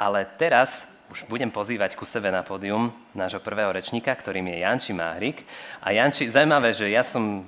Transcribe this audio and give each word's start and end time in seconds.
ale 0.00 0.24
teraz 0.40 0.88
už 1.12 1.28
budem 1.28 1.52
pozývať 1.52 1.92
ku 1.92 2.08
sebe 2.08 2.32
na 2.32 2.40
pódium 2.40 2.88
nášho 3.12 3.42
prvého 3.44 3.68
rečníka, 3.68 4.14
ktorým 4.16 4.48
je 4.48 4.64
Janči 4.64 4.92
Máhrik. 4.96 5.44
A 5.84 5.92
Janči, 5.92 6.30
zaujímavé, 6.30 6.72
že 6.72 6.88
ja 6.88 7.04
som 7.04 7.44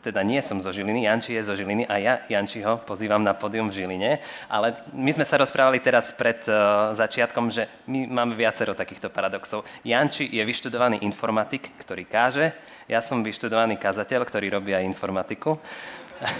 teda 0.00 0.24
nie 0.24 0.40
som 0.40 0.56
zo 0.64 0.72
Žiliny, 0.72 1.04
Janči 1.04 1.36
je 1.36 1.44
zo 1.44 1.52
Žiliny 1.52 1.84
a 1.84 2.00
ja 2.00 2.14
Jančiho 2.24 2.80
pozývam 2.88 3.20
na 3.20 3.36
pódium 3.36 3.68
v 3.68 3.84
Žiline, 3.84 4.24
ale 4.48 4.80
my 4.96 5.12
sme 5.12 5.28
sa 5.28 5.36
rozprávali 5.36 5.76
teraz 5.84 6.16
pred 6.16 6.40
uh, 6.48 6.96
začiatkom, 6.96 7.52
že 7.52 7.68
my 7.84 8.08
máme 8.08 8.32
viacero 8.32 8.72
takýchto 8.72 9.12
paradoxov. 9.12 9.68
Janči 9.84 10.24
je 10.24 10.40
vyštudovaný 10.40 11.04
informatik, 11.04 11.76
ktorý 11.76 12.08
káže, 12.08 12.56
ja 12.88 13.04
som 13.04 13.20
vyštudovaný 13.20 13.76
kazateľ, 13.76 14.24
ktorý 14.24 14.56
robí 14.56 14.72
aj 14.72 14.88
informatiku. 14.88 15.60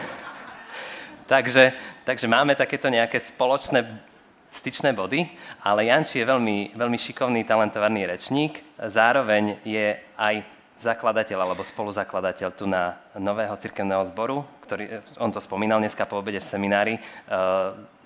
takže, 1.32 1.76
takže 2.08 2.26
máme 2.32 2.56
takéto 2.56 2.88
nejaké 2.88 3.20
spoločné 3.20 4.08
styčné 4.50 4.92
body, 4.92 5.30
ale 5.62 5.86
Janči 5.86 6.22
je 6.22 6.30
veľmi, 6.30 6.74
veľmi 6.74 6.98
šikovný, 6.98 7.46
talentovaný 7.46 8.06
rečník, 8.06 8.62
zároveň 8.78 9.62
je 9.62 9.98
aj 10.18 10.42
zakladateľ 10.80 11.38
alebo 11.38 11.62
spoluzakladateľ 11.62 12.48
tu 12.56 12.64
na 12.66 12.98
nového 13.14 13.54
cirkevného 13.56 14.04
zboru, 14.10 14.42
ktorý, 14.64 15.04
on 15.20 15.30
to 15.30 15.38
spomínal 15.38 15.78
dneska 15.78 16.08
po 16.08 16.18
obede 16.18 16.40
v 16.40 16.50
seminári, 16.50 16.94
e, 16.96 17.00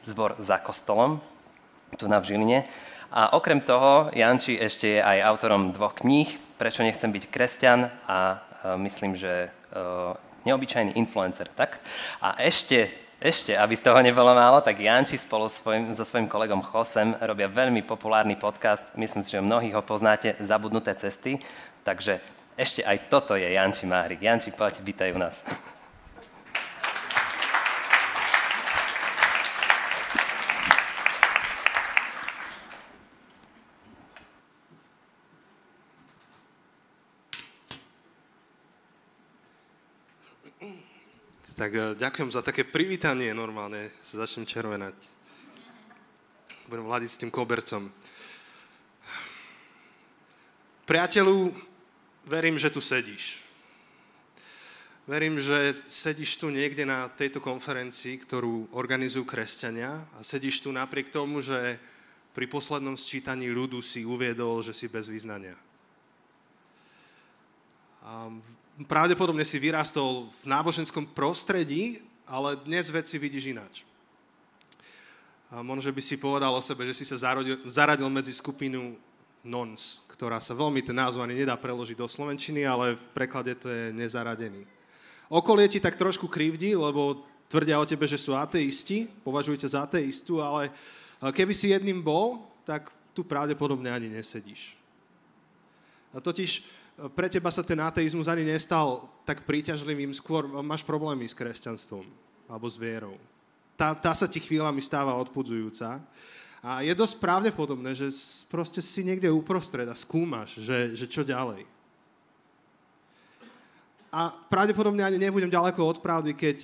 zbor 0.04 0.34
za 0.42 0.58
kostolom, 0.58 1.22
tu 1.96 2.10
na 2.10 2.18
v 2.18 2.34
Žiline. 2.34 2.66
A 3.14 3.38
okrem 3.38 3.62
toho, 3.62 4.10
Janči 4.10 4.58
ešte 4.58 4.98
je 4.98 5.00
aj 5.00 5.22
autorom 5.22 5.70
dvoch 5.70 5.94
kníh, 6.02 6.26
Prečo 6.54 6.86
nechcem 6.86 7.10
byť 7.10 7.24
kresťan 7.34 7.90
a 8.06 8.18
e, 8.62 8.78
myslím, 8.86 9.18
že 9.18 9.50
e, 9.50 9.78
neobyčajný 10.46 10.94
influencer, 10.94 11.50
tak? 11.50 11.82
A 12.22 12.38
ešte 12.38 12.94
ešte, 13.24 13.56
aby 13.56 13.72
z 13.72 13.88
toho 13.88 14.04
nebolo 14.04 14.36
málo, 14.36 14.60
tak 14.60 14.84
Janči 14.84 15.16
spolu 15.16 15.48
svojim, 15.48 15.96
so 15.96 16.04
svojím 16.04 16.28
kolegom 16.28 16.60
Chosem 16.60 17.16
robia 17.24 17.48
veľmi 17.48 17.80
populárny 17.80 18.36
podcast, 18.36 18.84
myslím 19.00 19.24
si, 19.24 19.32
že 19.32 19.40
mnohých 19.40 19.80
ho 19.80 19.82
poznáte, 19.82 20.36
Zabudnuté 20.44 20.92
cesty, 20.92 21.40
takže 21.88 22.20
ešte 22.60 22.84
aj 22.84 23.08
toto 23.08 23.32
je 23.32 23.48
Janči 23.48 23.88
Máhrik. 23.88 24.20
Janči, 24.20 24.52
poď, 24.52 24.84
vítaj 24.84 25.16
u 25.16 25.18
nás. 25.18 25.40
Tak 41.64 41.72
eh, 41.72 41.96
ďakujem 41.96 42.28
za 42.28 42.44
také 42.44 42.60
privítanie 42.60 43.32
normálne. 43.32 43.88
Sa 44.04 44.20
začnem 44.20 44.44
červenať. 44.44 44.92
Budem 46.68 46.84
hľadiť 46.84 47.08
s 47.08 47.20
tým 47.24 47.32
kobercom. 47.32 47.88
Priateľu, 50.84 51.56
verím, 52.28 52.60
že 52.60 52.68
tu 52.68 52.84
sedíš. 52.84 53.40
Verím, 55.08 55.40
že 55.40 55.72
sedíš 55.88 56.36
tu 56.36 56.52
niekde 56.52 56.84
na 56.84 57.08
tejto 57.08 57.40
konferencii, 57.40 58.20
ktorú 58.20 58.68
organizujú 58.76 59.24
kresťania 59.24 60.04
a 60.12 60.20
sedíš 60.20 60.60
tu 60.60 60.68
napriek 60.68 61.08
tomu, 61.08 61.40
že 61.40 61.80
pri 62.36 62.44
poslednom 62.44 62.92
sčítaní 62.92 63.48
ľudu 63.48 63.80
si 63.80 64.04
uviedol, 64.04 64.60
že 64.60 64.76
si 64.76 64.84
bez 64.92 65.08
význania. 65.08 65.56
A 68.04 68.28
pravdepodobne 68.82 69.46
si 69.46 69.62
vyrastol 69.62 70.26
v 70.42 70.44
náboženskom 70.50 71.06
prostredí, 71.14 72.02
ale 72.26 72.58
dnes 72.66 72.90
veci 72.90 73.14
vidíš 73.14 73.54
ináč. 73.54 73.74
A 75.54 75.62
možno, 75.62 75.86
že 75.86 75.94
by 75.94 76.02
si 76.02 76.18
povedal 76.18 76.50
o 76.50 76.58
sebe, 76.58 76.82
že 76.82 76.98
si 76.98 77.06
sa 77.06 77.14
zaradil, 77.14 77.62
zaradil 77.70 78.10
medzi 78.10 78.34
skupinu 78.34 78.98
nons, 79.46 80.02
ktorá 80.10 80.42
sa 80.42 80.56
veľmi, 80.56 80.82
ten 80.82 80.98
názov 80.98 81.22
ani 81.22 81.38
nedá 81.38 81.54
preložiť 81.54 81.94
do 81.94 82.10
slovenčiny, 82.10 82.66
ale 82.66 82.98
v 82.98 83.04
preklade 83.14 83.54
to 83.54 83.70
je 83.70 83.94
nezaradený. 83.94 84.66
Okolie 85.30 85.70
ti 85.70 85.78
tak 85.78 85.94
trošku 85.94 86.26
krivdí, 86.26 86.74
lebo 86.74 87.22
tvrdia 87.46 87.78
o 87.78 87.86
tebe, 87.86 88.10
že 88.10 88.18
sú 88.18 88.34
ateisti, 88.34 89.06
považujú 89.22 89.62
ťa 89.62 89.68
za 89.70 89.80
ateistu, 89.86 90.42
ale 90.42 90.74
keby 91.22 91.54
si 91.54 91.70
jedným 91.70 92.02
bol, 92.02 92.42
tak 92.66 92.90
tu 93.14 93.22
pravdepodobne 93.22 93.92
ani 93.92 94.10
nesedíš. 94.10 94.74
A 96.10 96.18
totiž 96.18 96.66
pre 97.14 97.26
teba 97.26 97.50
sa 97.50 97.66
ten 97.66 97.78
ateizmus 97.82 98.30
ani 98.30 98.46
nestal 98.46 99.10
tak 99.26 99.42
príťažlivým, 99.42 100.14
skôr 100.14 100.46
máš 100.62 100.86
problémy 100.86 101.26
s 101.26 101.34
kresťanstvom 101.34 102.06
alebo 102.46 102.66
s 102.70 102.78
vierou. 102.78 103.18
Tá, 103.74 103.96
tá 103.98 104.14
sa 104.14 104.30
ti 104.30 104.38
chvíľami 104.38 104.78
stáva 104.78 105.18
odpudzujúca. 105.18 105.98
A 106.64 106.80
je 106.80 106.94
dosť 106.96 107.20
pravdepodobné, 107.20 107.92
že 107.92 108.08
proste 108.48 108.80
si 108.80 109.04
niekde 109.04 109.28
uprostred 109.28 109.84
a 109.84 109.98
skúmaš, 109.98 110.56
že, 110.62 110.96
že 110.96 111.04
čo 111.10 111.26
ďalej. 111.26 111.66
A 114.14 114.30
pravdepodobne 114.46 115.02
ani 115.02 115.18
nebudem 115.18 115.50
ďaleko 115.50 115.82
od 115.82 115.98
pravdy, 115.98 116.32
keď, 116.32 116.62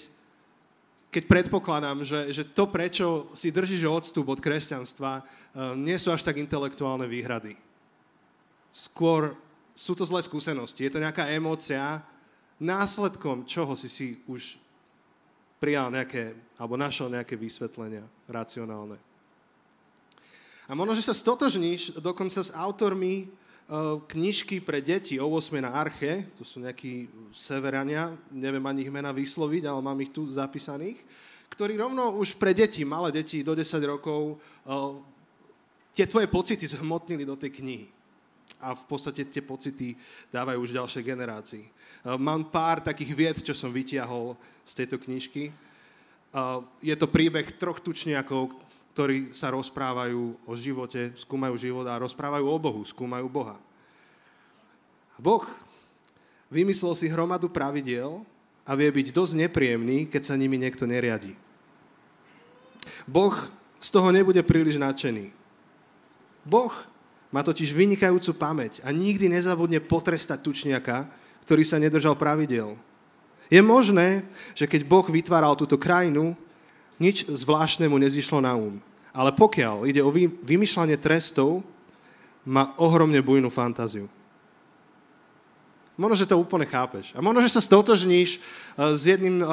keď 1.10 1.22
predpokladám, 1.26 2.06
že, 2.06 2.30
že 2.30 2.46
to, 2.46 2.70
prečo 2.70 3.28
si 3.34 3.50
držíš 3.50 3.82
odstup 3.90 4.30
od 4.30 4.38
kresťanstva, 4.38 5.20
eh, 5.20 5.24
nie 5.74 5.98
sú 5.98 6.14
až 6.14 6.22
tak 6.22 6.38
intelektuálne 6.38 7.10
výhrady. 7.10 7.58
Skôr 8.70 9.34
sú 9.80 9.96
to 9.96 10.04
zlé 10.04 10.20
skúsenosti. 10.20 10.84
Je 10.84 10.92
to 10.92 11.00
nejaká 11.00 11.32
emócia, 11.32 12.04
následkom 12.60 13.48
čoho 13.48 13.72
si 13.72 13.88
si 13.88 14.06
už 14.28 14.60
prijal 15.56 15.88
nejaké, 15.88 16.36
alebo 16.60 16.76
našiel 16.76 17.08
nejaké 17.08 17.32
vysvetlenia 17.32 18.04
racionálne. 18.28 19.00
A 20.68 20.76
možno, 20.76 20.92
že 20.92 21.08
sa 21.08 21.16
stotožníš 21.16 21.96
dokonca 21.96 22.44
s 22.44 22.52
autormi 22.52 23.24
uh, 23.24 24.04
knižky 24.04 24.60
pre 24.60 24.84
deti 24.84 25.16
o 25.16 25.32
8 25.32 25.64
na 25.64 25.72
Arche, 25.72 26.28
to 26.36 26.44
sú 26.44 26.60
nejakí 26.60 27.08
severania, 27.32 28.12
neviem 28.28 28.62
ani 28.68 28.84
ich 28.84 28.92
mena 28.92 29.16
vysloviť, 29.16 29.64
ale 29.64 29.80
mám 29.80 29.98
ich 30.04 30.12
tu 30.12 30.28
zapísaných, 30.28 31.00
ktorí 31.50 31.80
rovno 31.80 32.20
už 32.20 32.36
pre 32.36 32.52
deti, 32.52 32.84
malé 32.84 33.10
deti 33.16 33.40
do 33.40 33.56
10 33.56 33.80
rokov, 33.88 34.36
uh, 34.68 35.00
tie 35.96 36.04
tvoje 36.04 36.28
pocity 36.28 36.68
zhmotnili 36.68 37.24
do 37.24 37.34
tej 37.34 37.50
knihy. 37.56 37.99
A 38.60 38.76
v 38.76 38.84
podstate 38.84 39.24
tie 39.24 39.40
pocity 39.40 39.96
dávajú 40.28 40.58
už 40.60 40.76
ďalšej 40.76 41.02
generácii. 41.04 41.64
Uh, 42.04 42.20
mám 42.20 42.48
pár 42.48 42.84
takých 42.84 43.12
vied, 43.16 43.38
čo 43.40 43.56
som 43.56 43.72
vytiahol 43.72 44.36
z 44.64 44.84
tejto 44.84 45.00
knižky. 45.00 45.50
Uh, 46.30 46.62
je 46.84 46.94
to 46.94 47.10
príbeh 47.10 47.56
troch 47.56 47.80
tučniakov, 47.82 48.52
ktorí 48.94 49.32
sa 49.32 49.48
rozprávajú 49.54 50.44
o 50.44 50.52
živote, 50.52 51.16
skúmajú 51.16 51.56
život 51.56 51.86
a 51.88 52.00
rozprávajú 52.02 52.44
o 52.44 52.58
Bohu, 52.60 52.82
skúmajú 52.84 53.26
Boha. 53.32 53.56
Boh 55.20 55.44
vymyslel 56.48 56.96
si 56.96 57.06
hromadu 57.06 57.52
pravidiel 57.52 58.24
a 58.64 58.72
vie 58.76 58.88
byť 58.88 59.12
dosť 59.12 59.34
nepríjemný, 59.46 60.08
keď 60.08 60.22
sa 60.32 60.34
nimi 60.36 60.56
niekto 60.56 60.88
neriadi. 60.88 61.36
Boh 63.04 63.36
z 63.80 63.88
toho 63.88 64.08
nebude 64.12 64.40
príliš 64.44 64.76
nadšený. 64.76 65.32
Boh 66.44 66.72
má 67.30 67.46
totiž 67.46 67.70
vynikajúcu 67.70 68.34
pamäť 68.34 68.82
a 68.82 68.90
nikdy 68.90 69.30
nezabudne 69.30 69.78
potrestať 69.78 70.42
tučniaka, 70.42 71.06
ktorý 71.46 71.62
sa 71.62 71.78
nedržal 71.78 72.18
pravidel. 72.18 72.74
Je 73.50 73.58
možné, 73.62 74.22
že 74.54 74.66
keď 74.66 74.86
Boh 74.86 75.06
vytváral 75.06 75.58
túto 75.58 75.74
krajinu, 75.74 76.38
nič 76.98 77.26
zvláštne 77.26 77.90
mu 77.90 77.98
nezišlo 77.98 78.38
na 78.38 78.54
um. 78.54 78.78
Ale 79.10 79.34
pokiaľ 79.34 79.90
ide 79.90 80.02
o 80.02 80.14
vymýšľanie 80.46 80.94
trestov, 81.00 81.66
má 82.46 82.74
ohromne 82.78 83.18
bujnú 83.18 83.50
fantáziu. 83.50 84.06
Možno, 85.98 86.16
že 86.16 86.30
to 86.30 86.40
úplne 86.40 86.64
chápeš. 86.64 87.12
A 87.12 87.20
možno, 87.20 87.44
že 87.44 87.52
sa 87.52 87.60
stotožníš 87.60 88.38
uh, 88.38 88.96
s 88.96 89.04
jedným 89.04 89.36
um, 89.42 89.44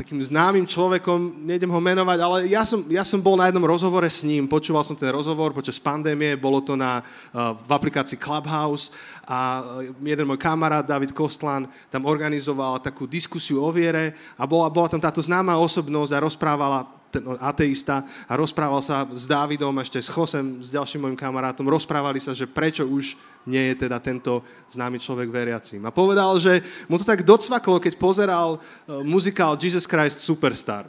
takým 0.00 0.24
známym 0.24 0.64
človekom, 0.64 1.44
nejdem 1.44 1.68
ho 1.68 1.76
menovať, 1.76 2.18
ale 2.24 2.36
ja 2.48 2.64
som, 2.64 2.80
ja 2.88 3.04
som 3.04 3.20
bol 3.20 3.36
na 3.36 3.52
jednom 3.52 3.68
rozhovore 3.68 4.08
s 4.08 4.24
ním, 4.24 4.48
počúval 4.48 4.80
som 4.80 4.96
ten 4.96 5.12
rozhovor 5.12 5.52
počas 5.52 5.76
pandémie, 5.76 6.40
bolo 6.40 6.64
to 6.64 6.72
na, 6.72 7.04
uh, 7.04 7.52
v 7.52 7.68
aplikácii 7.68 8.16
Clubhouse 8.16 8.96
a 9.28 9.60
uh, 9.60 10.00
jeden 10.00 10.24
môj 10.24 10.40
kamarát, 10.40 10.88
David 10.88 11.12
Kostlan, 11.12 11.68
tam 11.92 12.08
organizoval 12.08 12.80
takú 12.80 13.04
diskusiu 13.04 13.60
o 13.60 13.68
viere 13.68 14.16
a 14.40 14.48
bola, 14.48 14.72
bola 14.72 14.88
tam 14.88 15.04
táto 15.04 15.20
známa 15.20 15.60
osobnosť 15.60 16.12
a 16.16 16.24
rozprávala 16.24 16.99
ten 17.10 17.26
ateista 17.42 18.06
a 18.30 18.38
rozprával 18.38 18.78
sa 18.80 19.02
s 19.10 19.26
Dávidom, 19.26 19.74
ešte 19.82 19.98
s 19.98 20.08
Chosem, 20.08 20.62
s 20.62 20.70
ďalším 20.70 21.04
môjim 21.04 21.18
kamarátom, 21.18 21.66
rozprávali 21.66 22.22
sa, 22.22 22.30
že 22.30 22.46
prečo 22.46 22.86
už 22.86 23.18
nie 23.44 23.74
je 23.74 23.84
teda 23.86 23.98
tento 23.98 24.46
známy 24.70 25.02
človek 25.02 25.26
veriacím. 25.26 25.82
A 25.84 25.94
povedal, 25.94 26.38
že 26.38 26.62
mu 26.86 26.96
to 26.96 27.04
tak 27.04 27.26
docvaklo, 27.26 27.82
keď 27.82 27.98
pozeral 27.98 28.56
uh, 28.56 29.02
muzikál 29.02 29.58
Jesus 29.58 29.90
Christ 29.90 30.22
Superstar. 30.22 30.86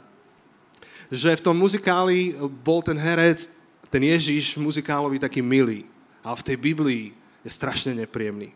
Že 1.12 1.42
v 1.42 1.44
tom 1.44 1.58
muzikáli 1.58 2.38
bol 2.64 2.80
ten 2.80 2.96
herec, 2.96 3.44
ten 3.92 4.00
Ježiš 4.00 4.56
muzikálový 4.56 5.20
taký 5.20 5.44
milý. 5.44 5.84
A 6.24 6.32
v 6.32 6.46
tej 6.46 6.56
Biblii 6.56 7.12
je 7.44 7.50
strašne 7.50 7.92
nepríjemný. 7.92 8.54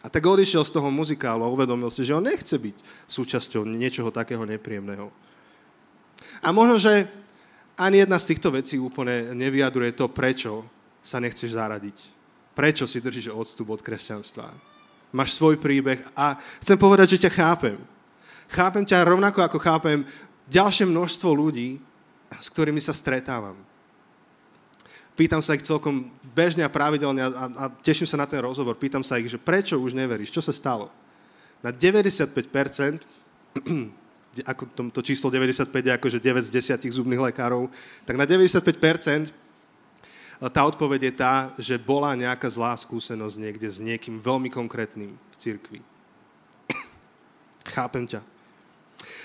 A 0.00 0.08
tak 0.08 0.24
odišiel 0.24 0.64
z 0.64 0.72
toho 0.72 0.88
muzikálu 0.88 1.44
a 1.44 1.52
uvedomil 1.52 1.92
si, 1.92 2.06
že 2.08 2.16
on 2.16 2.24
nechce 2.24 2.56
byť 2.56 2.76
súčasťou 3.04 3.68
niečoho 3.68 4.08
takého 4.08 4.40
nepríjemného. 4.48 5.12
A 6.40 6.52
možno, 6.52 6.80
že 6.80 7.08
ani 7.80 8.04
jedna 8.04 8.20
z 8.20 8.28
týchto 8.34 8.52
vecí 8.52 8.76
úplne 8.76 9.32
nevyjadruje 9.32 9.96
to, 9.96 10.08
prečo 10.12 10.64
sa 11.00 11.16
nechceš 11.16 11.56
zaradiť. 11.56 11.96
Prečo 12.52 12.84
si 12.84 13.00
držíš 13.00 13.32
odstup 13.32 13.72
od 13.72 13.80
kresťanstva. 13.80 14.52
Máš 15.10 15.34
svoj 15.40 15.56
príbeh 15.56 15.98
a 16.12 16.36
chcem 16.60 16.76
povedať, 16.76 17.16
že 17.16 17.26
ťa 17.26 17.32
chápem. 17.32 17.78
Chápem 18.52 18.84
ťa 18.84 19.06
rovnako 19.06 19.40
ako 19.42 19.58
chápem 19.58 20.04
ďalšie 20.50 20.86
množstvo 20.86 21.30
ľudí, 21.32 21.80
s 22.30 22.46
ktorými 22.52 22.82
sa 22.82 22.94
stretávam. 22.94 23.56
Pýtam 25.18 25.42
sa 25.42 25.56
ich 25.56 25.66
celkom 25.66 26.08
bežne 26.32 26.64
a 26.64 26.72
pravidelne 26.72 27.20
a, 27.26 27.28
a, 27.28 27.44
a 27.48 27.64
teším 27.82 28.06
sa 28.06 28.20
na 28.20 28.24
ten 28.24 28.40
rozhovor. 28.40 28.78
Pýtam 28.78 29.04
sa 29.04 29.18
ich, 29.18 29.28
že 29.28 29.36
prečo 29.40 29.76
už 29.76 29.92
neveríš? 29.92 30.32
Čo 30.32 30.40
sa 30.40 30.54
stalo? 30.54 30.88
Na 31.60 31.74
95%, 31.74 33.04
ako 34.46 34.90
to, 34.94 35.00
číslo 35.02 35.30
95 35.30 35.74
je 35.74 35.92
akože 35.92 36.18
9 36.22 36.46
z 36.46 36.50
10 36.78 36.86
zubných 36.94 37.32
lekárov, 37.32 37.66
tak 38.06 38.14
na 38.14 38.24
95% 38.24 39.34
tá 40.48 40.64
odpoveď 40.64 41.12
je 41.12 41.12
tá, 41.12 41.34
že 41.60 41.76
bola 41.76 42.16
nejaká 42.16 42.48
zlá 42.48 42.72
skúsenosť 42.72 43.36
niekde 43.36 43.68
s 43.68 43.76
niekým 43.76 44.16
veľmi 44.16 44.48
konkrétnym 44.48 45.12
v 45.12 45.36
cirkvi. 45.36 45.80
Chápem 47.76 48.08
ťa. 48.08 48.24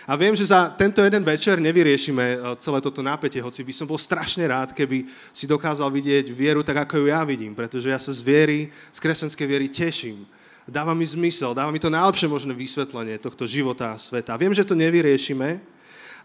A 0.06 0.14
viem, 0.20 0.36
že 0.36 0.52
za 0.52 0.70
tento 0.76 1.00
jeden 1.02 1.24
večer 1.24 1.58
nevyriešime 1.58 2.26
e, 2.36 2.38
celé 2.62 2.80
toto 2.84 3.02
napätie, 3.02 3.42
hoci 3.42 3.64
by 3.64 3.74
som 3.74 3.88
bol 3.90 3.98
strašne 3.98 4.46
rád, 4.46 4.76
keby 4.76 5.08
si 5.34 5.50
dokázal 5.50 5.88
vidieť 5.90 6.30
vieru 6.30 6.62
tak, 6.62 6.86
ako 6.86 7.02
ju 7.02 7.06
ja 7.10 7.26
vidím, 7.26 7.56
pretože 7.56 7.90
ja 7.90 7.98
sa 7.98 8.12
z 8.12 8.22
viery, 8.22 8.60
z 8.92 9.00
kresťanskej 9.00 9.48
viery 9.48 9.68
teším. 9.72 10.28
Dáva 10.66 10.98
mi 10.98 11.06
zmysel, 11.06 11.54
dáva 11.54 11.70
mi 11.70 11.78
to 11.78 11.94
najlepšie 11.94 12.26
možné 12.26 12.58
vysvetlenie 12.58 13.22
tohto 13.22 13.46
života 13.46 13.94
a 13.94 14.02
sveta. 14.02 14.34
Viem, 14.34 14.50
že 14.50 14.66
to 14.66 14.74
nevyriešime, 14.74 15.62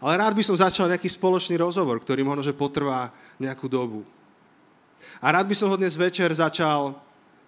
ale 0.01 0.13
rád 0.17 0.33
by 0.33 0.41
som 0.41 0.57
začal 0.57 0.89
nejaký 0.89 1.05
spoločný 1.05 1.61
rozhovor, 1.61 2.01
ktorý 2.01 2.25
možno, 2.25 2.41
že 2.41 2.57
potrvá 2.57 3.13
nejakú 3.37 3.69
dobu. 3.69 4.01
A 5.21 5.29
rád 5.29 5.45
by 5.45 5.53
som 5.53 5.69
ho 5.69 5.77
dnes 5.77 5.93
večer 5.93 6.33
začal 6.33 6.97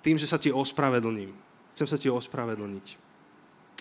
tým, 0.06 0.22
že 0.22 0.30
sa 0.30 0.38
ti 0.38 0.54
ospravedlním. 0.54 1.34
Chcem 1.74 1.90
sa 1.90 1.98
ti 1.98 2.14
ospravedlniť 2.14 2.86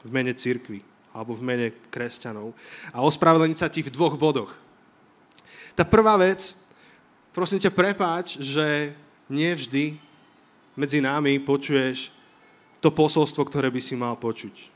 v 0.08 0.10
mene 0.10 0.32
cirkvi 0.32 0.80
alebo 1.12 1.36
v 1.36 1.44
mene 1.44 1.68
kresťanov 1.92 2.56
a 2.96 3.04
ospravedlniť 3.04 3.58
sa 3.60 3.68
ti 3.68 3.84
v 3.84 3.92
dvoch 3.92 4.16
bodoch. 4.16 4.56
Tá 5.76 5.84
prvá 5.84 6.16
vec, 6.16 6.56
prosím 7.36 7.60
ťa, 7.60 7.76
prepáč, 7.76 8.40
že 8.40 8.96
nie 9.28 9.52
vždy 9.52 10.00
medzi 10.72 11.04
nami 11.04 11.36
počuješ 11.44 12.21
to 12.82 12.90
posolstvo, 12.90 13.46
ktoré 13.46 13.70
by 13.70 13.78
si 13.78 13.94
mal 13.94 14.18
počuť. 14.18 14.68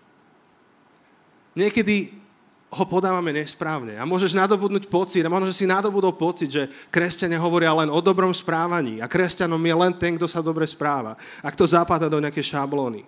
Niekedy 1.58 2.14
ho 2.70 2.84
podávame 2.86 3.32
nesprávne 3.34 3.98
a 3.98 4.04
môžeš 4.06 4.36
nadobudnúť 4.36 4.86
pocit, 4.86 5.22
a 5.24 5.32
možno, 5.32 5.50
že 5.50 5.64
si 5.64 5.66
nadobudol 5.66 6.14
pocit, 6.14 6.50
že 6.50 6.68
kresťania 6.90 7.40
hovoria 7.42 7.74
len 7.74 7.90
o 7.90 7.98
dobrom 7.98 8.30
správaní 8.30 9.02
a 9.02 9.10
kresťanom 9.10 9.58
je 9.58 9.74
len 9.74 9.92
ten, 9.94 10.14
kto 10.14 10.26
sa 10.30 10.44
dobre 10.44 10.66
správa. 10.66 11.18
Ak 11.42 11.58
to 11.58 11.66
zapadá 11.66 12.06
do 12.06 12.22
nejaké 12.22 12.42
šablóny. 12.42 13.06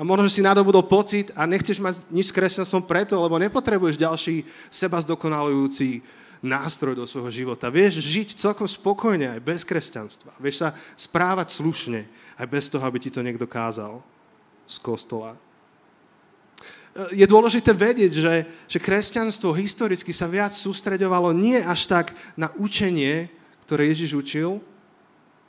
A 0.00 0.02
možno, 0.02 0.26
že 0.26 0.40
si 0.40 0.46
nadobudol 0.46 0.88
pocit 0.88 1.30
a 1.36 1.44
nechceš 1.44 1.78
mať 1.78 2.08
nič 2.08 2.32
s 2.32 2.34
kresťanstvom 2.34 2.88
preto, 2.88 3.20
lebo 3.20 3.36
nepotrebuješ 3.36 4.00
ďalší 4.00 4.42
seba 4.72 4.98
zdokonalujúci 5.04 6.00
nástroj 6.40 6.96
do 6.96 7.04
svojho 7.04 7.30
života. 7.30 7.70
Vieš 7.70 8.02
žiť 8.02 8.40
celkom 8.40 8.66
spokojne 8.66 9.36
aj 9.36 9.40
bez 9.44 9.62
kresťanstva. 9.62 10.32
Vieš 10.40 10.64
sa 10.64 10.68
správať 10.96 11.54
slušne 11.54 12.08
aj 12.40 12.46
bez 12.48 12.72
toho, 12.72 12.82
aby 12.82 12.98
ti 12.98 13.12
to 13.12 13.20
niekto 13.20 13.44
kázal 13.44 14.02
z 14.72 14.76
kostola. 14.80 15.36
Je 17.12 17.24
dôležité 17.24 17.72
vedieť, 17.72 18.12
že, 18.12 18.34
že 18.68 18.78
kresťanstvo 18.80 19.56
historicky 19.56 20.12
sa 20.12 20.28
viac 20.28 20.52
sústreďovalo 20.52 21.32
nie 21.32 21.56
až 21.56 21.88
tak 21.88 22.12
na 22.36 22.52
učenie, 22.60 23.32
ktoré 23.64 23.88
Ježiš 23.88 24.12
učil, 24.16 24.60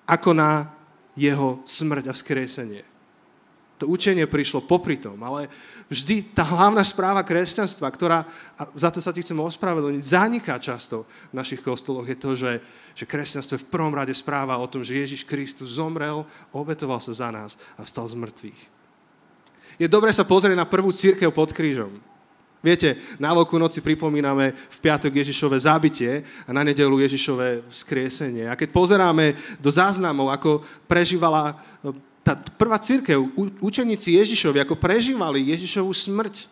ako 0.07 0.31
na 0.31 0.71
jeho 1.19 1.59
smrť 1.67 2.11
a 2.11 2.13
vzkriesenie. 2.15 2.83
To 3.83 3.91
učenie 3.91 4.23
prišlo 4.23 4.63
popri 4.63 4.95
tom, 4.95 5.19
ale 5.19 5.51
vždy 5.91 6.31
tá 6.31 6.47
hlavná 6.47 6.79
správa 6.87 7.19
kresťanstva, 7.27 7.91
ktorá, 7.91 8.23
a 8.55 8.63
za 8.71 8.87
to 8.87 9.03
sa 9.03 9.11
ti 9.11 9.19
chcem 9.19 9.35
ospravedlniť, 9.35 9.99
zaniká 9.99 10.55
často 10.63 11.03
v 11.35 11.43
našich 11.43 11.59
kostoloch, 11.59 12.07
je 12.07 12.15
to, 12.15 12.31
že, 12.39 12.63
že 12.95 13.03
kresťanstvo 13.03 13.59
je 13.59 13.63
v 13.67 13.71
prvom 13.73 13.91
rade 13.91 14.15
správa 14.15 14.55
o 14.55 14.69
tom, 14.71 14.79
že 14.79 14.95
Ježiš 14.95 15.27
Kristus 15.27 15.75
zomrel, 15.75 16.23
obetoval 16.55 17.03
sa 17.03 17.11
za 17.11 17.27
nás 17.35 17.59
a 17.75 17.83
vstal 17.83 18.07
z 18.07 18.15
mŕtvych. 18.15 18.61
Je 19.83 19.91
dobré 19.91 20.15
sa 20.15 20.23
pozrieť 20.23 20.55
na 20.55 20.63
prvú 20.63 20.95
církev 20.95 21.27
pod 21.35 21.51
krížom. 21.51 21.91
Viete, 22.63 22.95
na 23.19 23.35
Veľkú 23.35 23.59
noci 23.59 23.83
pripomíname 23.83 24.55
v 24.55 24.77
piatok 24.79 25.11
Ježišové 25.11 25.59
zabitie 25.59 26.23
a 26.47 26.55
na 26.55 26.63
nedelu 26.63 26.95
Ježišové 27.03 27.67
vzkriesenie. 27.67 28.47
A 28.47 28.55
keď 28.55 28.71
pozeráme 28.71 29.35
do 29.59 29.67
záznamov, 29.67 30.31
ako 30.31 30.63
prežívala 30.87 31.59
tá 32.23 32.39
prvá 32.55 32.79
církev, 32.79 33.19
učeníci 33.59 34.15
Ježišovi, 34.15 34.63
ako 34.63 34.79
prežívali 34.79 35.51
Ježišovú 35.51 35.91
smrť, 35.91 36.47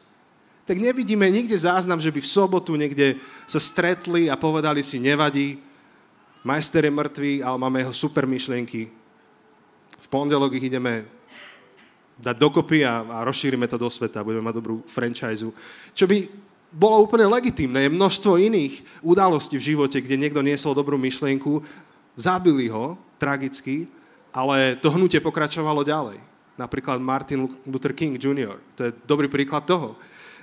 tak 0.68 0.76
nevidíme 0.76 1.24
nikde 1.32 1.56
záznam, 1.56 2.04
že 2.04 2.12
by 2.12 2.20
v 2.20 2.28
sobotu 2.36 2.76
niekde 2.76 3.16
sa 3.48 3.64
stretli 3.64 4.28
a 4.28 4.36
povedali 4.36 4.84
si, 4.84 5.00
nevadí, 5.00 5.56
majster 6.44 6.84
je 6.84 6.92
mŕtvý, 6.92 7.34
ale 7.48 7.56
máme 7.56 7.88
jeho 7.88 7.96
super 7.96 8.28
myšlienky. 8.28 8.92
V 9.96 10.08
pondelok 10.12 10.60
ich 10.60 10.68
ideme 10.68 11.08
dať 12.22 12.36
dokopy 12.38 12.86
a, 12.86 13.02
a 13.02 13.18
rozšírime 13.26 13.66
to 13.66 13.82
do 13.82 13.90
sveta, 13.90 14.24
budeme 14.24 14.46
mať 14.46 14.56
dobrú 14.62 14.76
franchise. 14.86 15.44
Čo 15.98 16.06
by 16.06 16.18
bolo 16.72 17.04
úplne 17.04 17.28
legitimné. 17.28 17.90
Je 17.90 17.98
množstvo 17.98 18.40
iných 18.40 19.04
udalostí 19.04 19.60
v 19.60 19.76
živote, 19.76 20.00
kde 20.00 20.16
niekto 20.16 20.40
niesol 20.40 20.72
dobrú 20.72 20.96
myšlienku, 20.96 21.60
zabili 22.16 22.72
ho 22.72 22.96
tragicky 23.20 23.92
ale 24.34 24.80
to 24.80 24.92
hnutie 24.92 25.20
pokračovalo 25.20 25.84
ďalej. 25.84 26.18
Napríklad 26.56 27.00
Martin 27.04 27.48
Luther 27.68 27.92
King 27.92 28.16
Jr. 28.16 28.60
To 28.80 28.82
je 28.88 28.96
dobrý 29.04 29.28
príklad 29.28 29.68
toho, 29.68 29.96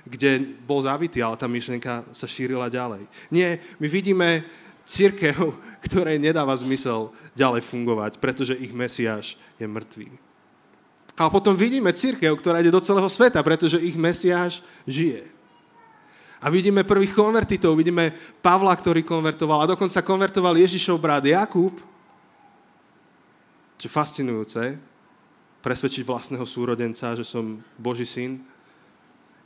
kde 0.05 0.57
bol 0.65 0.81
zabitý, 0.81 1.21
ale 1.21 1.37
tá 1.37 1.45
myšlienka 1.49 2.05
sa 2.13 2.27
šírila 2.29 2.69
ďalej. 2.69 3.05
Nie, 3.33 3.61
my 3.77 3.87
vidíme 3.89 4.45
církev, 4.85 5.53
ktorej 5.85 6.21
nedáva 6.21 6.53
zmysel 6.57 7.13
ďalej 7.33 7.65
fungovať, 7.65 8.11
pretože 8.21 8.57
ich 8.57 8.73
Mesiáš 8.73 9.37
je 9.57 9.65
mŕtvý. 9.65 10.28
A 11.19 11.27
potom 11.27 11.51
vidíme 11.51 11.91
církev, 11.91 12.31
ktorá 12.39 12.63
ide 12.63 12.71
do 12.71 12.79
celého 12.79 13.11
sveta, 13.11 13.43
pretože 13.43 13.75
ich 13.83 13.99
Mesiáš 13.99 14.63
žije. 14.87 15.27
A 16.39 16.47
vidíme 16.47 16.87
prvých 16.87 17.11
konvertitov, 17.11 17.75
vidíme 17.75 18.15
Pavla, 18.39 18.71
ktorý 18.71 19.03
konvertoval 19.03 19.67
a 19.67 19.71
dokonca 19.75 19.99
konvertoval 19.99 20.55
Ježišov 20.55 20.95
brat 20.95 21.27
Jakub, 21.27 21.75
čo 23.75 23.91
fascinujúce, 23.91 24.79
presvedčiť 25.59 26.07
vlastného 26.07 26.47
súrodenca, 26.47 27.11
že 27.19 27.27
som 27.27 27.59
Boží 27.75 28.07
syn. 28.07 28.39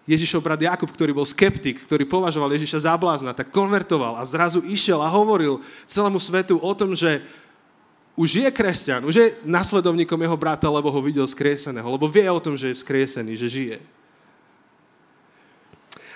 Ježišov 0.05 0.45
brat 0.45 0.61
Jakub, 0.61 0.93
ktorý 0.93 1.17
bol 1.17 1.25
skeptik, 1.25 1.81
ktorý 1.81 2.05
považoval 2.05 2.53
Ježiša 2.53 2.85
za 2.85 2.93
blázna, 2.93 3.33
tak 3.33 3.49
konvertoval 3.49 4.21
a 4.21 4.23
zrazu 4.29 4.61
išiel 4.61 5.01
a 5.01 5.09
hovoril 5.09 5.65
celému 5.89 6.21
svetu 6.21 6.61
o 6.61 6.71
tom, 6.77 6.93
že 6.93 7.25
už 8.13 8.45
je 8.45 8.49
kresťan, 8.53 9.01
už 9.05 9.15
je 9.15 9.27
nasledovníkom 9.41 10.21
jeho 10.21 10.37
brata, 10.37 10.69
lebo 10.69 10.93
ho 10.93 11.01
videl 11.01 11.25
skrieseného, 11.25 11.97
lebo 11.97 12.05
vie 12.05 12.29
o 12.29 12.43
tom, 12.43 12.53
že 12.53 12.69
je 12.69 12.81
skriesený, 12.81 13.33
že 13.33 13.47
žije. 13.49 13.77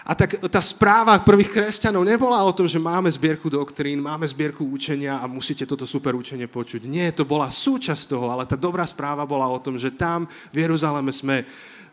A 0.08 0.16
tak 0.16 0.39
tá 0.48 0.63
správa 0.63 1.20
prvých 1.20 1.51
kresťanov 1.51 2.08
nebola 2.08 2.39
o 2.39 2.56
tom, 2.56 2.63
že 2.63 2.80
máme 2.80 3.12
zbierku 3.12 3.51
doktrín, 3.51 4.00
máme 4.00 4.24
zbierku 4.24 4.63
učenia 4.63 5.20
a 5.20 5.27
musíte 5.27 5.68
toto 5.68 5.84
super 5.84 6.16
učenie 6.16 6.48
počuť. 6.48 6.88
Nie, 6.88 7.12
to 7.12 7.27
bola 7.27 7.51
súčasť 7.51 8.16
toho, 8.16 8.32
ale 8.32 8.48
tá 8.48 8.56
dobrá 8.56 8.88
správa 8.88 9.27
bola 9.27 9.51
o 9.51 9.60
tom, 9.60 9.75
že 9.75 9.92
tam 9.92 10.24
v 10.56 10.63
Jeruzaleme 10.63 11.12
sme 11.12 11.44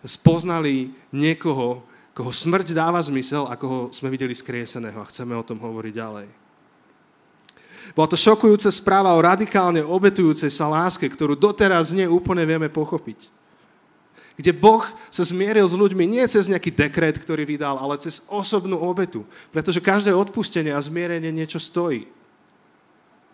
spoznali 0.07 0.95
niekoho, 1.11 1.83
koho 2.15 2.31
smrť 2.31 2.71
dáva 2.71 3.03
zmysel 3.03 3.51
a 3.51 3.59
koho 3.59 3.91
sme 3.91 4.15
videli 4.15 4.31
skrieseného 4.31 5.03
a 5.03 5.11
chceme 5.11 5.35
o 5.35 5.43
tom 5.43 5.59
hovoriť 5.59 5.95
ďalej. 5.99 6.44
Bola 7.95 8.11
to 8.11 8.19
šokujúca 8.19 8.69
správa 8.75 9.15
o 9.15 9.23
radikálne 9.23 9.81
obetujúcej 9.87 10.51
sa 10.51 10.67
láske, 10.67 11.07
ktorú 11.07 11.39
doteraz 11.39 11.95
neúplne 11.95 12.43
vieme 12.43 12.67
pochopiť 12.67 13.35
kde 14.35 14.51
Boh 14.51 14.83
sa 15.15 15.23
zmieril 15.23 15.63
s 15.63 15.79
ľuďmi 15.79 16.11
nie 16.11 16.25
cez 16.27 16.51
nejaký 16.51 16.75
dekret, 16.75 17.15
ktorý 17.23 17.47
vydal, 17.47 17.79
ale 17.79 18.03
cez 18.03 18.27
osobnú 18.27 18.83
obetu. 18.83 19.23
Pretože 19.55 19.79
každé 19.79 20.11
odpustenie 20.11 20.75
a 20.75 20.83
zmierenie 20.83 21.31
niečo 21.31 21.63
stojí. 21.63 22.11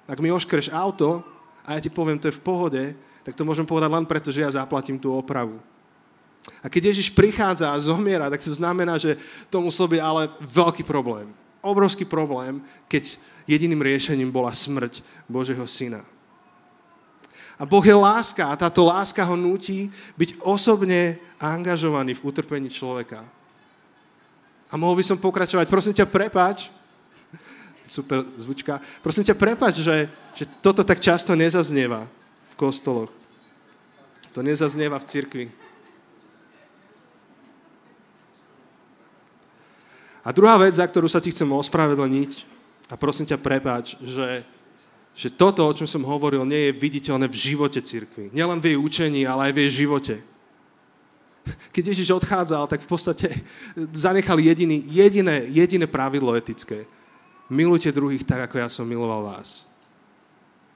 Ak 0.05 0.21
mi 0.21 0.29
oškreš 0.29 0.69
auto 0.69 1.25
a 1.65 1.77
ja 1.77 1.81
ti 1.81 1.89
poviem, 1.89 2.21
to 2.21 2.29
je 2.29 2.37
v 2.37 2.45
pohode, 2.45 2.83
tak 3.25 3.33
to 3.33 3.49
môžem 3.49 3.65
povedať 3.65 3.91
len 3.93 4.05
preto, 4.05 4.29
že 4.29 4.45
ja 4.45 4.53
zaplatím 4.53 5.01
tú 5.01 5.17
opravu. 5.17 5.57
A 6.61 6.69
keď 6.69 6.93
Ježiš 6.93 7.13
prichádza 7.13 7.73
a 7.73 7.81
zomiera, 7.81 8.29
tak 8.29 8.45
to 8.45 8.53
znamená, 8.53 9.01
že 9.01 9.17
to 9.49 9.61
musel 9.65 9.89
byť 9.89 10.01
ale 10.01 10.23
veľký 10.41 10.85
problém. 10.85 11.33
Obrovský 11.61 12.09
problém, 12.09 12.65
keď 12.89 13.21
jediným 13.51 13.83
riešením 13.83 14.31
bola 14.31 14.55
smrť 14.55 15.03
Božieho 15.27 15.67
syna. 15.67 16.07
A 17.61 17.69
Boh 17.69 17.85
je 17.85 17.93
láska 17.93 18.49
a 18.49 18.57
táto 18.57 18.87
láska 18.89 19.21
ho 19.21 19.37
núti 19.37 19.93
byť 20.17 20.41
osobne 20.41 21.21
angažovaný 21.37 22.17
v 22.17 22.25
utrpení 22.25 22.73
človeka. 22.73 23.21
A 24.71 24.79
mohol 24.79 24.97
by 24.97 25.05
som 25.05 25.19
pokračovať. 25.21 25.67
Prosím 25.69 25.93
ťa, 25.93 26.09
prepáč. 26.09 26.71
super 27.91 28.23
zvučka. 28.39 28.79
Prosím 29.03 29.27
ťa, 29.27 29.35
prepač, 29.35 29.83
že, 29.83 30.07
že 30.31 30.47
toto 30.63 30.87
tak 30.87 31.03
často 31.03 31.35
nezaznieva 31.35 32.07
v 32.49 32.55
kostoloch. 32.55 33.11
To 34.31 34.47
nezaznieva 34.47 34.95
v 35.03 35.09
cirkvi. 35.11 35.47
A 40.23 40.31
druhá 40.31 40.55
vec, 40.61 40.79
za 40.79 40.87
ktorú 40.87 41.11
sa 41.11 41.19
ti 41.19 41.35
chcem 41.35 41.51
ospravedlniť, 41.51 42.60
a 42.91 42.99
prosím 42.99 43.31
ťa, 43.31 43.39
prepáč, 43.39 43.95
že, 44.03 44.43
že 45.15 45.31
toto, 45.31 45.63
o 45.63 45.71
čom 45.71 45.87
som 45.87 46.03
hovoril, 46.03 46.43
nie 46.43 46.69
je 46.69 46.79
viditeľné 46.79 47.31
v 47.31 47.39
živote 47.39 47.79
cirkvi. 47.79 48.35
Nielen 48.35 48.59
v 48.59 48.75
jej 48.75 48.79
učení, 48.79 49.23
ale 49.23 49.49
aj 49.49 49.53
v 49.55 49.61
jej 49.63 49.73
živote. 49.87 50.15
Keď 51.71 51.85
Ježiš 51.95 52.11
odchádzal, 52.11 52.67
tak 52.67 52.83
v 52.83 52.91
podstate 52.91 53.31
zanechal 53.95 54.43
jediný, 54.43 54.83
jediné, 54.91 55.47
jediné 55.49 55.87
pravidlo 55.87 56.35
etické. 56.35 56.85
Milujte 57.47 57.95
druhých 57.95 58.27
tak, 58.27 58.51
ako 58.51 58.57
ja 58.59 58.69
som 58.69 58.87
miloval 58.87 59.23
vás. 59.23 59.71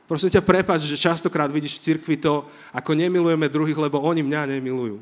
Prosím 0.06 0.30
ťa, 0.30 0.44
prepáč, 0.44 0.86
že 0.86 1.00
častokrát 1.00 1.48
vidíš 1.48 1.80
v 1.80 1.84
cirkvi 1.90 2.16
to, 2.20 2.44
ako 2.70 2.92
nemilujeme 2.94 3.48
druhých, 3.48 3.78
lebo 3.78 3.98
oni 4.04 4.22
mňa 4.22 4.54
nemilujú. 4.56 5.00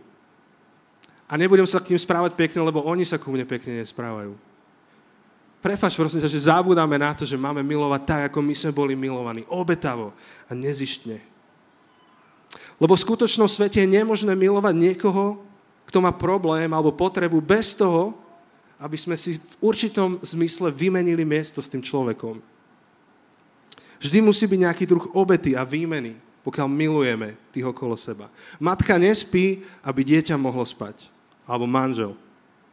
A 1.27 1.37
nebudem 1.41 1.67
sa 1.67 1.81
k 1.81 1.91
ním 1.91 2.01
správať 2.01 2.37
pekne, 2.37 2.61
lebo 2.61 2.85
oni 2.85 3.03
sa 3.09 3.17
ku 3.19 3.33
mne 3.33 3.49
pekne 3.49 3.81
nesprávajú. 3.81 4.37
Prepač, 5.63 5.95
prosím 5.95 6.19
ťa, 6.19 6.35
že 6.35 6.51
zabúdame 6.51 6.99
na 6.99 7.15
to, 7.15 7.23
že 7.23 7.39
máme 7.39 7.63
milovať 7.63 8.03
tak, 8.03 8.23
ako 8.29 8.43
my 8.43 8.51
sme 8.51 8.75
boli 8.75 8.99
milovaní. 8.99 9.47
Obetavo 9.47 10.11
a 10.51 10.53
nezištne. 10.59 11.23
Lebo 12.83 12.99
v 12.99 13.05
skutočnom 13.07 13.47
svete 13.47 13.79
je 13.79 13.95
nemožné 13.95 14.35
milovať 14.35 14.75
niekoho, 14.75 15.39
kto 15.87 16.03
má 16.03 16.11
problém 16.11 16.67
alebo 16.75 16.91
potrebu 16.91 17.39
bez 17.39 17.79
toho, 17.79 18.11
aby 18.83 18.99
sme 18.99 19.15
si 19.15 19.39
v 19.39 19.55
určitom 19.63 20.19
zmysle 20.19 20.75
vymenili 20.75 21.23
miesto 21.23 21.63
s 21.63 21.71
tým 21.71 21.79
človekom. 21.79 22.43
Vždy 24.03 24.19
musí 24.19 24.51
byť 24.51 24.61
nejaký 24.67 24.85
druh 24.91 25.15
obety 25.15 25.55
a 25.55 25.63
výmeny, 25.63 26.19
pokiaľ 26.43 26.67
milujeme 26.67 27.39
tých 27.55 27.71
okolo 27.71 27.95
seba. 27.95 28.27
Matka 28.59 28.99
nespí, 28.99 29.63
aby 29.79 30.03
dieťa 30.03 30.35
mohlo 30.35 30.67
spať. 30.67 31.07
Alebo 31.47 31.71
manžel. 31.71 32.19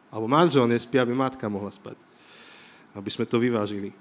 Alebo 0.10 0.26
manžel 0.26 0.66
nespí, 0.66 0.98
aby 0.98 1.14
matka 1.14 1.46
mohla 1.46 1.70
spať. 1.70 2.09
Aby 3.00 3.10
sme 3.16 3.24
to 3.24 3.40
vyvážili. 3.40 3.96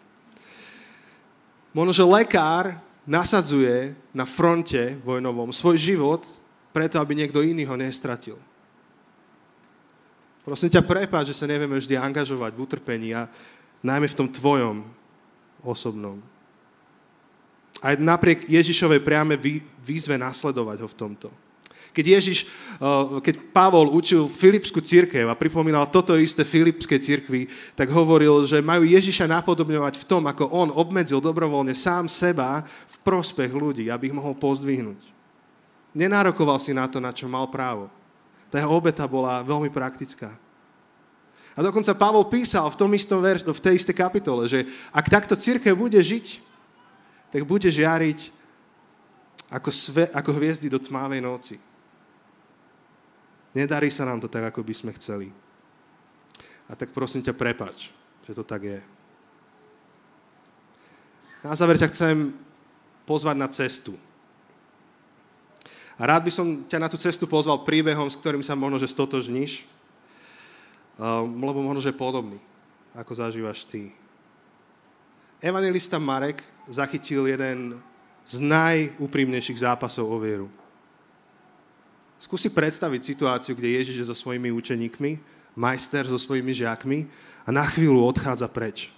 Možno, 1.70 1.94
že 1.94 2.02
lekár 2.02 2.74
nasadzuje 3.06 3.94
na 4.10 4.26
fronte 4.26 4.98
vojnovom 5.06 5.54
svoj 5.54 5.78
život 5.78 6.26
preto, 6.74 6.98
aby 6.98 7.14
niekto 7.14 7.40
iný 7.40 7.64
ho 7.64 7.78
nestratil. 7.78 8.36
Prosím 10.42 10.72
ťa, 10.72 10.82
prepáč, 10.82 11.30
že 11.30 11.38
sa 11.38 11.46
nevieme 11.46 11.76
vždy 11.76 11.94
angažovať 11.94 12.52
v 12.56 12.62
utrpení 12.64 13.08
a 13.12 13.28
najmä 13.84 14.08
v 14.08 14.18
tom 14.18 14.28
tvojom 14.28 14.80
osobnom. 15.62 16.18
Aj 17.78 17.94
napriek 17.94 18.48
Ježišovej 18.48 19.04
priame 19.04 19.38
výzve 19.84 20.18
nasledovať 20.18 20.82
ho 20.82 20.88
v 20.90 20.98
tomto. 20.98 21.28
Keď 21.98 22.06
Ježiš, 22.06 22.46
eh, 22.46 23.18
keď 23.18 23.34
Pavol 23.50 23.90
učil 23.90 24.30
Filipskú 24.30 24.78
církev 24.78 25.26
a 25.26 25.34
pripomínal 25.34 25.90
toto 25.90 26.14
isté 26.14 26.46
Filipskej 26.46 27.02
církvi, 27.02 27.50
tak 27.74 27.90
hovoril, 27.90 28.46
že 28.46 28.62
majú 28.62 28.86
Ježiša 28.86 29.26
napodobňovať 29.26 29.98
v 29.98 30.06
tom, 30.06 30.22
ako 30.30 30.46
on 30.54 30.70
obmedzil 30.70 31.18
dobrovoľne 31.18 31.74
sám 31.74 32.06
seba 32.06 32.62
v 32.62 32.96
prospech 33.02 33.50
ľudí, 33.50 33.90
aby 33.90 34.14
ich 34.14 34.14
mohol 34.14 34.38
pozdvihnúť. 34.38 35.02
Nenárokoval 35.90 36.62
si 36.62 36.70
na 36.70 36.86
to, 36.86 37.02
na 37.02 37.10
čo 37.10 37.26
mal 37.26 37.50
právo. 37.50 37.90
Tá 38.46 38.62
jeho 38.62 38.70
obeta 38.70 39.02
bola 39.10 39.42
veľmi 39.42 39.74
praktická. 39.74 40.30
A 41.58 41.66
dokonca 41.66 41.98
Pavol 41.98 42.30
písal 42.30 42.70
v 42.70 42.78
tom 42.78 42.94
istom 42.94 43.18
verš, 43.18 43.42
v 43.42 43.58
tej 43.58 43.74
istej 43.74 43.98
kapitole, 43.98 44.46
že 44.46 44.70
ak 44.94 45.10
takto 45.10 45.34
církev 45.34 45.74
bude 45.74 45.98
žiť, 45.98 46.38
tak 47.34 47.42
bude 47.42 47.66
žiariť 47.66 48.30
ako, 49.50 49.70
sve, 49.74 50.06
ako 50.14 50.30
hviezdy 50.38 50.70
do 50.70 50.78
tmavej 50.78 51.18
noci. 51.18 51.58
Nedarí 53.56 53.88
sa 53.88 54.04
nám 54.04 54.20
to 54.20 54.28
tak, 54.28 54.52
ako 54.52 54.60
by 54.60 54.74
sme 54.76 54.92
chceli. 54.96 55.32
A 56.68 56.76
tak 56.76 56.92
prosím 56.92 57.24
ťa, 57.24 57.32
prepač, 57.32 57.90
že 58.28 58.36
to 58.36 58.44
tak 58.44 58.60
je. 58.64 58.80
Na 61.40 61.56
záver 61.56 61.80
ťa 61.80 61.88
chcem 61.94 62.34
pozvať 63.08 63.36
na 63.40 63.48
cestu. 63.48 63.96
A 65.98 66.06
rád 66.06 66.28
by 66.28 66.32
som 66.34 66.46
ťa 66.68 66.78
na 66.78 66.88
tú 66.92 67.00
cestu 67.00 67.26
pozval 67.26 67.64
príbehom, 67.64 68.06
s 68.06 68.18
ktorým 68.20 68.44
sa 68.44 68.54
možno, 68.54 68.78
že 68.78 68.86
stotožníš, 68.86 69.66
um, 70.94 71.26
lebo 71.42 71.58
možno, 71.64 71.82
že 71.82 71.90
podobný, 71.90 72.38
ako 72.94 73.12
zažívaš 73.18 73.66
ty. 73.66 73.90
Evangelista 75.42 75.98
Marek 75.98 76.42
zachytil 76.70 77.26
jeden 77.26 77.78
z 78.28 78.42
najúprimnejších 78.42 79.64
zápasov 79.64 80.06
o 80.06 80.18
vieru. 80.20 80.46
Skúsi 82.18 82.50
predstaviť 82.50 83.00
situáciu, 83.02 83.54
kde 83.54 83.78
Ježiš 83.78 83.96
je 84.02 84.06
so 84.10 84.16
svojimi 84.18 84.50
učeníkmi, 84.50 85.22
majster 85.54 86.02
so 86.06 86.18
svojimi 86.18 86.50
žiakmi 86.50 87.06
a 87.46 87.54
na 87.54 87.62
chvíľu 87.66 88.02
odchádza 88.02 88.50
preč. 88.50 88.90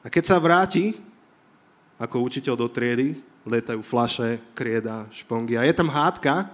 A 0.00 0.08
keď 0.08 0.24
sa 0.24 0.40
vráti 0.40 0.96
ako 2.00 2.24
učiteľ 2.24 2.54
do 2.56 2.68
triedy, 2.72 3.20
letajú 3.46 3.80
flaše, 3.80 4.40
krieda, 4.52 5.08
špongy 5.12 5.56
a 5.56 5.64
je 5.64 5.74
tam 5.76 5.88
hádka 5.88 6.50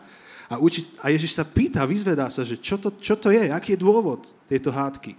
a, 0.51 0.61
uči, 0.61 0.85
a 1.01 1.09
Ježiš 1.09 1.39
sa 1.39 1.45
pýta, 1.47 1.89
vyzvedá 1.89 2.29
sa, 2.29 2.45
že 2.45 2.61
čo 2.61 2.77
to, 2.77 2.93
čo 3.01 3.17
to 3.17 3.33
je, 3.33 3.49
aký 3.49 3.75
je 3.75 3.83
dôvod 3.83 4.29
tejto 4.47 4.69
hádky. 4.69 5.17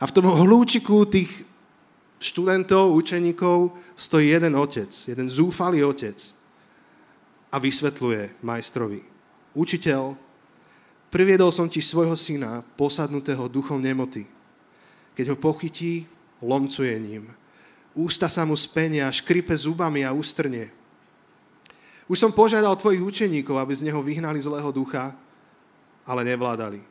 A 0.00 0.04
v 0.04 0.14
tom 0.16 0.26
hľúčiku 0.28 1.06
tých 1.08 1.30
študentov, 2.20 2.92
učeníkov 2.96 3.72
stojí 3.96 4.32
jeden 4.32 4.56
otec, 4.56 4.90
jeden 4.90 5.28
zúfalý 5.28 5.84
otec 5.84 6.16
a 7.52 7.56
vysvetľuje 7.56 8.42
majstrovi. 8.42 9.15
Učiteľ, 9.56 10.12
priviedol 11.08 11.48
som 11.48 11.64
ti 11.64 11.80
svojho 11.80 12.12
syna, 12.12 12.60
posadnutého 12.76 13.48
duchom 13.48 13.80
nemoty. 13.80 14.28
Keď 15.16 15.32
ho 15.32 15.36
pochytí, 15.40 16.04
lomcuje 16.44 16.92
ním 17.00 17.32
Ústa 17.96 18.28
sa 18.28 18.44
mu 18.44 18.52
spenia, 18.52 19.08
škripe 19.08 19.56
zubami 19.56 20.04
a 20.04 20.12
ústrne. 20.12 20.68
Už 22.04 22.20
som 22.20 22.28
požiadal 22.28 22.76
tvojich 22.76 23.00
učeníkov, 23.00 23.56
aby 23.56 23.72
z 23.72 23.88
neho 23.88 24.04
vyhnali 24.04 24.36
zlého 24.36 24.68
ducha, 24.68 25.16
ale 26.04 26.20
nevládali. 26.28 26.84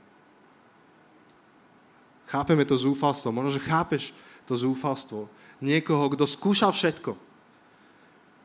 Chápeme 2.26 2.66
to 2.66 2.74
zúfalstvo. 2.74 3.30
Možno, 3.30 3.54
že 3.54 3.62
chápeš 3.62 4.18
to 4.50 4.58
zúfalstvo. 4.58 5.30
Niekoho, 5.62 6.10
kto 6.10 6.26
skúšal 6.26 6.74
všetko 6.74 7.14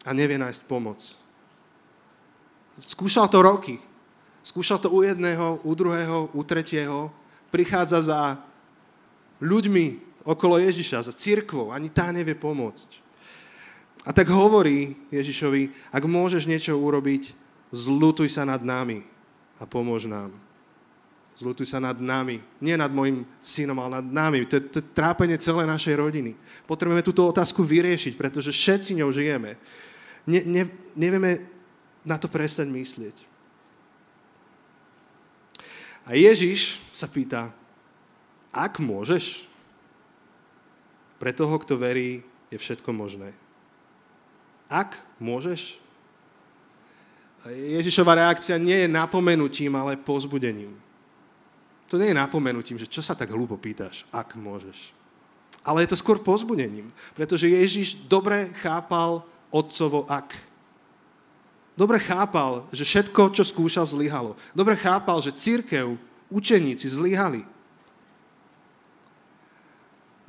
a 0.04 0.10
nevie 0.12 0.36
nájsť 0.36 0.60
pomoc. 0.68 1.00
Skúšal 2.76 3.24
to 3.32 3.40
roky. 3.40 3.80
Skúšal 4.40 4.80
to 4.80 4.88
u 4.88 5.04
jedného, 5.04 5.60
u 5.60 5.72
druhého, 5.76 6.32
u 6.32 6.40
tretieho. 6.44 7.12
Prichádza 7.52 8.00
za 8.00 8.20
ľuďmi, 9.40 10.00
okolo 10.24 10.60
Ježiša, 10.60 11.08
za 11.08 11.12
církvou, 11.16 11.72
ani 11.72 11.88
tá 11.88 12.12
nevie 12.12 12.36
pomôcť. 12.36 13.00
A 14.04 14.16
tak 14.16 14.32
hovorí 14.32 14.96
Ježišovi, 15.12 15.92
ak 15.92 16.04
môžeš 16.08 16.48
niečo 16.48 16.72
urobiť, 16.72 17.36
zlutuj 17.68 18.32
sa 18.32 18.48
nad 18.48 18.64
nami 18.64 19.04
a 19.60 19.68
pomôž 19.68 20.08
nám. 20.08 20.32
Zlutuj 21.36 21.72
sa 21.72 21.80
nad 21.80 21.96
nami. 21.96 22.40
Nie 22.60 22.76
nad 22.76 22.92
mojim 22.92 23.24
synom, 23.40 23.80
ale 23.80 24.04
nad 24.04 24.08
nami. 24.08 24.44
To 24.44 24.60
je, 24.60 24.62
to 24.68 24.76
je 24.80 24.92
trápenie 24.92 25.40
celej 25.40 25.68
našej 25.68 25.96
rodiny. 25.96 26.36
Potrebujeme 26.68 27.00
túto 27.00 27.24
otázku 27.24 27.64
vyriešiť, 27.64 28.12
pretože 28.16 28.52
všetci 28.52 29.00
ňou 29.00 29.08
žijeme. 29.08 29.56
Ne, 30.28 30.40
ne, 30.44 30.68
nevieme 30.92 31.40
na 32.04 32.20
to 32.20 32.28
prestať 32.28 32.68
myslieť. 32.68 33.29
A 36.10 36.18
Ježiš 36.18 36.82
sa 36.90 37.06
pýta, 37.06 37.54
ak 38.50 38.82
môžeš, 38.82 39.46
pre 41.22 41.30
toho, 41.30 41.54
kto 41.62 41.78
verí, 41.78 42.26
je 42.50 42.58
všetko 42.58 42.90
možné. 42.90 43.30
Ak 44.66 44.98
môžeš, 45.22 45.78
Ježišova 47.46 48.18
reakcia 48.18 48.58
nie 48.58 48.84
je 48.84 48.88
napomenutím, 48.90 49.70
ale 49.78 49.94
pozbudením. 49.94 50.74
To 51.86 51.94
nie 51.94 52.10
je 52.10 52.18
napomenutím, 52.18 52.74
že 52.74 52.90
čo 52.90 53.06
sa 53.06 53.14
tak 53.14 53.30
hlúpo 53.30 53.54
pýtaš, 53.54 54.02
ak 54.10 54.34
môžeš. 54.34 54.90
Ale 55.62 55.86
je 55.86 55.94
to 55.94 56.00
skôr 56.00 56.18
pozbudením, 56.18 56.90
pretože 57.14 57.46
Ježiš 57.46 58.10
dobre 58.10 58.50
chápal 58.58 59.22
otcovo 59.54 60.10
ak. 60.10 60.49
Dobre 61.78 61.98
chápal, 62.02 62.66
že 62.74 62.84
všetko, 62.84 63.32
čo 63.32 63.42
skúšal, 63.46 63.86
zlyhalo. 63.88 64.36
Dobre 64.52 64.76
chápal, 64.76 65.22
že 65.24 65.32
církev, 65.34 65.96
učeníci 66.28 66.86
zlyhali 66.86 67.46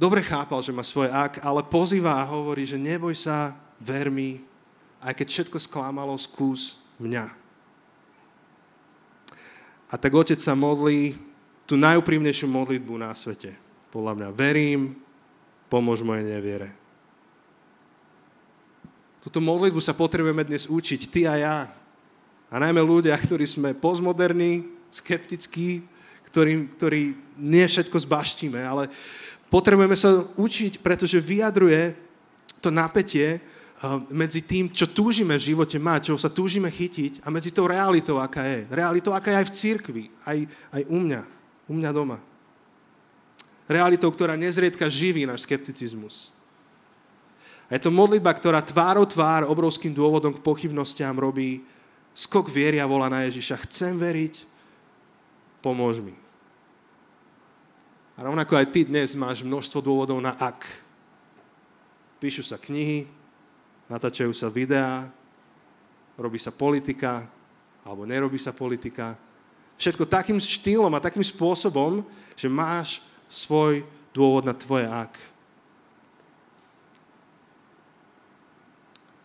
dobre 0.02 0.26
chápal, 0.26 0.66
že 0.66 0.74
má 0.74 0.82
svoje 0.82 1.14
ak, 1.14 1.46
ale 1.46 1.62
pozýva 1.62 2.18
a 2.18 2.26
hovorí, 2.26 2.66
že 2.66 2.82
neboj 2.82 3.14
sa, 3.14 3.54
ver 3.78 4.10
mi, 4.10 4.42
aj 4.98 5.14
keď 5.14 5.28
všetko 5.30 5.58
sklamalo, 5.62 6.18
skús 6.18 6.82
mňa. 6.98 7.30
A 9.86 9.94
tak 10.02 10.10
otec 10.10 10.42
sa 10.42 10.58
modlí 10.58 11.14
tú 11.70 11.78
najúprimnejšiu 11.78 12.50
modlitbu 12.50 12.98
na 12.98 13.14
svete. 13.14 13.54
Podľa 13.94 14.18
mňa 14.18 14.30
verím, 14.34 14.98
pomôž 15.70 16.02
mojej 16.02 16.26
neviere. 16.26 16.81
Túto 19.22 19.38
modlitbu 19.38 19.78
sa 19.78 19.94
potrebujeme 19.94 20.42
dnes 20.42 20.66
učiť, 20.66 21.02
ty 21.14 21.30
a 21.30 21.38
ja. 21.38 21.58
A 22.50 22.56
najmä 22.58 22.82
ľudia, 22.82 23.14
ktorí 23.14 23.46
sme 23.46 23.78
postmoderní, 23.78 24.66
skeptickí, 24.90 25.86
ktorí, 26.34 26.68
ktorí 26.76 27.02
nie 27.38 27.64
všetko 27.64 28.02
zbaštíme, 28.02 28.60
ale 28.60 28.90
potrebujeme 29.48 29.94
sa 29.94 30.26
učiť, 30.36 30.82
pretože 30.82 31.22
vyjadruje 31.22 31.94
to 32.60 32.74
napätie 32.74 33.38
eh, 33.38 33.42
medzi 34.10 34.42
tým, 34.42 34.74
čo 34.74 34.90
túžime 34.90 35.38
v 35.38 35.48
živote 35.54 35.78
mať, 35.78 36.12
čo 36.12 36.18
sa 36.18 36.34
túžime 36.34 36.74
chytiť 36.74 37.22
a 37.22 37.30
medzi 37.30 37.54
tou 37.54 37.70
realitou, 37.70 38.18
aká 38.18 38.42
je. 38.50 38.66
Realitou, 38.74 39.14
aká 39.14 39.32
je 39.32 39.40
aj 39.46 39.48
v 39.48 39.56
cirkvi, 39.56 40.04
aj, 40.26 40.38
aj 40.74 40.82
u 40.90 40.98
mňa, 40.98 41.22
u 41.70 41.74
mňa 41.78 41.92
doma. 41.94 42.18
Realitou, 43.70 44.12
ktorá 44.12 44.34
nezriedka 44.36 44.90
živí 44.92 45.24
náš 45.24 45.48
skepticizmus. 45.48 46.36
A 47.72 47.80
je 47.80 47.88
to 47.88 47.96
modlitba, 47.96 48.36
ktorá 48.36 48.60
tvárou 48.60 49.08
tvár 49.08 49.48
obrovským 49.48 49.96
dôvodom 49.96 50.36
k 50.36 50.44
pochybnostiam 50.44 51.16
robí 51.16 51.64
skok 52.12 52.52
viery 52.52 52.84
a 52.84 52.90
volá 52.90 53.08
na 53.08 53.24
Ježiša. 53.24 53.64
Chcem 53.64 53.96
veriť, 53.96 54.44
pomôž 55.64 56.04
mi. 56.04 56.12
A 58.20 58.28
rovnako 58.28 58.60
aj 58.60 58.76
ty 58.76 58.84
dnes 58.84 59.16
máš 59.16 59.48
množstvo 59.48 59.80
dôvodov 59.80 60.20
na 60.20 60.36
ak. 60.36 60.68
Píšu 62.20 62.44
sa 62.44 62.60
knihy, 62.60 63.08
natáčajú 63.88 64.36
sa 64.36 64.52
videá, 64.52 65.08
robí 66.20 66.44
sa 66.44 66.52
politika, 66.52 67.24
alebo 67.88 68.04
nerobí 68.04 68.36
sa 68.36 68.52
politika. 68.52 69.16
Všetko 69.80 70.12
takým 70.12 70.38
štýlom 70.44 70.92
a 70.92 71.00
takým 71.00 71.24
spôsobom, 71.24 72.04
že 72.36 72.52
máš 72.52 73.00
svoj 73.32 73.88
dôvod 74.12 74.44
na 74.44 74.52
tvoje 74.52 74.86
ak. 74.92 75.31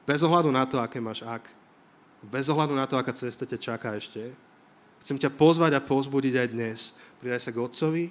Bez 0.06 0.22
ohľadu 0.22 0.54
na 0.54 0.62
to, 0.62 0.78
aké 0.78 1.02
máš 1.02 1.26
ak, 1.26 1.50
bez 2.22 2.46
ohľadu 2.46 2.78
na 2.78 2.86
to, 2.86 2.94
aká 2.94 3.10
cesta 3.10 3.42
ťa 3.42 3.58
čaká 3.58 3.98
ešte, 3.98 4.30
chcem 5.02 5.18
ťa 5.18 5.34
pozvať 5.34 5.74
a 5.74 5.82
pozbudiť 5.82 6.34
aj 6.38 6.48
dnes. 6.54 6.78
Pridaj 7.18 7.42
sa 7.42 7.50
k 7.50 7.58
Otcovi 7.58 8.06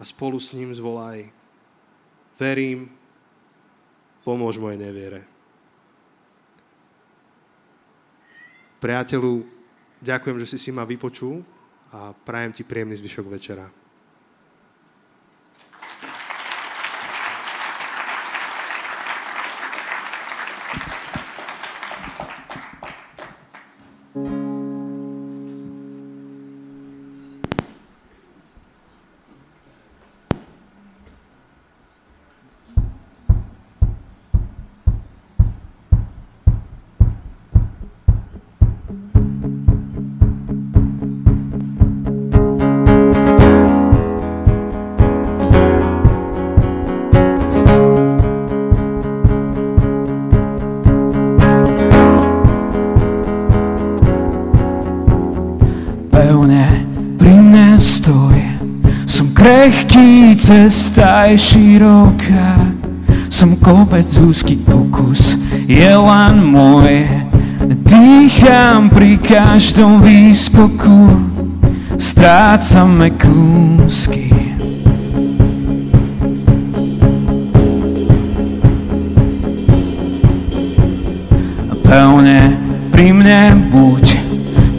a 0.00 0.02
spolu 0.02 0.40
s 0.40 0.56
ním 0.56 0.72
zvolaj. 0.72 1.28
Verím, 2.40 2.88
pomôž 4.24 4.56
mojej 4.56 4.80
neviere. 4.80 5.20
Priateľu, 8.80 9.44
ďakujem, 10.00 10.40
že 10.40 10.56
si 10.56 10.58
si 10.58 10.70
ma 10.72 10.88
vypočul 10.88 11.44
a 11.92 12.16
prajem 12.16 12.56
ti 12.56 12.64
príjemný 12.64 12.96
zvyšok 12.96 13.28
večera. 13.28 13.68
Cesta 60.50 61.30
je 61.30 61.38
široká, 61.38 62.74
som 63.30 63.54
kopec 63.54 64.10
úzky 64.18 64.58
pokus, 64.58 65.38
je 65.70 65.86
len 65.94 66.42
môj. 66.42 67.06
Dýcham 67.86 68.90
pri 68.90 69.14
každom 69.22 70.02
výskoku, 70.02 71.06
strácame 71.94 73.14
kúsky. 73.14 74.34
Pevne 81.86 82.58
pri 82.90 83.14
mne 83.14 83.70
buď, 83.70 84.04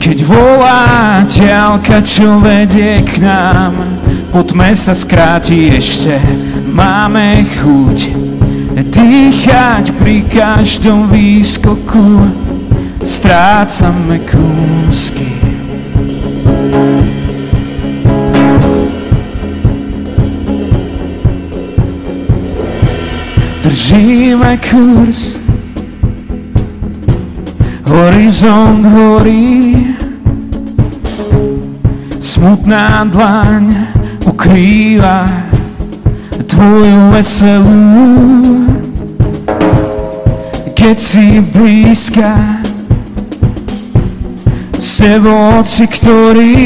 keď 0.04 0.18
volá 0.28 1.24
ďalka, 1.32 2.04
čo 2.04 2.44
vedie 2.44 3.00
k 3.08 3.24
nám 3.24 3.91
Poďme 4.32 4.72
sa 4.80 4.96
skráti 4.96 5.76
ešte, 5.76 6.15
máme 6.72 7.44
chuť 7.44 8.15
dýchať 8.80 9.91
pri 10.00 10.24
každom 10.32 11.12
výskoku, 11.12 12.32
strácame 13.04 14.24
kúsky. 14.24 15.28
Držíme 23.67 24.52
kurz, 24.63 25.44
horizont 27.84 28.80
horí, 28.96 29.91
smutná 32.24 33.04
dlaň 33.12 33.91
ukrýva 34.26 35.28
tvoju 36.50 37.14
veselú. 37.14 37.86
Keď 40.74 40.98
si 40.98 41.38
blízka, 41.54 42.62
s 44.82 44.98
tebou 44.98 45.62
oci, 45.62 45.86
ktorý 45.86 46.58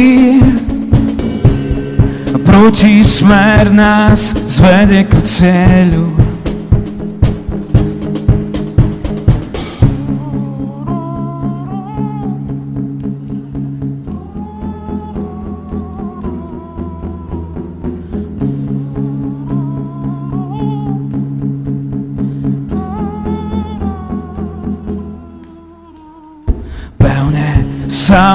proti 2.48 3.04
smer 3.04 3.76
nás 3.76 4.32
zvede 4.48 5.04
k 5.04 5.13
cieľu. 5.28 6.14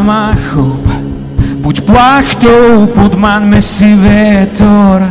Sama 0.01 0.33
chop 0.49 0.81
Buď 1.61 1.85
plachtou, 1.85 2.89
podmaňme 2.89 3.61
si 3.61 3.93
vietor. 3.93 5.05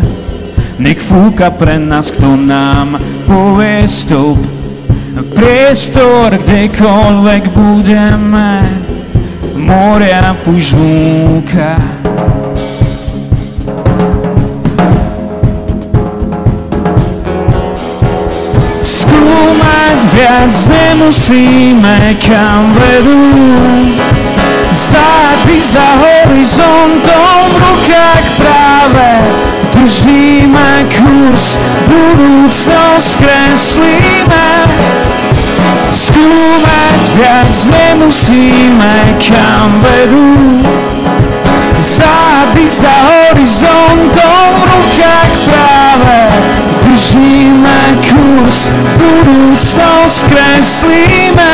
Nech 0.82 0.98
fúka 0.98 1.54
pre 1.54 1.78
nás, 1.78 2.10
kto 2.10 2.34
nám 2.34 2.98
povie 3.30 3.86
stop 3.86 4.42
Priestor, 5.38 6.34
kdekoľvek 6.42 7.44
budeme 7.54 8.66
Moria 9.62 10.34
pužúka 10.42 11.78
Skúmať 18.82 20.00
viac 20.18 20.56
nemusíme, 20.66 22.18
kam 22.24 22.74
vedú 22.74 24.09
Zády 24.70 25.62
za 25.62 25.98
horizontom 25.98 27.42
v 27.50 27.56
rukách 27.58 28.26
práve 28.38 29.10
Držíme 29.74 30.86
kurz, 30.94 31.58
budúcnosť 31.90 33.12
kreslíme. 33.18 34.50
Skúmať 35.90 37.02
viac 37.18 37.56
nemusíme, 37.66 39.18
kam 39.18 39.82
vedú. 39.82 40.62
Zády 41.80 42.70
za 42.70 42.94
horizontom 43.10 44.46
v 44.54 44.64
rukách 44.70 45.34
práve 45.50 46.18
Držíme 46.86 48.04
kurz, 48.06 48.70
budúcnosť 49.00 50.20
kreslíme 50.30 51.49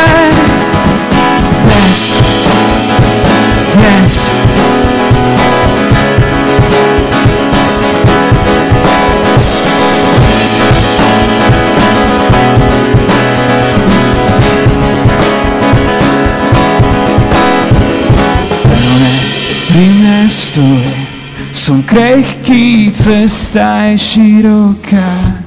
krehký, 21.96 22.92
cesta 22.92 23.88
je 23.88 23.96
široká, 23.96 25.40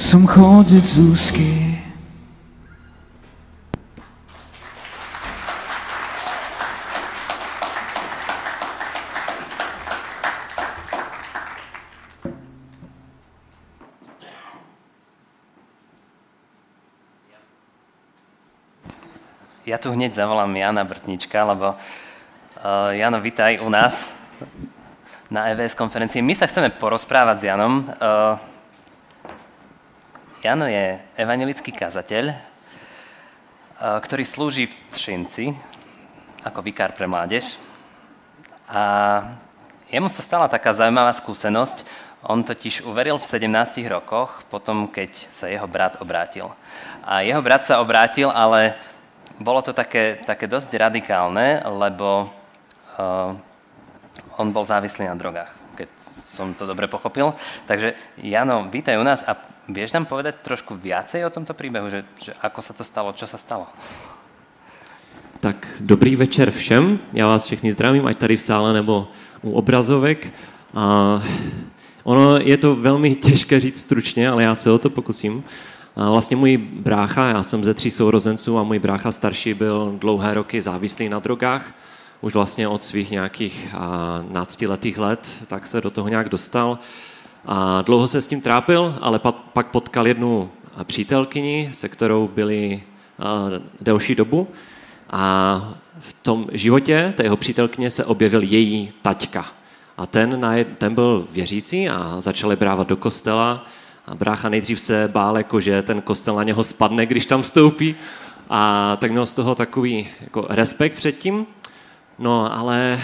som 0.00 0.24
chodec 0.24 0.80
úzky. 0.96 1.76
Ja 19.68 19.76
tu 19.76 19.92
hneď 19.92 20.16
zavolám 20.16 20.56
Jana 20.56 20.88
Brtnička, 20.88 21.44
lebo 21.44 21.76
uh, 21.76 22.96
Jano, 22.96 23.20
vitaj 23.20 23.60
u 23.60 23.68
nás 23.68 24.11
na 25.32 25.48
EVS 25.48 25.72
konferencii. 25.72 26.20
My 26.20 26.36
sa 26.36 26.44
chceme 26.44 26.68
porozprávať 26.76 27.36
s 27.40 27.46
Janom. 27.48 27.88
Uh, 27.96 28.36
Jano 30.44 30.68
je 30.68 31.00
evangelický 31.16 31.72
kazateľ, 31.72 32.36
uh, 32.36 32.36
ktorý 34.04 34.28
slúži 34.28 34.68
v 34.68 34.76
Třinci 34.92 35.56
ako 36.44 36.60
vikár 36.60 36.92
pre 36.92 37.08
mládež. 37.08 37.56
A 38.68 38.84
jemu 39.88 40.12
sa 40.12 40.20
stala 40.20 40.52
taká 40.52 40.76
zaujímavá 40.76 41.16
skúsenosť. 41.16 41.80
On 42.28 42.44
totiž 42.44 42.84
uveril 42.84 43.16
v 43.16 43.24
17 43.24 43.88
rokoch, 43.88 44.44
potom 44.52 44.84
keď 44.84 45.32
sa 45.32 45.48
jeho 45.48 45.64
brat 45.64 45.96
obrátil. 46.04 46.52
A 47.08 47.24
jeho 47.24 47.40
brat 47.40 47.64
sa 47.64 47.80
obrátil, 47.80 48.28
ale 48.28 48.76
bolo 49.40 49.64
to 49.64 49.72
také, 49.72 50.20
také 50.28 50.44
dosť 50.44 50.76
radikálne, 50.76 51.64
lebo 51.64 52.28
uh, 53.00 53.32
on 54.38 54.52
bol 54.52 54.64
závislý 54.64 55.08
na 55.08 55.16
drogách, 55.18 55.52
keď 55.76 55.88
som 56.22 56.54
to 56.54 56.66
dobre 56.66 56.88
pochopil. 56.88 57.34
Takže 57.66 57.94
Jano, 58.20 58.68
vítaj 58.72 59.00
u 59.00 59.04
nás 59.04 59.24
a 59.26 59.36
vieš 59.68 59.92
nám 59.92 60.06
povedať 60.06 60.40
trošku 60.42 60.74
viacej 60.76 61.24
o 61.26 61.34
tomto 61.34 61.54
príbehu, 61.54 61.90
že, 61.90 62.04
že 62.18 62.32
ako 62.40 62.60
sa 62.62 62.72
to 62.72 62.84
stalo, 62.84 63.12
čo 63.12 63.26
sa 63.26 63.38
stalo? 63.38 63.66
Tak 65.42 65.66
dobrý 65.80 66.16
večer 66.16 66.50
všem, 66.50 66.98
já 67.12 67.26
vás 67.26 67.44
všechny 67.44 67.72
zdravím, 67.72 68.06
ať 68.06 68.16
tady 68.16 68.36
v 68.36 68.42
sále 68.42 68.72
nebo 68.72 69.08
u 69.42 69.52
obrazovek. 69.52 70.30
A 70.74 71.18
ono 72.04 72.38
je 72.38 72.56
to 72.56 72.76
velmi 72.76 73.14
těžké 73.26 73.60
říct 73.60 73.80
stručně, 73.80 74.30
ale 74.30 74.42
já 74.42 74.54
se 74.54 74.70
o 74.70 74.78
to 74.78 74.90
pokusím. 74.90 75.44
Vlastně 75.96 76.36
můj 76.36 76.56
brácha, 76.56 77.28
já 77.28 77.42
jsem 77.42 77.64
ze 77.64 77.74
tří 77.74 77.90
sourozenců 77.90 78.58
a 78.58 78.62
můj 78.62 78.78
brácha 78.78 79.12
starší 79.12 79.54
byl 79.54 79.94
dlouhé 79.98 80.34
roky 80.34 80.60
závislý 80.60 81.08
na 81.08 81.18
drogách. 81.18 81.74
Už 82.22 82.34
vlastně 82.34 82.68
od 82.68 82.82
svých 82.82 83.10
nějakých 83.10 83.74
náctiletých 84.30 84.98
let, 84.98 85.44
tak 85.46 85.66
se 85.66 85.80
do 85.80 85.90
toho 85.90 86.08
nějak 86.08 86.28
dostal. 86.28 86.78
A 87.46 87.82
dlouho 87.82 88.08
se 88.08 88.20
s 88.20 88.26
tím 88.26 88.40
trápil, 88.40 88.98
ale 89.00 89.18
pak 89.52 89.66
potkal 89.66 90.06
jednu 90.06 90.50
přítelkyni, 90.84 91.70
se 91.72 91.88
kterou 91.88 92.28
byli 92.28 92.82
delší 93.80 94.14
dobu. 94.14 94.48
A 95.10 95.74
v 95.98 96.12
tom 96.12 96.46
životě 96.52 97.14
té 97.16 97.22
jeho 97.22 97.36
přítelkyně 97.36 97.90
se 97.90 98.04
objevil 98.04 98.42
její 98.42 98.88
taťka. 99.02 99.46
A 99.96 100.06
ten, 100.06 100.46
ten 100.78 100.94
byl 100.94 101.26
věřící 101.32 101.88
a 101.88 102.16
začali 102.18 102.56
brávat 102.56 102.88
do 102.88 102.96
kostela 102.96 103.66
a 104.06 104.14
brácha 104.14 104.48
nejdřív 104.48 104.80
se 104.80 105.08
bál, 105.12 105.36
jako, 105.36 105.60
že 105.60 105.82
ten 105.82 106.02
kostel 106.02 106.36
na 106.36 106.42
něho 106.42 106.64
spadne, 106.64 107.06
když 107.06 107.26
tam 107.26 107.42
vstoupí. 107.42 107.94
A 108.50 108.96
tak 109.00 109.10
měl 109.10 109.26
z 109.26 109.34
toho 109.34 109.54
takový 109.54 110.08
jako 110.20 110.46
respekt 110.48 110.96
před 110.96 111.18
tím. 111.18 111.46
No, 112.22 112.58
ale 112.58 113.02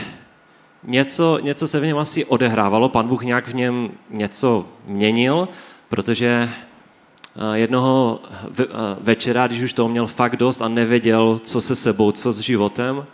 něco, 0.83 1.39
něco 1.43 1.69
se 1.69 1.81
v 1.81 1.87
něm 1.87 1.99
asi 1.99 2.25
odehrávalo. 2.25 2.89
Pan 2.89 3.09
Bůh 3.09 3.23
nějak 3.23 3.49
v 3.49 3.55
něm 3.55 3.91
něco 4.11 4.67
měnil, 4.87 5.49
protože 5.89 6.49
eh, 6.49 7.59
jednoho 7.59 8.21
eh, 8.61 8.65
večera, 9.01 9.47
když 9.47 9.63
už 9.63 9.73
toho 9.73 9.89
měl 9.89 10.07
fakt 10.07 10.37
dost 10.37 10.63
a 10.63 10.69
nevěděl, 10.69 11.41
co 11.45 11.61
se 11.61 11.77
sebou, 11.77 12.13
co 12.13 12.33
s 12.33 12.41
životem, 12.41 13.07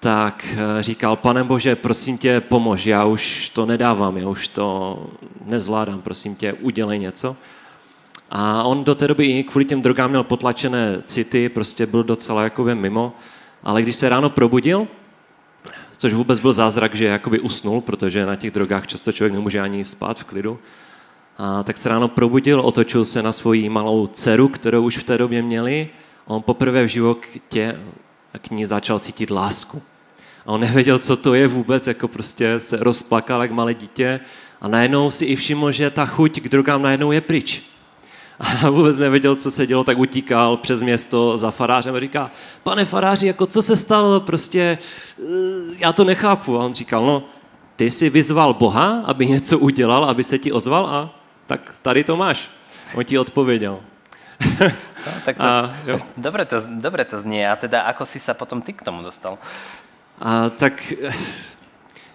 tak 0.00 0.46
eh, 0.50 0.82
říkal, 0.82 1.16
pane 1.16 1.44
Bože, 1.44 1.76
prosím 1.76 2.18
tě, 2.18 2.40
pomož, 2.40 2.86
já 2.86 3.04
už 3.04 3.50
to 3.50 3.66
nedávám, 3.66 4.16
já 4.16 4.28
už 4.28 4.48
to 4.48 4.98
nezvládám, 5.44 6.02
prosím 6.02 6.34
tě, 6.34 6.52
udělej 6.52 6.98
něco. 6.98 7.36
A 8.30 8.62
on 8.62 8.84
do 8.84 8.94
té 8.94 9.08
doby 9.08 9.26
i 9.26 9.44
kvůli 9.44 9.64
těm 9.64 9.82
drogám 9.82 10.10
měl 10.10 10.24
potlačené 10.24 11.02
city, 11.04 11.48
prostě 11.48 11.86
byl 11.86 12.04
docela 12.04 12.42
jakoby 12.42 12.74
mimo, 12.74 13.12
ale 13.62 13.82
když 13.82 13.96
se 13.96 14.08
ráno 14.08 14.30
probudil, 14.30 14.86
což 15.96 16.12
vůbec 16.12 16.40
byl 16.40 16.52
zázrak, 16.52 16.94
že 16.94 17.04
jakoby 17.04 17.40
usnul, 17.40 17.80
protože 17.80 18.26
na 18.26 18.36
těch 18.36 18.50
drogách 18.50 18.86
často 18.86 19.12
člověk 19.12 19.32
nemůže 19.32 19.60
ani 19.60 19.84
spát 19.84 20.18
v 20.18 20.24
klidu, 20.24 20.58
a 21.38 21.62
tak 21.62 21.78
se 21.78 21.88
ráno 21.88 22.08
probudil, 22.08 22.60
otočil 22.60 23.04
se 23.04 23.22
na 23.22 23.32
svoji 23.32 23.68
malou 23.68 24.06
dceru, 24.06 24.48
kterou 24.48 24.82
už 24.82 24.98
v 24.98 25.02
té 25.02 25.18
době 25.18 25.42
měli. 25.42 25.88
On 26.26 26.42
poprvé 26.42 26.84
v 26.84 26.88
životě 26.88 27.80
k 28.40 28.50
ní 28.50 28.66
začal 28.66 28.98
cítit 28.98 29.30
lásku. 29.30 29.82
A 30.46 30.52
on 30.52 30.60
nevěděl, 30.60 30.98
co 30.98 31.16
to 31.16 31.34
je 31.34 31.46
vůbec, 31.46 31.86
jako 31.86 32.08
prostě 32.08 32.60
se 32.60 32.76
rozplakal 32.76 33.42
jak 33.42 33.50
malé 33.50 33.74
dítě 33.74 34.20
a 34.60 34.68
najednou 34.68 35.10
si 35.10 35.24
i 35.24 35.36
všiml, 35.36 35.72
že 35.72 35.90
ta 35.90 36.06
chuť 36.06 36.40
k 36.40 36.48
drogám 36.48 36.82
najednou 36.82 37.12
je 37.12 37.20
pryč. 37.20 37.62
A 38.40 38.70
vůbec 38.70 38.98
nevěděl, 38.98 39.36
co 39.36 39.50
se 39.50 39.66
dělo, 39.66 39.84
tak 39.84 39.98
utíkal 39.98 40.56
přes 40.56 40.82
město 40.82 41.38
za 41.38 41.50
farářem 41.50 41.94
a 41.94 42.00
říká, 42.00 42.30
pane 42.62 42.84
faráři, 42.84 43.26
jako 43.26 43.46
co 43.46 43.62
se 43.62 43.76
stalo, 43.76 44.20
prostě 44.20 44.78
eh, 45.18 45.24
já 45.78 45.92
to 45.92 46.04
nechápu. 46.04 46.58
A 46.60 46.64
on 46.64 46.74
říkal, 46.74 47.06
no, 47.06 47.22
ty 47.76 47.90
jsi 47.90 48.10
vyzval 48.10 48.54
Boha, 48.54 49.02
aby 49.06 49.26
něco 49.26 49.58
udělal, 49.58 50.04
aby 50.04 50.24
se 50.24 50.38
ti 50.38 50.52
ozval 50.52 50.86
a 50.86 51.14
tak 51.46 51.74
tady 51.82 52.04
to 52.04 52.16
máš. 52.16 52.50
On 52.94 53.04
ti 53.04 53.18
odpověděl. 53.18 53.80
No, 54.60 55.12
tak 55.24 55.36
to, 55.36 55.42
a, 55.42 55.72
jo. 55.86 55.98
Dobre, 56.16 56.44
to, 56.44 56.56
dobre 56.68 57.04
to 57.04 57.20
znie. 57.20 57.48
A 57.48 57.56
teda 57.56 57.82
ako 57.86 58.04
si 58.06 58.18
sa 58.18 58.34
potom 58.34 58.62
ty 58.62 58.72
k 58.72 58.82
tomu 58.82 59.02
dostal? 59.02 59.38
A, 60.20 60.50
tak 60.50 60.82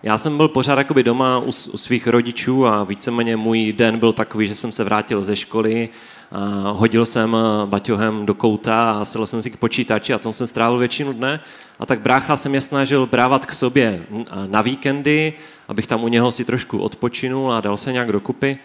já 0.04 0.18
jsem 0.18 0.38
byl 0.38 0.48
pořád 0.48 0.78
jakoby 0.78 1.04
doma 1.04 1.40
u, 1.40 1.48
u 1.48 1.52
svých 1.52 2.08
rodičů 2.08 2.68
a 2.68 2.84
víceméně 2.84 3.38
můj 3.38 3.74
den 3.74 4.00
byl 4.00 4.14
takový, 4.14 4.48
že 4.48 4.56
jsem 4.56 4.72
se 4.72 4.84
vrátil 4.84 5.24
ze 5.24 5.36
školy, 5.36 5.90
a 6.32 6.72
hodil 6.72 7.06
jsem 7.06 7.38
baťohem 7.66 8.26
do 8.26 8.34
kouta 8.34 8.92
a 8.92 9.06
sedl 9.06 9.26
jsem 9.26 9.42
si 9.42 9.50
k 9.52 9.58
počítači 9.58 10.14
a 10.14 10.20
tom 10.20 10.34
jsem 10.34 10.48
strávil 10.48 10.78
většinu 10.78 11.14
dne. 11.14 11.40
A 11.80 11.86
tak 11.86 12.02
brácha 12.02 12.36
se 12.36 12.50
mě 12.50 12.62
snažil 12.62 13.06
brávat 13.06 13.46
k 13.46 13.54
sobě 13.54 14.04
na 14.48 14.62
víkendy, 14.62 15.34
abych 15.68 15.88
tam 15.88 16.04
u 16.04 16.08
něho 16.08 16.32
si 16.32 16.46
trošku 16.46 16.78
odpočinul 16.78 17.54
a 17.54 17.62
dal 17.62 17.78
se 17.78 17.92
nějak 17.92 18.12
dokupy. 18.12 18.58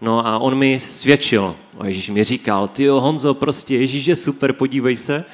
No 0.00 0.26
a 0.26 0.38
on 0.38 0.54
mi 0.54 0.80
svědčil, 0.80 1.56
a 1.78 1.86
Ježíš 1.86 2.08
mi 2.08 2.24
říkal, 2.24 2.68
ty 2.68 2.86
Honzo, 2.86 3.34
prostě 3.34 3.76
Ježíš 3.76 4.06
je 4.06 4.16
super, 4.16 4.52
podívej 4.52 4.96
se, 4.96 5.24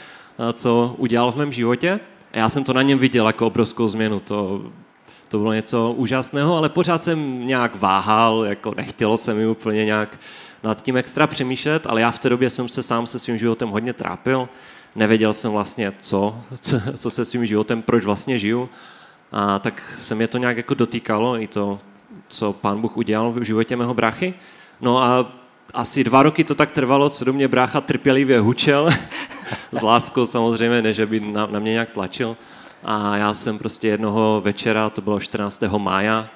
co 0.52 0.94
udělal 0.98 1.32
v 1.32 1.36
mém 1.36 1.52
životě. 1.52 2.00
A 2.32 2.38
já 2.38 2.48
jsem 2.48 2.64
to 2.64 2.72
na 2.72 2.82
něm 2.82 2.98
viděl 2.98 3.26
jako 3.26 3.46
obrovskou 3.46 3.88
změnu, 3.88 4.20
to, 4.20 4.62
to 5.32 5.38
bylo 5.38 5.52
něco 5.52 5.92
úžasného, 5.96 6.56
ale 6.56 6.68
pořád 6.68 7.04
jsem 7.04 7.46
nějak 7.46 7.76
váhal, 7.76 8.44
jako 8.48 8.74
nechtělo 8.76 9.16
se 9.16 9.34
mi 9.34 9.46
úplně 9.46 9.84
nějak 9.84 10.18
nad 10.62 10.82
tím 10.82 10.96
extra 10.96 11.26
přemýšlet, 11.26 11.86
ale 11.86 12.00
já 12.00 12.10
v 12.10 12.18
té 12.18 12.28
době 12.28 12.50
jsem 12.50 12.68
se 12.68 12.82
sám 12.82 13.06
se 13.06 13.18
svým 13.18 13.38
životem 13.38 13.68
hodně 13.68 13.92
trápil, 13.92 14.48
nevěděl 14.96 15.34
jsem 15.34 15.52
vlastně, 15.52 15.92
co, 15.98 16.40
co, 16.60 16.80
co 16.96 17.10
se 17.10 17.24
svým 17.24 17.46
životem, 17.46 17.82
proč 17.82 18.04
vlastně 18.04 18.38
žiju. 18.38 18.68
A 19.32 19.58
tak 19.58 19.94
se 19.98 20.14
mě 20.14 20.28
to 20.28 20.38
nějak 20.38 20.56
jako 20.56 20.74
dotýkalo, 20.74 21.40
i 21.40 21.46
to, 21.46 21.78
co 22.28 22.52
pán 22.52 22.80
Bůh 22.80 22.96
udělal 22.96 23.32
v 23.32 23.42
životě 23.42 23.76
mého 23.76 23.94
brachy. 23.94 24.34
No 24.80 25.02
a 25.02 25.32
asi 25.74 26.04
dva 26.04 26.22
roky 26.22 26.44
to 26.44 26.54
tak 26.54 26.70
trvalo, 26.70 27.10
co 27.10 27.24
do 27.24 27.32
mě 27.32 27.48
brácha 27.48 27.80
trpělivě 27.80 28.40
hučel, 28.40 28.90
s 29.72 29.82
láskou 29.82 30.26
samozřejmě, 30.26 30.82
než 30.82 31.00
by 31.00 31.20
na, 31.20 31.46
na 31.46 31.58
mě 31.58 31.72
nějak 31.72 31.90
tlačil. 31.90 32.36
A 32.84 33.16
já 33.16 33.34
jsem 33.34 33.58
prostě 33.58 33.88
jednoho 33.88 34.40
večera, 34.44 34.90
to 34.90 35.00
bylo 35.00 35.20
14. 35.20 35.62
mája, 35.78 36.28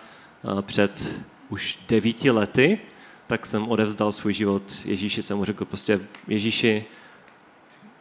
před 0.61 1.15
už 1.49 1.79
devíti 1.89 2.31
lety, 2.31 2.81
tak 3.27 3.47
jsem 3.47 3.69
odevzdal 3.69 4.13
svůj 4.13 4.35
život 4.35 4.63
Ježíši, 4.85 5.23
jsem 5.23 5.37
mu 5.37 5.45
řekl 5.45 5.65
prostě 5.65 6.01
Ježíši, 6.29 6.85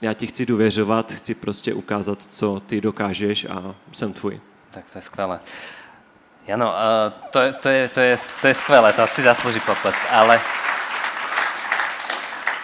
já 0.02 0.14
ti 0.14 0.28
chci 0.28 0.46
důvěřovat, 0.46 1.12
chci 1.12 1.36
prostě 1.36 1.74
ukázat, 1.74 2.22
co 2.22 2.62
ty 2.68 2.82
dokážeš 2.82 3.46
a 3.46 3.76
jsem 3.92 4.14
tvůj. 4.14 4.42
Tak 4.72 4.84
to 4.92 4.98
je 4.98 5.02
skvělé. 5.02 5.40
Jano, 6.48 6.70
uh, 6.70 7.14
to, 7.30 7.40
to, 7.62 7.70
je, 7.70 7.90
to, 7.90 8.00
je, 8.00 8.18
to 8.42 8.48
je 8.48 8.54
skvelé, 8.54 8.94
to 8.94 9.08
si 9.08 9.26
zaslúži 9.26 9.58
potlesk, 9.66 9.98
ale 10.14 10.38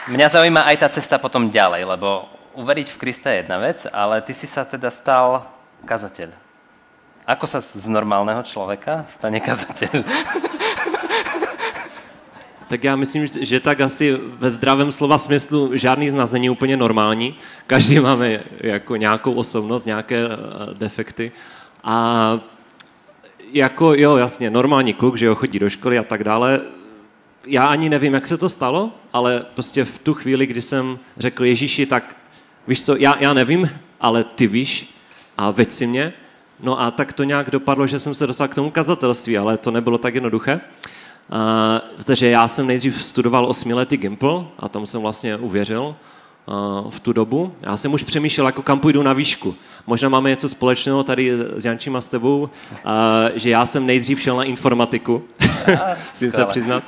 mňa 0.06 0.28
zaujíma 0.30 0.70
aj 0.70 0.78
tá 0.86 0.88
cesta 0.94 1.18
potom 1.18 1.50
ďalej, 1.50 1.90
lebo 1.90 2.30
uveriť 2.62 2.94
v 2.94 3.00
Krista 3.02 3.34
je 3.34 3.42
jedna 3.42 3.58
vec, 3.58 3.90
ale 3.90 4.22
ty 4.22 4.38
si 4.38 4.46
sa 4.46 4.70
teda 4.70 4.94
stal 4.94 5.50
kazateľ. 5.86 6.30
Ako 7.26 7.46
sa 7.48 7.62
z 7.62 7.88
normálneho 7.88 8.42
človeka 8.44 9.06
stane 9.08 9.40
kazateľ? 9.40 9.92
Tak 12.72 12.84
já 12.84 12.96
myslím, 12.96 13.28
že 13.40 13.60
tak 13.60 13.82
asi 13.82 14.18
ve 14.24 14.52
zdravém 14.52 14.92
slova 14.92 15.18
smyslu 15.18 15.72
žádný 15.74 16.10
z 16.10 16.14
nás 16.14 16.32
není 16.32 16.50
úplně 16.50 16.78
normální. 16.78 17.36
Každý 17.68 18.00
máme 18.00 18.44
jako 18.60 18.96
nějakou 18.96 19.34
osobnost, 19.34 19.86
nějaké 19.86 20.26
eh, 20.26 20.30
defekty. 20.74 21.32
A 21.84 22.40
jako 23.52 23.94
jo, 23.94 24.18
jasně, 24.18 24.50
normální 24.50 24.94
kluk, 24.94 25.18
že 25.18 25.26
jo, 25.26 25.36
chodí 25.36 25.60
do 25.60 25.70
školy 25.70 26.00
a 26.00 26.04
tak 26.04 26.24
dále. 26.24 26.60
Já 27.48 27.66
ani 27.66 27.90
nevím, 27.90 28.14
jak 28.14 28.28
se 28.28 28.38
to 28.38 28.50
stalo, 28.50 28.92
ale 29.14 29.46
prostě 29.54 29.84
v 29.84 30.00
tu 30.00 30.14
chvíli, 30.14 30.46
kdy 30.46 30.62
jsem 30.62 31.00
řekl 31.18 31.46
Ježíši, 31.46 31.86
tak 31.86 32.18
víš 32.68 32.86
co, 32.86 32.96
já, 32.96 33.16
já 33.20 33.34
nevím, 33.34 33.70
ale 34.00 34.24
ty 34.24 34.48
víš 34.48 34.91
a 35.42 35.52
veď 35.52 35.72
si 35.74 35.88
mě. 35.88 36.14
No 36.60 36.82
a 36.82 36.92
tak 36.92 37.14
to 37.14 37.24
nějak 37.24 37.52
dopadlo, 37.52 37.88
že 37.88 38.00
jsem 38.00 38.16
se 38.16 38.28
dostal 38.28 38.48
k 38.48 38.56
tomu 38.56 38.72
kazatelství, 38.72 39.38
ale 39.38 39.58
to 39.58 39.72
nebylo 39.72 39.98
tak 39.98 40.16
jednoduché. 40.16 40.54
Uh, 40.56 42.04
takže 42.04 42.30
já 42.30 42.48
jsem 42.48 42.68
nejdřív 42.68 43.04
studoval 43.04 43.46
osmiletý 43.46 43.98
Gimple 43.98 44.46
a 44.60 44.70
tam 44.70 44.86
jsem 44.86 45.02
vlastně 45.02 45.38
uvěřil 45.38 45.96
v 46.90 47.00
tu 47.00 47.14
dobu. 47.14 47.54
Já 47.62 47.78
jsem 47.78 47.94
už 47.94 48.04
přemýšlel, 48.04 48.46
jako 48.48 48.62
kam 48.62 48.80
půjdu 48.80 49.04
na 49.04 49.14
výšku. 49.14 49.56
Možná 49.88 50.10
máme 50.10 50.30
něco 50.30 50.50
společného 50.50 51.04
tady 51.04 51.32
s 51.56 51.66
Jančím 51.66 51.96
a 51.96 52.02
s 52.02 52.08
tebou, 52.08 52.50
že 53.36 53.50
já 53.50 53.66
jsem 53.66 53.86
nejdřív 53.86 54.22
šel 54.22 54.38
na 54.38 54.44
informatiku, 54.44 55.24
musím 56.12 56.32
se 56.32 56.46
přiznat. 56.46 56.84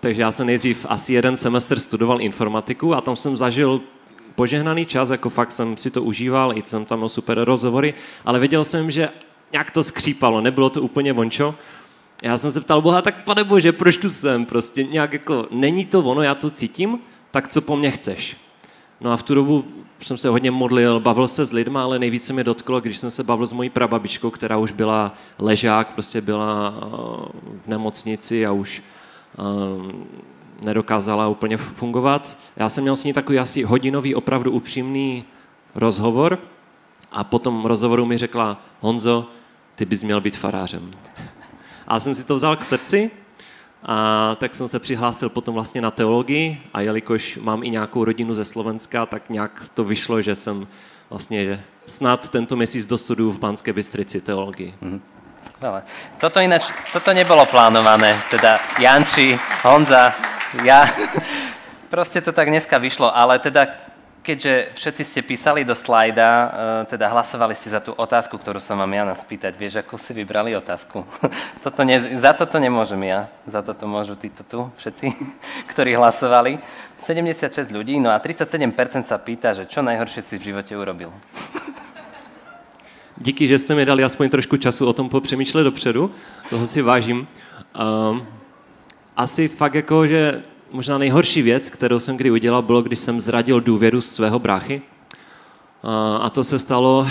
Takže 0.00 0.22
já 0.22 0.30
jsem 0.30 0.46
nejdřív 0.46 0.86
asi 0.88 1.12
jeden 1.12 1.36
semestr 1.36 1.78
studoval 1.78 2.20
informatiku 2.20 2.94
a 2.94 3.00
tam 3.00 3.16
jsem 3.16 3.36
zažil 3.36 3.80
požehnaný 4.34 4.86
čas, 4.86 5.10
jako 5.10 5.30
fakt 5.30 5.52
jsem 5.52 5.76
si 5.76 5.90
to 5.90 6.02
užíval, 6.02 6.58
i 6.58 6.62
jsem 6.64 6.84
tam 6.84 6.98
měl 6.98 7.08
super 7.08 7.44
rozhovory, 7.44 7.94
ale 8.24 8.38
věděl 8.38 8.64
jsem, 8.64 8.90
že 8.90 9.08
nějak 9.52 9.70
to 9.70 9.84
skřípalo, 9.84 10.40
nebylo 10.40 10.70
to 10.70 10.82
úplně 10.82 11.12
vončo. 11.12 11.54
Já 12.22 12.38
jsem 12.38 12.50
se 12.50 12.60
ptal 12.60 12.82
Boha, 12.82 13.02
tak 13.02 13.24
pane 13.24 13.44
Bože, 13.44 13.72
proč 13.72 13.96
tu 13.96 14.10
jsem? 14.10 14.46
Prostě 14.46 14.84
nějak 14.84 15.12
jako, 15.12 15.46
není 15.50 15.86
to 15.86 16.00
ono, 16.00 16.22
já 16.22 16.34
to 16.34 16.50
cítím, 16.50 16.98
tak 17.30 17.48
co 17.48 17.60
po 17.60 17.76
mně 17.76 17.90
chceš? 17.90 18.36
No 19.00 19.12
a 19.12 19.16
v 19.16 19.22
tu 19.22 19.34
dobu 19.34 19.64
jsem 20.02 20.18
se 20.18 20.28
hodně 20.28 20.50
modlil, 20.50 21.00
bavil 21.00 21.28
se 21.28 21.44
s 21.44 21.52
lidmi, 21.52 21.78
ale 21.78 21.98
nejvíce 21.98 22.32
mě 22.32 22.44
dotklo, 22.44 22.80
když 22.80 22.98
jsem 22.98 23.10
se 23.10 23.24
bavil 23.24 23.46
s 23.46 23.52
mojí 23.52 23.70
prababičkou, 23.70 24.30
která 24.30 24.56
už 24.56 24.72
byla 24.72 25.14
ležák, 25.38 25.92
prostě 25.92 26.20
byla 26.20 26.74
eh, 26.76 26.86
v 27.64 27.66
nemocnici 27.66 28.46
a 28.46 28.52
už 28.52 28.82
eh, 29.38 29.42
nedokázala 30.64 31.28
úplně 31.28 31.56
fungovat. 31.56 32.38
Já 32.56 32.68
jsem 32.68 32.82
měl 32.82 32.96
s 32.96 33.04
ní 33.04 33.12
takový 33.12 33.38
asi 33.38 33.62
hodinový, 33.62 34.14
opravdu 34.14 34.50
upřímný 34.50 35.24
rozhovor 35.74 36.38
a 37.12 37.24
po 37.24 37.38
tom 37.38 37.64
rozhovoru 37.64 38.06
mi 38.06 38.18
řekla, 38.18 38.60
Honzo, 38.80 39.28
ty 39.74 39.84
bys 39.84 40.02
měl 40.02 40.20
být 40.20 40.36
farářem. 40.36 40.90
A 41.88 42.00
jsem 42.00 42.14
si 42.14 42.24
to 42.24 42.34
vzal 42.34 42.56
k 42.56 42.64
srdci 42.64 43.10
a 43.82 44.36
tak 44.38 44.54
jsem 44.54 44.68
se 44.68 44.78
přihlásil 44.78 45.28
potom 45.28 45.54
vlastně 45.54 45.80
na 45.80 45.90
teologii 45.90 46.62
a 46.74 46.80
jelikož 46.80 47.38
mám 47.42 47.62
i 47.62 47.70
nějakou 47.70 48.04
rodinu 48.04 48.34
ze 48.34 48.44
Slovenska, 48.44 49.06
tak 49.06 49.30
nějak 49.30 49.62
to 49.74 49.84
vyšlo, 49.84 50.22
že 50.22 50.34
jsem 50.34 50.66
vlastně 51.10 51.64
snad 51.86 52.28
tento 52.28 52.56
měsíc 52.56 52.86
dostuduju 52.86 53.30
v 53.30 53.38
Banské 53.38 53.72
Bystrici 53.72 54.20
teologii. 54.20 54.74
Mm-hmm. 54.82 55.00
Skvelé. 55.44 55.82
Toto 56.18 56.40
ináč, 56.40 56.72
toto 56.92 57.12
nebolo 57.12 57.46
plánované, 57.46 58.16
teda 58.30 58.58
Janči, 58.78 59.38
Honza, 59.62 60.14
ja, 60.62 60.86
proste 61.92 62.22
to 62.22 62.30
tak 62.30 62.48
dneska 62.48 62.78
vyšlo, 62.78 63.10
ale 63.10 63.42
teda 63.42 63.74
keďže 64.24 64.72
všetci 64.72 65.02
ste 65.04 65.20
písali 65.20 65.68
do 65.68 65.76
slajda, 65.76 66.28
eh, 66.32 66.50
teda 66.96 67.12
hlasovali 67.12 67.52
ste 67.52 67.68
za 67.68 67.84
tú 67.84 67.92
otázku, 67.92 68.40
ktorú 68.40 68.56
som 68.56 68.80
vám 68.80 68.88
Jana 68.88 69.12
spýtať, 69.12 69.52
vieš, 69.52 69.84
ako 69.84 70.00
si 70.00 70.16
vybrali 70.16 70.56
otázku? 70.56 71.04
Toto 71.64 71.84
ne, 71.84 72.00
za 72.00 72.32
toto 72.32 72.56
nemôžem 72.56 73.04
ja, 73.04 73.28
za 73.44 73.60
toto 73.60 73.84
môžu 73.84 74.16
títo 74.16 74.40
tu 74.42 74.58
všetci, 74.80 75.12
ktorí 75.70 75.92
hlasovali. 76.00 76.58
76 76.96 77.68
ľudí, 77.68 78.00
no 78.00 78.08
a 78.08 78.16
37% 78.16 79.04
sa 79.04 79.20
pýta, 79.20 79.52
že 79.52 79.68
čo 79.68 79.84
najhoršie 79.84 80.24
si 80.24 80.34
v 80.40 80.54
živote 80.54 80.72
urobil. 80.72 81.12
Díky, 83.14 83.46
že 83.46 83.58
jste 83.58 83.74
mi 83.74 83.84
dali 83.84 84.02
aspoň 84.02 84.26
trošku 84.30 84.56
času 84.56 84.88
o 84.88 84.92
tom 84.92 85.08
popřemýšlet 85.08 85.62
dopředu, 85.62 86.10
toho 86.50 86.66
si 86.66 86.82
vážím. 86.82 87.28
Um, 87.78 88.26
asi 89.16 89.48
fakt 89.48 89.74
jako, 89.74 90.06
že 90.06 90.42
možná 90.70 90.98
nejhorší 90.98 91.42
věc, 91.42 91.70
kterou 91.70 91.98
jsem 91.98 92.16
kdy 92.16 92.30
udělal, 92.30 92.62
bylo, 92.62 92.82
když 92.82 92.98
jsem 92.98 93.20
zradil 93.20 93.60
důvěru 93.60 94.00
svého 94.00 94.38
bráchy. 94.38 94.82
A 96.20 96.30
to 96.30 96.44
se 96.44 96.58
stalo, 96.58 97.08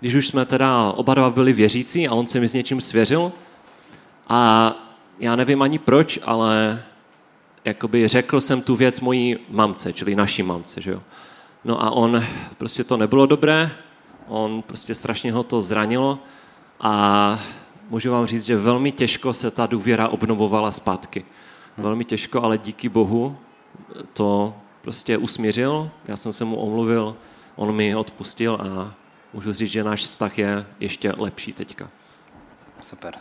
když 0.00 0.14
už 0.14 0.26
jsme 0.26 0.44
teda 0.44 0.92
oba 0.92 1.14
dva 1.14 1.30
byli 1.30 1.52
věřící 1.52 2.08
a 2.08 2.14
on 2.14 2.26
se 2.26 2.40
mi 2.40 2.48
s 2.48 2.54
něčím 2.54 2.80
svěřil. 2.80 3.32
A 4.28 4.72
já 5.18 5.36
nevím 5.36 5.62
ani 5.62 5.78
proč, 5.78 6.18
ale 6.24 6.82
jakoby 7.64 8.08
řekl 8.08 8.40
jsem 8.40 8.62
tu 8.62 8.76
věc 8.76 9.00
mojí 9.00 9.38
mamce, 9.50 9.92
čili 9.92 10.14
naší 10.14 10.42
mamce, 10.42 10.80
že 10.80 10.90
jo. 10.90 11.02
No 11.64 11.82
a 11.84 11.90
on, 11.90 12.24
prostě 12.58 12.84
to 12.84 12.96
nebylo 12.96 13.26
dobré, 13.26 13.70
on 14.28 14.62
prostě 14.62 14.94
strašně 14.94 15.32
ho 15.32 15.42
to 15.42 15.62
zranilo 15.62 16.18
a 16.80 17.40
můžu 17.88 18.12
vám 18.12 18.26
říct, 18.26 18.44
že 18.44 18.56
velmi 18.56 18.92
těžko 18.92 19.32
se 19.34 19.50
ta 19.50 19.66
důvěra 19.66 20.08
obnovovala 20.08 20.70
zpátky 20.70 21.24
velmi 21.78 22.04
těžko, 22.04 22.42
ale 22.42 22.58
díky 22.58 22.88
Bohu 22.88 23.36
to 24.12 24.54
prostě 24.82 25.18
usmířil, 25.18 25.90
já 26.04 26.16
jsem 26.16 26.32
se 26.32 26.44
mu 26.44 26.56
omluvil, 26.56 27.16
on 27.56 27.74
mi 27.74 27.96
odpustil 27.96 28.54
a 28.54 28.94
můžu 29.32 29.52
říct, 29.52 29.72
že 29.72 29.84
náš 29.84 30.00
vztah 30.00 30.38
je 30.38 30.66
ještě 30.80 31.12
lepší 31.16 31.52
teďka. 31.52 31.88
Super. 32.82 33.14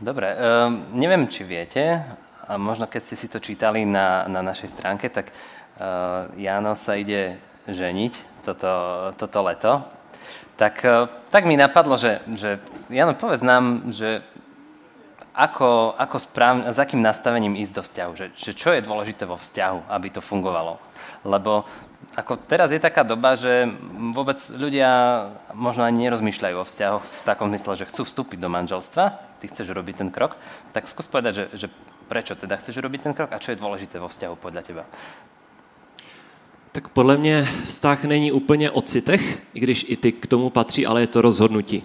Dobre, 0.00 0.32
um, 0.32 0.86
neviem, 0.96 1.28
či 1.28 1.44
viete, 1.44 2.00
a 2.48 2.56
možno 2.56 2.88
keď 2.88 3.02
ste 3.04 3.16
si 3.20 3.28
to 3.28 3.36
čítali 3.36 3.84
na, 3.84 4.24
na 4.32 4.40
našej 4.40 4.72
stránke, 4.72 5.12
tak 5.12 5.28
uh, 5.28 6.32
Jano 6.40 6.72
sa 6.72 6.96
ide 6.96 7.36
ženiť 7.68 8.40
toto, 8.40 8.72
toto 9.20 9.38
leto. 9.44 9.84
Tak, 10.60 10.84
uh, 10.84 11.08
tak 11.32 11.48
mi 11.48 11.56
napadlo, 11.56 11.96
že, 11.96 12.20
že 12.36 12.60
Jano, 12.92 13.16
povedz 13.16 13.40
nám, 13.40 13.88
že 13.88 14.20
ako, 15.32 15.96
ako 15.96 16.16
správne, 16.20 16.68
s 16.68 16.76
akým 16.76 17.00
nastavením 17.00 17.56
ísť 17.56 17.74
do 17.80 17.82
vzťahu, 17.86 18.12
že, 18.12 18.26
že 18.36 18.52
čo 18.52 18.76
je 18.76 18.84
dôležité 18.84 19.24
vo 19.24 19.40
vzťahu, 19.40 19.88
aby 19.88 20.12
to 20.12 20.20
fungovalo. 20.20 20.76
Lebo 21.24 21.64
ako 22.12 22.36
teraz 22.44 22.74
je 22.74 22.82
taká 22.82 23.06
doba, 23.06 23.40
že 23.40 23.70
vôbec 24.12 24.36
ľudia 24.52 24.90
možno 25.56 25.86
ani 25.86 26.04
nerozmýšľajú 26.10 26.56
o 26.60 26.68
vzťahoch 26.68 27.04
v 27.08 27.22
takom 27.24 27.48
zmysle, 27.48 27.80
že 27.80 27.88
chcú 27.88 28.02
vstúpiť 28.04 28.38
do 28.42 28.52
manželstva, 28.52 29.04
ty 29.40 29.48
chceš 29.48 29.72
robiť 29.72 30.04
ten 30.04 30.10
krok, 30.12 30.36
tak 30.76 30.90
skús 30.90 31.08
povedať, 31.08 31.32
že, 31.32 31.44
že 31.56 31.66
prečo 32.10 32.34
teda 32.34 32.58
chceš 32.58 32.82
robiť 32.82 33.00
ten 33.06 33.14
krok 33.14 33.30
a 33.30 33.40
čo 33.40 33.54
je 33.54 33.62
dôležité 33.62 34.02
vo 34.02 34.10
vzťahu 34.10 34.34
podľa 34.36 34.62
teba. 34.66 34.84
Tak 36.72 36.88
podle 36.88 37.16
mě 37.16 37.48
vztah 37.64 38.04
není 38.04 38.32
úplně 38.32 38.70
o 38.70 38.82
citech, 38.82 39.42
i 39.54 39.60
když 39.60 39.86
i 39.88 39.96
ty 39.96 40.12
k 40.12 40.26
tomu 40.26 40.50
patří, 40.50 40.86
ale 40.86 41.00
je 41.00 41.06
to 41.06 41.22
rozhodnutí. 41.22 41.82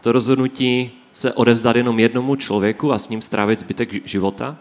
To 0.00 0.12
rozhodnutí 0.12 0.92
se 1.12 1.32
odevzdat 1.32 1.76
jenom 1.76 1.98
jednomu 1.98 2.36
člověku 2.36 2.92
a 2.92 2.98
s 2.98 3.08
ním 3.08 3.22
strávit 3.22 3.58
zbytek 3.58 4.06
života. 4.08 4.56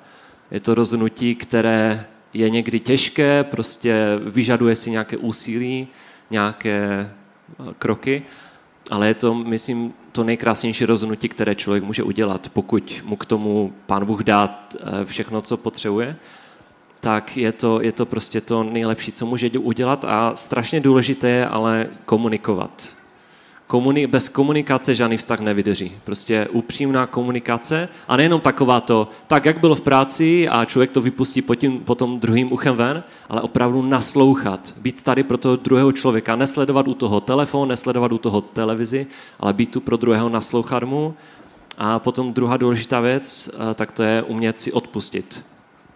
Je 0.52 0.60
to 0.60 0.76
rozhodnutí, 0.76 1.36
které 1.36 2.06
je 2.34 2.50
někdy 2.50 2.80
těžké, 2.80 3.44
prostě 3.44 3.96
vyžaduje 4.26 4.76
si 4.76 4.92
nějaké 4.92 5.18
úsilí, 5.18 5.88
nějaké 6.30 7.12
eh, 7.60 7.74
kroky, 7.78 8.24
ale 8.90 9.08
je 9.08 9.14
to, 9.14 9.34
myslím, 9.34 9.94
to 10.12 10.24
nejkrásnější 10.24 10.86
rozhodnutí, 10.86 11.30
které 11.30 11.56
člověk 11.56 11.84
může 11.84 12.04
udělat, 12.04 12.50
pokud 12.54 13.02
mu 13.06 13.16
k 13.16 13.26
tomu 13.26 13.74
pán 13.86 14.06
Bůh 14.06 14.24
dá 14.24 14.68
eh, 14.76 15.06
všechno, 15.06 15.42
co 15.42 15.58
potřebuje, 15.58 16.16
tak 17.04 17.38
je 17.38 17.52
to, 17.52 17.82
je 17.82 17.92
to 17.92 18.06
prostě 18.06 18.42
to 18.42 18.64
nejlepší, 18.64 19.12
co 19.12 19.26
může 19.26 19.50
udělat 19.50 20.06
a 20.08 20.32
strašně 20.36 20.80
důležité 20.80 21.30
je 21.30 21.48
ale 21.48 21.88
komunikovat 22.06 22.96
komuni- 23.74 24.08
bez 24.08 24.30
komunikace 24.30 24.96
žádný 24.96 25.18
vztah 25.18 25.40
nevydrží. 25.40 25.92
Prostě 26.04 26.48
upřímná 26.52 27.08
komunikace 27.08 27.90
a 28.08 28.18
nejenom 28.18 28.42
taková 28.42 28.82
to, 28.82 29.08
tak 29.28 29.46
jak 29.46 29.60
bylo 29.60 29.76
v 29.76 29.82
práci 29.82 30.48
a 30.50 30.66
člověk 30.66 30.92
to 30.92 31.02
vypustí 31.02 31.42
potom, 31.42 31.80
potom 31.80 32.20
druhým 32.20 32.52
uchem 32.52 32.76
ven, 32.76 33.04
ale 33.30 33.42
opravdu 33.42 33.82
naslouchat, 33.82 34.74
být 34.78 35.04
tady 35.04 35.24
pro 35.24 35.38
toho 35.38 35.56
druhého 35.56 35.92
člověka, 35.92 36.36
nesledovat 36.36 36.88
u 36.88 36.94
toho 36.94 37.22
telefon, 37.22 37.70
nesledovat 37.70 38.12
u 38.12 38.18
toho 38.18 38.42
televizi, 38.42 39.08
ale 39.40 39.54
být 39.54 39.72
tu 39.72 39.82
pro 39.82 39.98
druhého, 39.98 40.30
naslouchat 40.30 40.84
mu. 40.84 41.14
A 41.78 42.00
potom 42.00 42.34
druhá 42.34 42.58
důležitá 42.58 43.00
věc, 43.00 43.50
eh, 43.50 43.74
tak 43.74 43.92
to 43.92 44.04
je 44.04 44.24
umět 44.24 44.60
si 44.60 44.72
odpustit. 44.72 45.53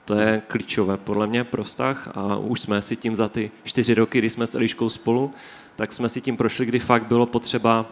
To 0.07 0.15
je 0.15 0.41
klíčové 0.47 0.97
podle 0.97 1.27
mě 1.27 1.43
pro 1.43 1.63
vztah 1.63 2.07
a 2.15 2.37
už 2.37 2.61
jsme 2.61 2.81
si 2.81 2.95
tím 2.95 3.15
za 3.15 3.29
ty 3.29 3.51
čtyři 3.63 3.93
roky, 3.93 4.19
kdy 4.19 4.29
jsme 4.29 4.47
s 4.47 4.55
Eliškou 4.55 4.89
spolu, 4.89 5.33
tak 5.75 5.93
jsme 5.93 6.09
si 6.09 6.21
tím 6.21 6.37
prošli, 6.37 6.65
kdy 6.65 6.79
fakt 6.79 7.05
bylo 7.05 7.25
potřeba 7.25 7.85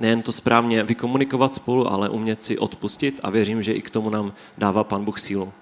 nejen 0.00 0.22
to 0.22 0.32
správně 0.32 0.82
vykomunikovat 0.82 1.54
spolu, 1.54 1.92
ale 1.92 2.08
umět 2.08 2.42
si 2.42 2.58
odpustit 2.58 3.20
a 3.22 3.30
věřím, 3.30 3.62
že 3.62 3.72
i 3.72 3.82
k 3.82 3.90
tomu 3.90 4.10
nám 4.10 4.32
dává 4.58 4.84
Pan 4.84 5.04
Bůh 5.04 5.20
sílu. 5.20 5.52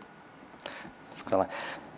Skvěle. 1.16 1.46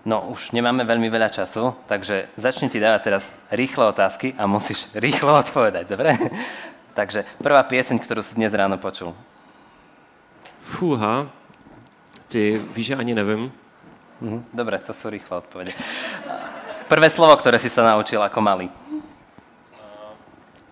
No, 0.04 0.20
už 0.28 0.52
nemáme 0.52 0.84
veľmi 0.84 1.08
veľa 1.08 1.32
času, 1.32 1.72
takže 1.88 2.28
začnem 2.36 2.68
ti 2.68 2.76
dávať 2.76 3.00
teraz 3.08 3.32
rýchle 3.48 3.88
otázky 3.88 4.36
a 4.36 4.44
musíš 4.44 4.92
rýchlo 4.92 5.32
odpovedať, 5.40 5.88
dobre? 5.88 6.12
takže 6.98 7.24
prvá 7.40 7.64
pieseň, 7.64 8.04
ktorú 8.04 8.20
si 8.20 8.36
dnes 8.36 8.52
ráno 8.52 8.76
počul. 8.76 9.16
Fúha, 10.60 11.32
ty 12.28 12.60
víš, 12.76 12.92
že 12.92 13.00
ani 13.00 13.16
nevím. 13.16 13.48
Mhm, 14.20 14.44
dobre, 14.55 14.79
to 14.79 14.92
sú 14.92 15.11
rýchle 15.11 15.42
odpovede. 15.42 15.72
Prvé 16.88 17.11
slovo, 17.11 17.35
ktoré 17.37 17.59
si 17.59 17.72
sa 17.72 17.83
naučil 17.83 18.22
ako 18.22 18.40
malý. 18.40 18.68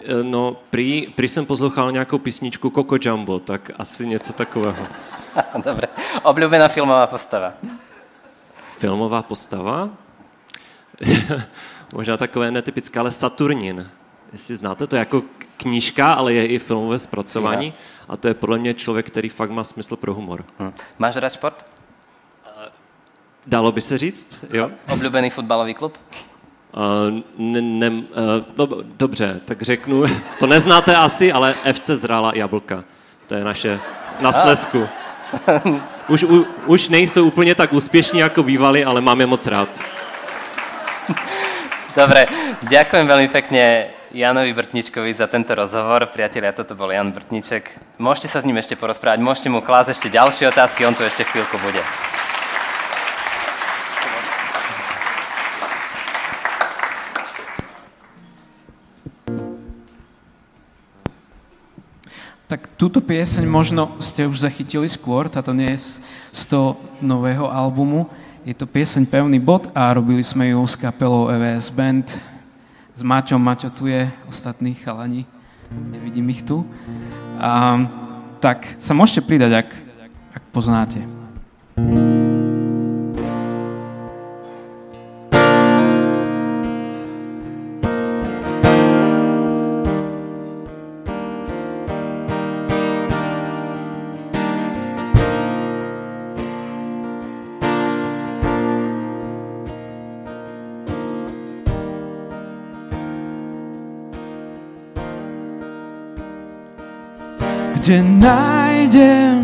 E, 0.03 0.23
no, 0.23 0.57
prý, 0.71 1.13
prý 1.15 1.29
jsem 1.29 1.47
poslouchal 1.47 1.93
nějakou 1.93 2.19
písničku 2.19 2.71
Coco 2.71 2.97
Jumbo, 3.01 3.41
tak 3.41 3.71
asi 3.79 4.07
něco 4.07 4.33
takového. 4.33 4.87
Dobre. 5.65 5.89
Obľúbená 6.23 6.69
filmová 6.69 7.07
postava? 7.07 7.55
Filmová 8.79 9.23
postava? 9.23 9.91
Možná 11.95 12.17
takové 12.17 12.51
netypické, 12.51 13.01
ale 13.01 13.11
Saturnin. 13.11 13.91
Jestli 14.33 14.57
znáte, 14.57 14.87
to 14.87 14.97
je 14.97 15.01
jako 15.01 15.23
knížka, 15.57 16.13
ale 16.13 16.33
je 16.33 16.47
i 16.47 16.59
filmové 16.59 16.99
zpracování. 16.99 17.75
A 18.09 18.17
to 18.17 18.29
je 18.29 18.35
podle 18.35 18.59
mě 18.59 18.75
člověk, 18.75 19.07
který 19.07 19.29
fakt 19.29 19.51
má 19.51 19.65
smysl 19.65 19.97
pro 19.97 20.15
humor. 20.15 20.45
Hm. 20.59 20.73
Máš 20.99 21.17
rád 21.17 21.33
šport? 21.33 21.72
Dalo 23.47 23.73
by 23.73 23.81
se 23.81 23.99
říct, 23.99 24.45
jo? 24.53 24.71
Obľúbený 24.89 25.31
futbalový 25.31 25.75
klub? 25.75 25.99
Uh, 26.73 27.21
ne, 27.39 27.61
ne, 27.61 27.91
uh, 27.91 28.05
no, 28.57 28.69
dobře, 28.97 29.41
tak 29.45 29.63
řeknu, 29.63 30.05
to 30.39 30.47
neznáte 30.47 30.97
asi, 30.97 31.33
ale 31.33 31.55
FC 31.73 31.87
Zrála 31.87 32.33
Jablka. 32.35 32.85
To 33.27 33.35
je 33.35 33.45
naše 33.45 33.81
na 34.21 34.33
Slesku. 34.33 34.89
Už, 36.09 36.23
u, 36.25 36.47
už 36.67 36.89
nejsou 36.89 37.25
úplně 37.25 37.55
tak 37.55 37.73
úspěšní, 37.73 38.21
jako 38.21 38.43
bývali, 38.43 38.85
ale 38.85 39.01
mám 39.01 39.21
je 39.21 39.27
moc 39.27 39.47
rád. 39.47 39.69
Dobre, 41.97 42.25
ďakujem 42.63 43.05
veľmi 43.05 43.29
pekne 43.29 43.93
Janovi 44.17 44.53
Brtničkovi 44.57 45.13
za 45.13 45.27
tento 45.29 45.53
rozhovor. 45.53 46.09
Priatelia, 46.09 46.53
toto 46.53 46.73
bol 46.73 46.89
Jan 46.89 47.13
Brtniček. 47.13 47.69
Môžete 48.01 48.33
sa 48.33 48.41
s 48.41 48.49
ním 48.49 48.57
ešte 48.57 48.81
porozprávať, 48.81 49.21
môžete 49.21 49.53
mu 49.53 49.61
klásť 49.61 49.97
ešte 49.97 50.09
ďalšie 50.09 50.49
otázky, 50.49 50.89
on 50.89 50.97
tu 50.97 51.05
ešte 51.05 51.25
chvíľku 51.29 51.61
bude. 51.61 51.81
Tak 62.53 62.69
túto 62.77 63.01
pieseň 63.01 63.49
možno 63.49 63.97
ste 63.97 64.29
už 64.29 64.45
zachytili 64.45 64.85
skôr, 64.85 65.25
táto 65.25 65.57
nie 65.57 65.73
je 65.73 66.05
z 66.37 66.53
toho 66.53 66.77
nového 67.01 67.49
albumu. 67.49 68.13
Je 68.45 68.53
to 68.53 68.69
pieseň 68.69 69.09
Pevný 69.09 69.41
bod 69.41 69.73
a 69.73 69.89
robili 69.89 70.21
sme 70.21 70.53
ju 70.53 70.61
s 70.69 70.77
kapelou 70.77 71.33
EVS 71.33 71.73
Band. 71.73 72.13
S 72.93 73.01
Maťom, 73.01 73.41
Maťo 73.41 73.73
tu 73.73 73.89
je, 73.89 74.05
ostatní 74.29 74.77
chalani, 74.77 75.25
nevidím 75.73 76.29
ich 76.29 76.45
tu. 76.45 76.61
A, 77.41 77.89
tak 78.37 78.69
sa 78.77 78.93
môžete 78.93 79.25
pridať, 79.25 79.65
ak, 79.65 79.69
ak 80.37 80.43
poznáte. 80.53 81.01
Kde 107.83 107.99
nájdem 107.99 109.43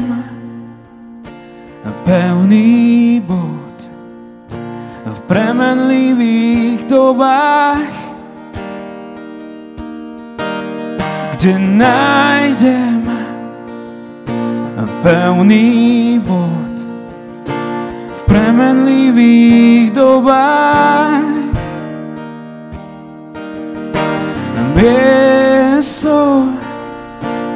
pevný 2.07 3.19
bod 3.27 3.75
v 5.11 5.19
premenlivých 5.27 6.87
dobách, 6.87 7.91
kde 11.35 11.59
nájdem 11.59 13.03
pevný 15.03 16.23
bod 16.23 16.79
v 18.07 18.21
premenlivých 18.23 19.91
dobách. 19.91 21.27
Miesto, 24.79 26.47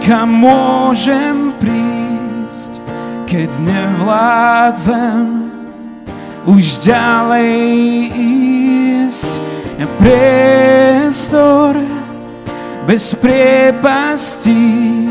kam 0.02 0.42
môžem 0.42 1.54
prísť, 1.62 2.82
keď 3.30 3.50
nevládzem 3.62 5.50
už 6.46 6.82
ďalej 6.82 7.54
ísť. 8.10 9.32
Priestor 9.98 11.74
bez 12.86 13.14
priepastí, 13.18 15.06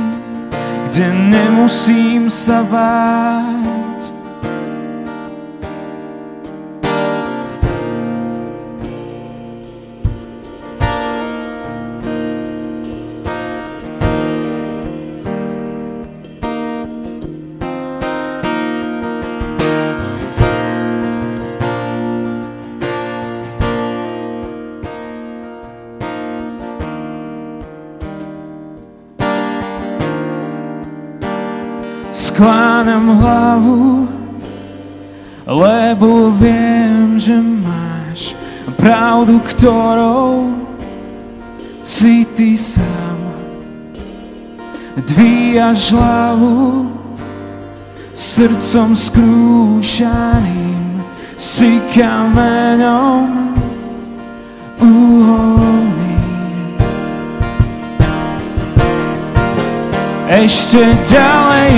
kde 0.87 1.07
nemusím 1.11 2.31
sa 2.31 2.63
báť. 2.63 3.60
Hlavu, 33.17 34.07
lebo 35.47 36.31
viem, 36.31 37.19
že 37.19 37.35
máš 37.35 38.35
pravdu, 38.79 39.39
ktorou 39.43 40.55
si 41.83 42.23
ty 42.37 42.57
sám. 42.57 43.19
Dvíjaš 44.95 45.91
hlavu, 45.95 46.91
srdcom 48.11 48.95
skrúšaným, 48.95 51.03
si 51.37 51.81
kameňom 51.93 53.55
uholným. 54.81 55.91
Ešte 60.31 60.95
ďalej 61.11 61.75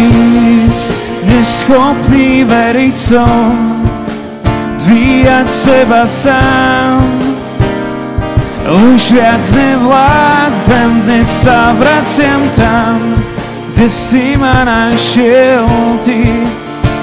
ísť, 0.68 1.03
neschopný 1.28 2.44
veriť 2.44 2.96
som, 2.96 3.52
dvíjať 4.84 5.48
seba 5.48 6.04
sám. 6.08 7.04
Už 8.64 9.12
viac 9.12 9.44
nevládzem, 9.52 10.90
dnes 11.04 11.28
sa 11.28 11.76
vraciam 11.76 12.42
tam, 12.56 13.00
kde 13.76 13.88
si 13.92 14.40
ma 14.40 14.64
našiel 14.64 15.68
ty. 16.08 16.48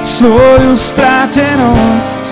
Svoju 0.09 0.73
strátenosť 0.75 2.23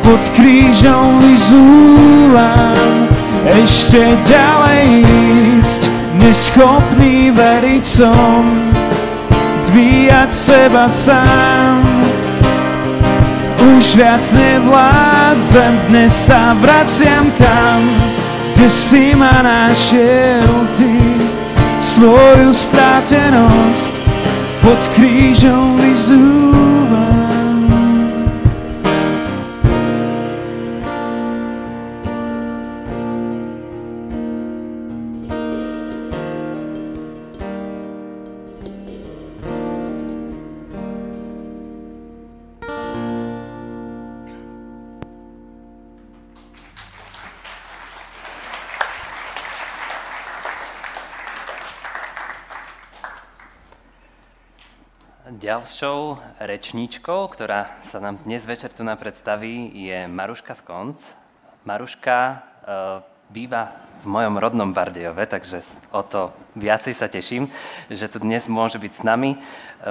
pod 0.00 0.22
krížom 0.34 1.20
vyzúvam. 1.20 2.96
Ešte 3.42 4.16
ďalej 4.24 5.04
ísť, 5.60 5.82
neschopný 6.16 7.28
veriť 7.36 7.84
som, 7.84 8.71
dvíjať 9.72 10.30
seba 10.32 10.84
sám. 10.88 11.80
Už 13.72 13.96
viac 13.96 14.20
nevládzem, 14.36 15.74
dnes 15.88 16.12
sa 16.12 16.52
vraciam 16.60 17.32
tam, 17.40 17.80
kde 18.52 18.68
si 18.68 19.16
ma 19.16 19.40
našiel 19.40 20.68
ty. 20.76 20.92
Svoju 21.80 22.52
strátenosť 22.52 23.94
pod 24.60 24.80
krížom 24.92 25.80
vyzúvam. 25.80 26.61
Ďalšou 55.52 56.16
rečníčkou, 56.40 57.28
ktorá 57.28 57.68
sa 57.84 58.00
nám 58.00 58.24
dnes 58.24 58.40
večer 58.48 58.72
tu 58.72 58.88
na 58.88 58.96
predstaví, 58.96 59.68
je 59.76 60.08
Maruška 60.08 60.56
Skonc. 60.56 60.96
Maruška 61.68 62.16
e, 62.16 62.34
býva 63.28 63.76
v 64.00 64.16
mojom 64.16 64.40
rodnom 64.40 64.72
Bardejove, 64.72 65.28
takže 65.28 65.60
o 65.92 66.00
to 66.08 66.32
viacej 66.56 66.96
sa 66.96 67.04
teším, 67.04 67.52
že 67.92 68.08
tu 68.08 68.16
dnes 68.24 68.48
môže 68.48 68.80
byť 68.80 68.92
s 68.96 69.02
nami. 69.04 69.36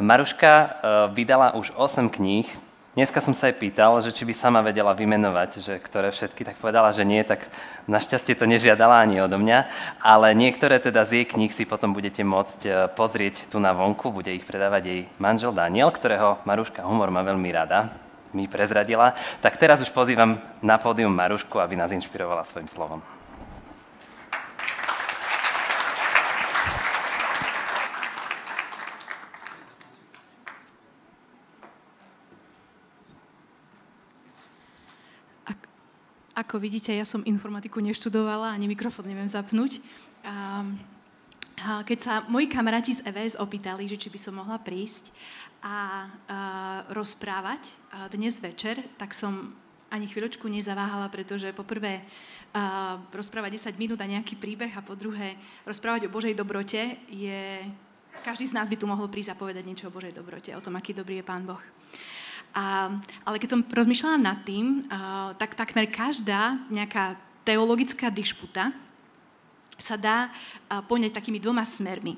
Maruška 0.01 0.49
e, 0.49 0.67
vydala 1.13 1.53
už 1.53 1.77
8 1.77 2.09
kníh, 2.09 2.49
Dneska 2.91 3.23
som 3.23 3.31
sa 3.31 3.47
aj 3.47 3.55
pýtal, 3.55 3.95
že 4.03 4.11
či 4.11 4.27
by 4.27 4.35
sama 4.35 4.59
vedela 4.59 4.91
vymenovať, 4.91 5.63
že 5.63 5.73
ktoré 5.79 6.11
všetky, 6.11 6.43
tak 6.43 6.59
povedala, 6.59 6.91
že 6.91 7.07
nie, 7.07 7.23
tak 7.23 7.47
našťastie 7.87 8.35
to 8.35 8.43
nežiadala 8.43 9.07
ani 9.07 9.23
odo 9.23 9.39
mňa, 9.39 9.63
ale 10.03 10.35
niektoré 10.35 10.75
teda 10.75 11.07
z 11.07 11.23
jej 11.23 11.25
kníh 11.31 11.55
si 11.55 11.63
potom 11.63 11.95
budete 11.95 12.19
môcť 12.27 12.59
e, 12.67 12.69
pozrieť 12.91 13.47
tu 13.47 13.63
na 13.63 13.71
vonku, 13.71 14.11
bude 14.11 14.35
ich 14.35 14.43
predávať 14.43 14.83
jej 14.83 15.01
manžel 15.23 15.55
Daniel, 15.55 15.87
ktorého 15.87 16.43
Maruška 16.43 16.83
Humor 16.83 17.15
má 17.15 17.23
veľmi 17.23 17.47
rada, 17.55 17.95
mi 18.35 18.51
prezradila. 18.51 19.15
Tak 19.39 19.55
teraz 19.55 19.79
už 19.79 19.95
pozývam 19.95 20.43
na 20.59 20.75
pódium 20.75 21.15
Marušku, 21.15 21.63
aby 21.63 21.79
nás 21.79 21.95
inšpirovala 21.95 22.43
svojim 22.43 22.67
slovom. 22.67 22.99
Ako 36.31 36.63
vidíte, 36.63 36.95
ja 36.95 37.03
som 37.03 37.27
informatiku 37.27 37.83
neštudovala, 37.83 38.55
ani 38.55 38.71
mikrofón 38.71 39.03
neviem 39.03 39.27
zapnúť. 39.27 39.83
A, 40.23 40.63
a 41.59 41.83
keď 41.83 41.99
sa 41.99 42.13
moji 42.31 42.47
kamaráti 42.47 42.95
z 42.95 43.03
EVS 43.03 43.35
opýtali, 43.35 43.83
že 43.83 43.99
či 43.99 44.07
by 44.07 44.19
som 44.19 44.39
mohla 44.39 44.55
prísť 44.55 45.11
a, 45.59 45.67
a 45.67 45.75
rozprávať 46.95 47.75
a 47.91 48.07
dnes 48.07 48.39
večer, 48.39 48.79
tak 48.95 49.11
som 49.11 49.51
ani 49.91 50.07
chvíľočku 50.07 50.47
nezaváhala, 50.47 51.11
pretože 51.11 51.51
poprvé 51.51 51.99
a, 52.55 52.95
rozprávať 53.11 53.75
10 53.75 53.75
minút 53.75 53.99
a 53.99 54.07
nejaký 54.07 54.39
príbeh 54.39 54.71
a 54.71 54.79
po 54.79 54.95
druhé 54.95 55.35
rozprávať 55.67 56.07
o 56.07 56.13
Božej 56.15 56.31
dobrote 56.31 56.95
je... 57.11 57.59
Každý 58.23 58.47
z 58.47 58.55
nás 58.55 58.71
by 58.71 58.79
tu 58.79 58.87
mohol 58.87 59.11
prísť 59.11 59.35
a 59.35 59.39
povedať 59.39 59.67
niečo 59.67 59.91
o 59.91 59.95
Božej 59.95 60.15
dobrote, 60.15 60.55
o 60.55 60.63
tom, 60.63 60.79
aký 60.79 60.95
dobrý 60.95 61.19
je 61.19 61.27
Pán 61.27 61.43
Boh. 61.43 61.59
A, 62.51 62.91
ale 63.23 63.39
keď 63.39 63.49
som 63.55 63.65
rozmýšľala 63.65 64.17
nad 64.19 64.39
tým, 64.43 64.83
a, 64.87 65.31
tak 65.39 65.55
takmer 65.55 65.87
každá 65.87 66.59
nejaká 66.67 67.15
teologická 67.47 68.11
dišputa 68.13 68.75
sa 69.81 69.97
dá 69.97 70.29
poňať 70.85 71.09
takými 71.17 71.41
dvoma 71.41 71.65
smermi. 71.65 72.13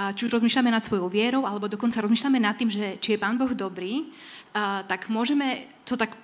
Či 0.00 0.24
už 0.24 0.40
rozmýšľame 0.40 0.72
nad 0.72 0.80
svojou 0.80 1.12
vierou, 1.12 1.44
alebo 1.44 1.68
dokonca 1.68 2.00
rozmýšľame 2.00 2.40
nad 2.40 2.56
tým, 2.56 2.72
že 2.72 2.96
či 3.04 3.14
je 3.14 3.20
Pán 3.20 3.36
Boh 3.36 3.52
dobrý, 3.52 4.08
a, 4.56 4.80
tak 4.88 5.12
môžeme 5.12 5.68
to 5.84 6.00
tak 6.00 6.16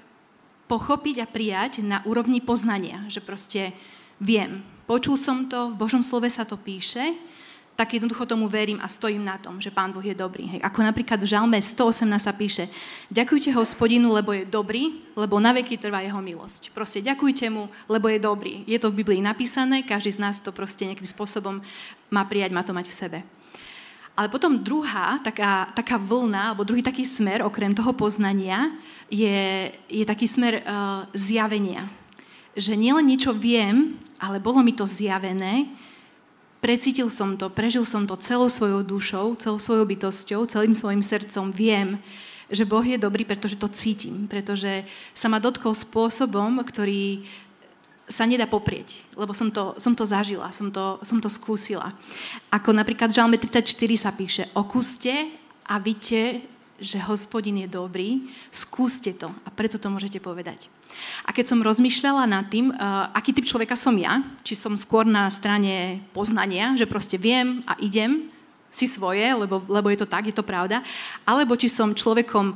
pochopiť 0.68 1.24
a 1.24 1.26
prijať 1.28 1.84
na 1.84 2.00
úrovni 2.08 2.40
poznania, 2.40 3.04
že 3.08 3.20
proste 3.20 3.72
viem, 4.20 4.64
počul 4.88 5.20
som 5.20 5.48
to, 5.48 5.72
v 5.72 5.80
Božom 5.80 6.00
slove 6.00 6.28
sa 6.28 6.48
to 6.48 6.56
píše, 6.56 7.16
tak 7.78 7.94
jednoducho 7.94 8.26
tomu 8.26 8.50
verím 8.50 8.82
a 8.82 8.90
stojím 8.90 9.22
na 9.22 9.38
tom, 9.38 9.62
že 9.62 9.70
Pán 9.70 9.94
Boh 9.94 10.02
je 10.02 10.10
dobrý. 10.10 10.50
Hej. 10.50 10.66
Ako 10.66 10.82
napríklad 10.82 11.22
v 11.22 11.30
Žalme 11.30 11.62
118 11.62 12.10
sa 12.18 12.34
píše, 12.34 12.66
ďakujte 13.06 13.54
hospodinu, 13.54 14.10
lebo 14.10 14.34
je 14.34 14.42
dobrý, 14.42 15.06
lebo 15.14 15.38
na 15.38 15.54
veky 15.54 15.78
trvá 15.78 16.02
jeho 16.02 16.18
milosť. 16.18 16.74
Proste 16.74 16.98
ďakujte 16.98 17.46
mu, 17.54 17.70
lebo 17.86 18.10
je 18.10 18.18
dobrý. 18.18 18.66
Je 18.66 18.82
to 18.82 18.90
v 18.90 19.06
Biblii 19.06 19.22
napísané, 19.22 19.86
každý 19.86 20.10
z 20.10 20.18
nás 20.18 20.42
to 20.42 20.50
proste 20.50 20.90
nejakým 20.90 21.06
spôsobom 21.06 21.62
má 22.10 22.26
prijať, 22.26 22.50
má 22.50 22.66
to 22.66 22.74
mať 22.74 22.90
v 22.90 22.98
sebe. 22.98 23.18
Ale 24.18 24.26
potom 24.26 24.58
druhá 24.58 25.22
taká, 25.22 25.70
taká 25.70 26.02
vlna, 26.02 26.50
alebo 26.50 26.66
druhý 26.66 26.82
taký 26.82 27.06
smer, 27.06 27.46
okrem 27.46 27.70
toho 27.78 27.94
poznania, 27.94 28.74
je, 29.06 29.70
je 29.86 30.02
taký 30.02 30.26
smer 30.26 30.66
uh, 30.66 31.06
zjavenia. 31.14 31.86
Že 32.58 32.74
nielen 32.74 33.06
niečo 33.06 33.30
viem, 33.30 33.94
ale 34.18 34.42
bolo 34.42 34.66
mi 34.66 34.74
to 34.74 34.82
zjavené, 34.82 35.77
Precítil 36.58 37.06
som 37.06 37.38
to, 37.38 37.46
prežil 37.46 37.86
som 37.86 38.02
to 38.02 38.18
celou 38.18 38.50
svojou 38.50 38.82
dušou, 38.82 39.38
celou 39.38 39.62
svojou 39.62 39.86
bytosťou, 39.86 40.50
celým 40.50 40.74
svojim 40.74 41.02
srdcom. 41.06 41.54
Viem, 41.54 42.02
že 42.50 42.66
Boh 42.66 42.82
je 42.82 42.98
dobrý, 42.98 43.22
pretože 43.22 43.60
to 43.60 43.70
cítim, 43.70 44.26
pretože 44.26 44.82
sa 45.14 45.30
ma 45.30 45.38
dotkol 45.38 45.76
spôsobom, 45.76 46.58
ktorý 46.66 47.22
sa 48.08 48.24
nedá 48.24 48.48
poprieť, 48.48 49.04
lebo 49.14 49.36
som 49.36 49.52
to, 49.52 49.76
som 49.76 49.92
to 49.92 50.08
zažila, 50.08 50.48
som 50.48 50.72
to, 50.72 50.96
som 51.04 51.20
to 51.20 51.28
skúsila. 51.28 51.92
Ako 52.48 52.72
napríklad 52.72 53.12
v 53.12 53.16
Žalme 53.20 53.36
34 53.36 53.68
sa 54.00 54.10
píše, 54.16 54.48
okúste 54.56 55.28
a 55.68 55.76
vidíte, 55.76 56.40
že 56.80 56.96
hospodin 57.04 57.60
je 57.60 57.68
dobrý, 57.68 58.32
skúste 58.48 59.12
to 59.12 59.28
a 59.44 59.48
preto 59.52 59.76
to 59.76 59.92
môžete 59.92 60.24
povedať. 60.24 60.72
A 61.26 61.30
keď 61.34 61.52
som 61.52 61.64
rozmýšľala 61.64 62.24
nad 62.28 62.46
tým, 62.48 62.70
uh, 62.70 63.10
aký 63.12 63.34
typ 63.34 63.44
človeka 63.44 63.74
som 63.74 63.94
ja, 63.98 64.22
či 64.46 64.54
som 64.54 64.78
skôr 64.78 65.04
na 65.04 65.28
strane 65.28 66.04
poznania, 66.14 66.74
že 66.78 66.88
proste 66.88 67.20
viem 67.20 67.60
a 67.66 67.74
idem 67.80 68.30
si 68.68 68.84
svoje, 68.84 69.24
lebo, 69.24 69.64
lebo 69.66 69.88
je 69.88 70.04
to 70.04 70.08
tak, 70.08 70.28
je 70.28 70.36
to 70.36 70.44
pravda, 70.44 70.84
alebo 71.24 71.56
či 71.56 71.72
som 71.72 71.96
človekom 71.96 72.54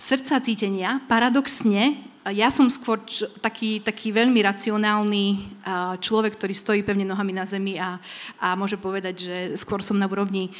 srdca 0.00 0.40
cítenia, 0.40 1.04
paradoxne 1.04 2.09
ja 2.28 2.52
som 2.52 2.68
skôr 2.68 3.00
č- 3.08 3.24
taký, 3.40 3.80
taký 3.80 4.12
veľmi 4.12 4.44
racionálny 4.44 5.56
človek, 6.04 6.36
ktorý 6.36 6.52
stojí 6.52 6.80
pevne 6.84 7.08
nohami 7.08 7.32
na 7.32 7.48
zemi 7.48 7.80
a, 7.80 7.96
a 8.36 8.52
môže 8.52 8.76
povedať, 8.76 9.14
že 9.24 9.36
skôr 9.56 9.80
som 9.80 9.96
na 9.96 10.04
úrovni 10.04 10.52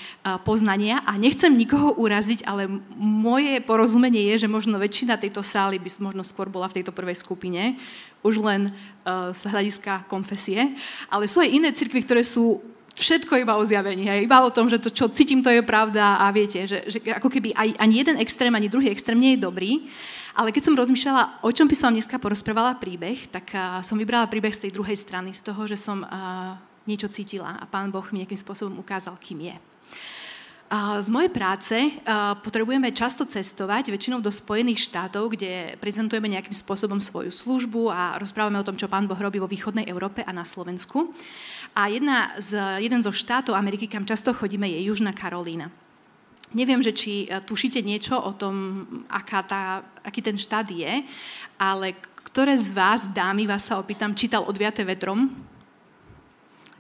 poznania. 0.49 1.05
A 1.05 1.21
nechcem 1.21 1.53
nikoho 1.53 1.93
uraziť, 2.01 2.49
ale 2.49 2.65
moje 2.97 3.61
porozumenie 3.61 4.33
je, 4.33 4.49
že 4.49 4.49
možno 4.49 4.81
väčšina 4.81 5.21
tejto 5.21 5.45
sály 5.45 5.77
by 5.77 5.93
možno 6.01 6.25
skôr 6.25 6.49
bola 6.49 6.65
v 6.73 6.81
tejto 6.81 6.97
prvej 6.97 7.21
skupine, 7.21 7.77
už 8.25 8.41
len 8.41 8.69
uh, 8.69 9.33
z 9.33 9.49
hľadiska 9.49 10.05
konfesie, 10.09 10.77
ale 11.09 11.25
sú 11.25 11.41
aj 11.41 11.53
iné 11.53 11.73
cirkvy, 11.73 12.05
ktoré 12.05 12.25
sú 12.25 12.61
všetko 12.93 13.41
iba 13.41 13.57
o 13.57 13.65
zjavení, 13.65 14.05
iba 14.21 14.45
o 14.45 14.53
tom, 14.53 14.69
že 14.69 14.77
to, 14.77 14.93
čo 14.93 15.09
cítim, 15.09 15.41
to 15.41 15.49
je 15.49 15.65
pravda 15.65 16.21
a 16.21 16.29
viete, 16.29 16.69
že, 16.69 16.85
že 16.85 16.99
ako 17.17 17.33
keby 17.33 17.57
aj, 17.57 17.81
ani 17.81 17.95
jeden 17.97 18.17
extrém, 18.21 18.53
ani 18.53 18.69
druhý 18.69 18.93
extrém 18.93 19.17
nie 19.17 19.33
je 19.39 19.45
dobrý, 19.47 19.89
ale 20.41 20.57
keď 20.57 20.73
som 20.73 20.79
rozmýšľala, 20.81 21.45
o 21.45 21.53
čom 21.53 21.69
by 21.69 21.77
som 21.77 21.93
vám 21.93 22.01
dneska 22.01 22.17
porozprávala 22.17 22.81
príbeh, 22.81 23.29
tak 23.29 23.53
som 23.85 24.01
vybrala 24.01 24.25
príbeh 24.25 24.57
z 24.57 24.65
tej 24.65 24.81
druhej 24.81 24.97
strany, 24.97 25.37
z 25.37 25.45
toho, 25.45 25.69
že 25.69 25.77
som 25.77 26.01
niečo 26.89 27.13
cítila 27.13 27.61
a 27.61 27.69
Pán 27.69 27.93
Boh 27.93 28.09
mi 28.09 28.25
nejakým 28.25 28.41
spôsobom 28.41 28.81
ukázal, 28.81 29.21
kým 29.21 29.53
je. 29.53 29.57
Z 30.73 31.11
mojej 31.11 31.29
práce 31.29 31.77
potrebujeme 32.41 32.95
často 32.95 33.29
cestovať, 33.29 33.93
väčšinou 33.93 34.23
do 34.25 34.33
Spojených 34.33 34.87
štátov, 34.89 35.37
kde 35.37 35.77
prezentujeme 35.77 36.31
nejakým 36.31 36.55
spôsobom 36.57 37.03
svoju 37.03 37.29
službu 37.35 37.91
a 37.93 38.17
rozprávame 38.17 38.57
o 38.57 38.65
tom, 38.65 38.81
čo 38.81 38.89
Pán 38.89 39.05
Boh 39.11 39.19
robí 39.19 39.43
vo 39.43 39.51
východnej 39.51 39.85
Európe 39.91 40.25
a 40.25 40.33
na 40.33 40.49
Slovensku. 40.49 41.13
A 41.75 41.93
jedna 41.93 42.33
z, 42.41 42.81
jeden 42.81 43.03
zo 43.03 43.13
štátov 43.13 43.59
Ameriky, 43.59 43.91
kam 43.91 44.09
často 44.09 44.33
chodíme, 44.33 44.71
je 44.71 44.89
Južná 44.89 45.13
Karolína. 45.13 45.69
Neviem, 46.51 46.83
že 46.83 46.91
či 46.91 47.31
e, 47.31 47.39
tušíte 47.39 47.79
niečo 47.79 48.19
o 48.19 48.35
tom, 48.35 48.87
aká 49.07 49.47
tá, 49.47 49.63
aký 50.03 50.19
ten 50.19 50.35
štát 50.35 50.67
je, 50.67 51.07
ale 51.55 51.95
ktoré 52.27 52.59
z 52.59 52.75
vás, 52.75 53.07
dámy, 53.11 53.47
vás 53.47 53.71
sa 53.71 53.79
opýtam, 53.79 54.15
čítal 54.19 54.43
Odviate 54.47 54.83
vetrom? 54.83 55.31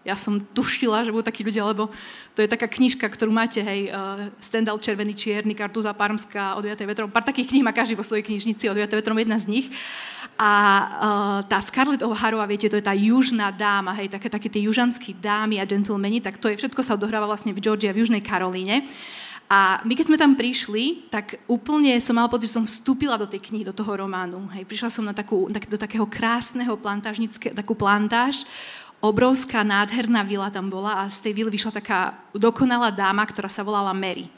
Ja 0.00 0.16
som 0.16 0.40
tušila, 0.40 1.04
že 1.04 1.12
budú 1.12 1.28
takí 1.28 1.44
ľudia, 1.44 1.60
lebo 1.60 1.92
to 2.32 2.40
je 2.40 2.48
taká 2.48 2.64
knižka, 2.64 3.04
ktorú 3.04 3.28
máte, 3.28 3.60
hej, 3.60 3.92
uh, 3.92 4.32
Stendhal, 4.40 4.80
Červený, 4.80 5.12
Čierny, 5.12 5.52
Kartuza, 5.52 5.92
Parmská, 5.92 6.56
Odviate 6.56 6.88
vetrom. 6.88 7.12
Pár 7.12 7.20
takých 7.20 7.52
kníh 7.52 7.60
má 7.60 7.68
každý 7.68 8.00
vo 8.00 8.06
svojej 8.06 8.24
knižnici, 8.24 8.72
Odviate 8.72 8.96
vetrom 8.96 9.20
jedna 9.20 9.36
z 9.36 9.52
nich. 9.52 9.66
A 10.40 10.50
uh, 10.50 10.88
tá 11.44 11.60
Scarlett 11.60 12.00
O'Hara, 12.00 12.48
viete, 12.48 12.72
to 12.72 12.80
je 12.80 12.86
tá 12.86 12.96
južná 12.96 13.52
dáma, 13.52 13.92
hej, 14.00 14.08
také, 14.08 14.32
také 14.32 14.48
tie 14.48 14.64
južanské 14.64 15.12
dámy 15.12 15.60
a 15.60 15.68
gentlemani, 15.68 16.24
tak 16.24 16.40
to 16.40 16.48
je 16.48 16.56
všetko 16.56 16.80
sa 16.80 16.96
odohráva 16.96 17.28
vlastne 17.28 17.52
v 17.52 17.60
Georgia, 17.60 17.92
v 17.92 18.00
Južnej 18.00 18.24
Karolíne. 18.24 18.88
A 19.50 19.82
my 19.82 19.98
keď 19.98 20.06
sme 20.06 20.22
tam 20.22 20.38
prišli, 20.38 21.10
tak 21.10 21.42
úplne 21.50 21.98
som 21.98 22.14
mala 22.14 22.30
pocit, 22.30 22.46
že 22.46 22.54
som 22.54 22.70
vstúpila 22.70 23.18
do 23.18 23.26
tej 23.26 23.42
knihy, 23.42 23.66
do 23.66 23.74
toho 23.74 23.98
románu. 23.98 24.46
Hej, 24.54 24.62
prišla 24.62 24.94
som 24.94 25.02
na 25.02 25.10
takú, 25.10 25.50
do 25.50 25.74
takého 25.74 26.06
krásneho 26.06 26.78
plantážnické, 26.78 27.50
takú 27.50 27.74
plantáž, 27.74 28.46
obrovská, 29.02 29.66
nádherná 29.66 30.22
vila 30.22 30.54
tam 30.54 30.70
bola 30.70 31.02
a 31.02 31.10
z 31.10 31.26
tej 31.26 31.42
vily 31.42 31.50
vyšla 31.50 31.82
taká 31.82 32.14
dokonalá 32.30 32.94
dáma, 32.94 33.26
ktorá 33.26 33.50
sa 33.50 33.66
volala 33.66 33.90
Mary. 33.90 34.30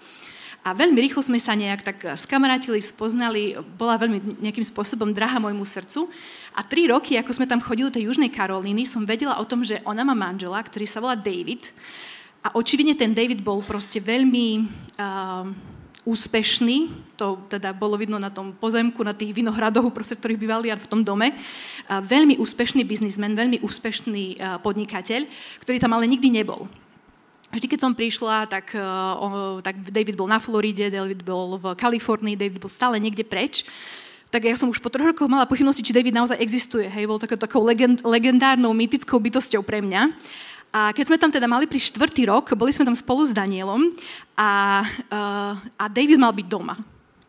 A 0.65 0.73
veľmi 0.73 0.97
rýchlo 0.97 1.21
sme 1.21 1.43
sa 1.43 1.59
nejak 1.59 1.83
tak 1.83 1.99
skamarátili, 2.17 2.81
spoznali, 2.81 3.59
bola 3.77 4.01
veľmi 4.01 4.41
nejakým 4.41 4.65
spôsobom 4.65 5.13
drahá 5.13 5.43
môjmu 5.43 5.67
srdcu. 5.67 6.09
A 6.57 6.65
tri 6.65 6.89
roky, 6.89 7.19
ako 7.19 7.35
sme 7.37 7.51
tam 7.51 7.61
chodili 7.61 7.91
do 7.91 7.97
tej 7.99 8.07
Južnej 8.09 8.31
Karolíny, 8.31 8.89
som 8.89 9.03
vedela 9.03 9.37
o 9.43 9.45
tom, 9.45 9.67
že 9.67 9.83
ona 9.83 10.07
má 10.07 10.15
manžela, 10.17 10.63
ktorý 10.63 10.87
sa 10.87 11.03
volá 11.03 11.19
David 11.19 11.69
a 12.43 12.59
očividne 12.59 12.99
ten 12.99 13.15
David 13.15 13.39
bol 13.39 13.63
proste 13.63 14.03
veľmi 14.03 14.47
uh, 14.99 15.47
úspešný, 16.03 16.91
to 17.15 17.39
teda 17.47 17.71
bolo 17.71 17.95
vidno 17.95 18.19
na 18.19 18.35
tom 18.35 18.51
pozemku, 18.51 18.99
na 19.07 19.15
tých 19.15 19.31
vinohradoch, 19.31 19.95
proste, 19.95 20.19
ktorých 20.19 20.43
bývali 20.43 20.75
v 20.75 20.91
tom 20.91 21.07
dome. 21.07 21.31
Uh, 21.31 22.03
veľmi 22.03 22.43
úspešný 22.43 22.83
biznismen, 22.83 23.39
veľmi 23.39 23.63
úspešný 23.63 24.25
uh, 24.43 24.59
podnikateľ, 24.59 25.31
ktorý 25.63 25.79
tam 25.79 25.95
ale 25.95 26.11
nikdy 26.11 26.35
nebol. 26.35 26.67
Vždy, 27.55 27.69
keď 27.69 27.81
som 27.85 27.93
prišla, 27.95 28.51
tak, 28.51 28.75
uh, 28.75 29.63
tak 29.63 29.79
David 29.79 30.19
bol 30.19 30.27
na 30.27 30.43
Floride, 30.43 30.91
David 30.91 31.23
bol 31.23 31.55
v 31.61 31.79
Kalifornii, 31.79 32.35
David 32.35 32.59
bol 32.59 32.73
stále 32.73 32.99
niekde 32.99 33.23
preč. 33.23 33.63
tak 34.33 34.49
ja 34.49 34.57
som 34.57 34.73
už 34.73 34.81
po 34.81 34.89
troch 34.89 35.13
rokoch 35.13 35.29
mala 35.29 35.45
pochybnosti, 35.45 35.85
či 35.85 35.93
David 35.93 36.17
naozaj 36.17 36.41
existuje. 36.41 36.89
Hej, 36.89 37.05
bol 37.05 37.21
takou, 37.21 37.37
takou 37.37 37.61
legend, 37.61 38.01
legendárnou, 38.01 38.73
mytickou 38.73 39.21
bytosťou 39.21 39.61
pre 39.61 39.85
mňa. 39.85 40.09
A 40.73 40.89
keď 40.97 41.05
sme 41.13 41.21
tam 41.21 41.29
teda 41.29 41.45
mali 41.45 41.69
pri 41.69 41.77
štvrtý 41.77 42.33
rok, 42.33 42.57
boli 42.57 42.73
sme 42.73 42.89
tam 42.89 42.97
spolu 42.97 43.29
s 43.29 43.37
Danielom 43.37 43.93
a, 44.41 44.81
uh, 45.13 45.53
a 45.77 45.85
David 45.93 46.17
mal 46.17 46.33
byť 46.33 46.49
doma. 46.49 46.81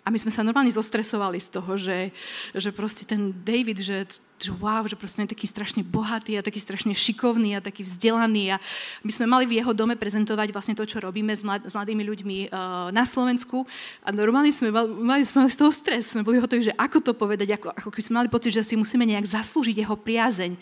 A 0.03 0.11
my 0.11 0.19
sme 0.19 0.35
sa 0.35 0.43
normálne 0.43 0.67
zostresovali 0.67 1.39
z 1.39 1.47
toho, 1.47 1.79
že, 1.79 2.11
že 2.51 2.75
proste 2.75 3.07
ten 3.07 3.31
David, 3.31 3.79
že, 3.79 4.03
že 4.35 4.51
wow, 4.51 4.83
že 4.83 4.99
proste 4.99 5.23
je 5.23 5.31
taký 5.31 5.47
strašne 5.47 5.79
bohatý 5.79 6.35
a 6.35 6.43
taký 6.43 6.59
strašne 6.59 6.91
šikovný 6.91 7.55
a 7.55 7.63
taký 7.63 7.87
vzdelaný 7.87 8.51
a 8.51 8.59
my 8.99 9.11
sme 9.15 9.31
mali 9.31 9.47
v 9.47 9.63
jeho 9.63 9.71
dome 9.71 9.95
prezentovať 9.95 10.51
vlastne 10.51 10.75
to, 10.75 10.83
čo 10.83 10.99
robíme 10.99 11.31
s, 11.31 11.47
s 11.47 11.71
mladými 11.71 12.03
ľuďmi 12.03 12.37
uh, 12.51 12.91
na 12.91 13.07
Slovensku. 13.07 13.63
A 14.03 14.11
normálne 14.11 14.51
sme 14.51 14.75
mali, 14.75 14.91
mali, 14.91 15.23
sme 15.23 15.47
mali 15.47 15.51
z 15.55 15.59
toho 15.63 15.71
stres, 15.71 16.11
sme 16.11 16.27
boli 16.27 16.35
hotoví, 16.35 16.67
že 16.67 16.75
ako 16.75 16.99
to 16.99 17.11
povedať, 17.15 17.55
ako, 17.55 17.71
ako 17.71 17.87
keby 17.87 18.03
sme 18.03 18.15
mali 18.19 18.27
pocit, 18.27 18.51
že 18.51 18.67
si 18.67 18.75
musíme 18.75 19.07
nejak 19.07 19.23
zaslúžiť 19.23 19.87
jeho 19.87 19.95
priazeň 19.95 20.59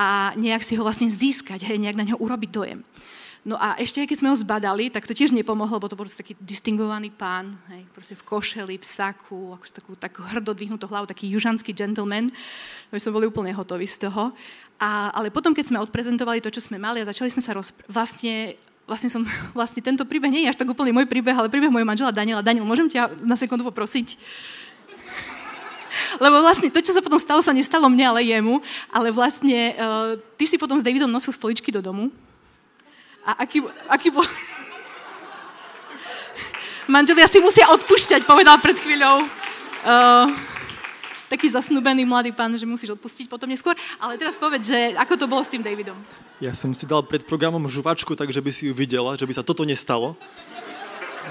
a 0.00 0.32
nejak 0.32 0.64
si 0.64 0.80
ho 0.80 0.82
vlastne 0.86 1.12
získať, 1.12 1.68
hej, 1.68 1.76
nejak 1.76 2.00
na 2.00 2.08
neho 2.08 2.16
urobiť 2.16 2.48
dojem. 2.48 2.80
No 3.40 3.56
a 3.56 3.76
ešte 3.80 4.04
keď 4.04 4.16
sme 4.20 4.32
ho 4.32 4.36
zbadali, 4.36 4.92
tak 4.92 5.08
to 5.08 5.16
tiež 5.16 5.32
nepomohlo, 5.32 5.80
lebo 5.80 5.88
to 5.88 5.96
bol 5.96 6.04
taký 6.08 6.36
distingovaný 6.40 7.12
pán, 7.12 7.56
hej, 7.72 7.84
proste 7.92 8.16
v 8.16 8.24
košeli, 8.24 8.76
v 8.80 8.84
saku, 8.84 9.56
ako 9.56 9.64
takú, 9.68 9.92
takú 9.96 10.20
hrdo 10.24 10.52
dvihnutú 10.56 10.88
hlavu, 10.88 11.08
taký 11.08 11.28
južanský 11.32 11.72
gentleman. 11.72 12.28
My 12.92 13.00
sme 13.00 13.16
boli 13.16 13.28
úplne 13.28 13.52
hotoví 13.52 13.88
z 13.88 14.08
toho. 14.08 14.32
A, 14.80 15.12
ale 15.12 15.32
potom, 15.32 15.52
keď 15.52 15.72
sme 15.72 15.80
odprezentovali 15.84 16.40
to, 16.40 16.52
čo 16.52 16.64
sme 16.64 16.80
mali 16.80 17.00
a 17.00 17.08
začali 17.08 17.32
sme 17.32 17.44
sa 17.44 17.52
rozpr- 17.56 17.84
vlastne 17.88 18.56
vlastne 18.90 19.06
som, 19.06 19.22
vlastne 19.58 19.80
tento 19.80 20.02
príbeh 20.02 20.34
nie 20.34 20.42
je 20.44 20.50
až 20.50 20.58
tak 20.58 20.68
úplne 20.68 20.90
môj 20.90 21.06
príbeh, 21.06 21.36
ale 21.36 21.46
príbeh 21.52 21.70
mojej 21.70 21.86
manžela 21.86 22.10
Daniela. 22.10 22.42
Daniel, 22.42 22.66
môžem 22.66 22.90
ťa 22.90 23.22
na 23.22 23.38
sekundu 23.38 23.62
poprosiť? 23.70 24.18
Lebo 26.18 26.42
vlastne 26.42 26.72
to, 26.72 26.82
čo 26.82 26.96
sa 26.96 27.04
potom 27.04 27.20
stalo, 27.20 27.44
sa 27.44 27.54
nestalo 27.54 27.86
mne, 27.86 28.16
ale 28.16 28.26
jemu. 28.26 28.58
Ale 28.90 29.14
vlastne 29.14 29.76
uh, 29.76 30.16
ty 30.34 30.48
si 30.48 30.58
potom 30.58 30.74
s 30.74 30.82
Davidom 30.82 31.12
nosil 31.12 31.30
stoličky 31.30 31.70
do 31.70 31.84
domu. 31.84 32.10
A 33.22 33.46
aký, 33.46 33.62
aký 33.86 34.10
bol... 34.10 34.24
Manželia 36.90 37.30
si 37.30 37.38
musia 37.38 37.70
odpúšťať, 37.70 38.26
povedal 38.26 38.58
pred 38.58 38.74
chvíľou. 38.74 39.22
Uh, 39.86 40.26
taký 41.30 41.46
zasnúbený 41.46 42.02
mladý 42.02 42.34
pán, 42.34 42.50
že 42.58 42.66
musíš 42.66 42.98
odpustiť 42.98 43.30
potom 43.30 43.46
neskôr. 43.46 43.78
Ale 44.02 44.18
teraz 44.18 44.34
povedz, 44.34 44.66
že 44.66 44.98
ako 44.98 45.14
to 45.14 45.30
bolo 45.30 45.46
s 45.46 45.52
tým 45.54 45.62
Davidom? 45.62 45.94
Ja 46.42 46.50
som 46.50 46.74
si 46.74 46.90
dal 46.90 47.06
pred 47.06 47.22
programom 47.22 47.70
žuvačku, 47.70 48.18
takže 48.18 48.42
by 48.42 48.50
si 48.50 48.66
ju 48.66 48.74
videla, 48.74 49.14
že 49.14 49.30
by 49.30 49.38
sa 49.38 49.46
toto 49.46 49.62
nestalo. 49.62 50.18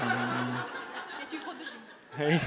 Ja 0.00 1.24
ti 1.28 1.36
ju 1.36 1.44
podržím. 1.44 1.84
Hej. 2.16 2.40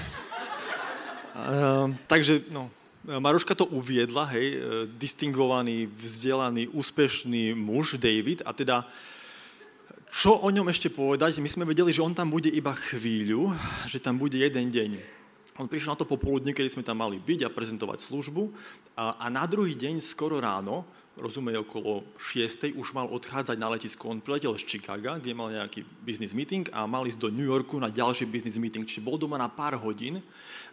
Uh, 1.34 1.90
takže, 2.06 2.46
no, 2.54 2.70
Maruška 3.04 3.52
to 3.58 3.68
uviedla, 3.68 4.24
hej, 4.32 4.64
distingovaný, 4.96 5.92
vzdelaný, 5.92 6.72
úspešný 6.72 7.52
muž 7.52 8.00
David 8.00 8.48
a 8.48 8.56
teda 8.56 8.88
čo 10.14 10.38
o 10.38 10.48
ňom 10.54 10.70
ešte 10.70 10.94
povedať? 10.94 11.42
My 11.42 11.50
sme 11.50 11.66
vedeli, 11.66 11.90
že 11.90 12.06
on 12.06 12.14
tam 12.14 12.30
bude 12.30 12.46
iba 12.46 12.70
chvíľu, 12.70 13.50
že 13.90 13.98
tam 13.98 14.22
bude 14.22 14.38
jeden 14.38 14.70
deň. 14.70 15.02
On 15.58 15.66
prišiel 15.66 15.98
na 15.98 16.00
to 16.00 16.06
popoludne, 16.06 16.54
keď 16.54 16.70
sme 16.70 16.86
tam 16.86 17.02
mali 17.02 17.18
byť 17.18 17.50
a 17.50 17.54
prezentovať 17.54 18.06
službu 18.06 18.54
a, 18.94 19.18
a 19.18 19.26
na 19.34 19.50
druhý 19.50 19.74
deň 19.74 20.06
skoro 20.06 20.38
ráno, 20.38 20.86
rozumej 21.18 21.62
okolo 21.62 22.06
6. 22.18 22.78
už 22.78 22.94
mal 22.94 23.06
odchádzať 23.10 23.58
na 23.58 23.70
letisko. 23.74 24.10
On 24.10 24.22
priletel 24.22 24.54
z 24.58 24.66
Chicaga, 24.66 25.18
kde 25.18 25.34
mal 25.34 25.50
nejaký 25.54 25.86
business 26.02 26.34
meeting 26.34 26.66
a 26.74 26.90
mal 26.90 27.06
ísť 27.06 27.18
do 27.18 27.30
New 27.30 27.46
Yorku 27.46 27.78
na 27.78 27.90
ďalší 27.90 28.30
business 28.30 28.58
meeting, 28.58 28.86
čiže 28.86 29.06
bol 29.06 29.18
doma 29.18 29.38
na 29.38 29.50
pár 29.50 29.78
hodín 29.78 30.22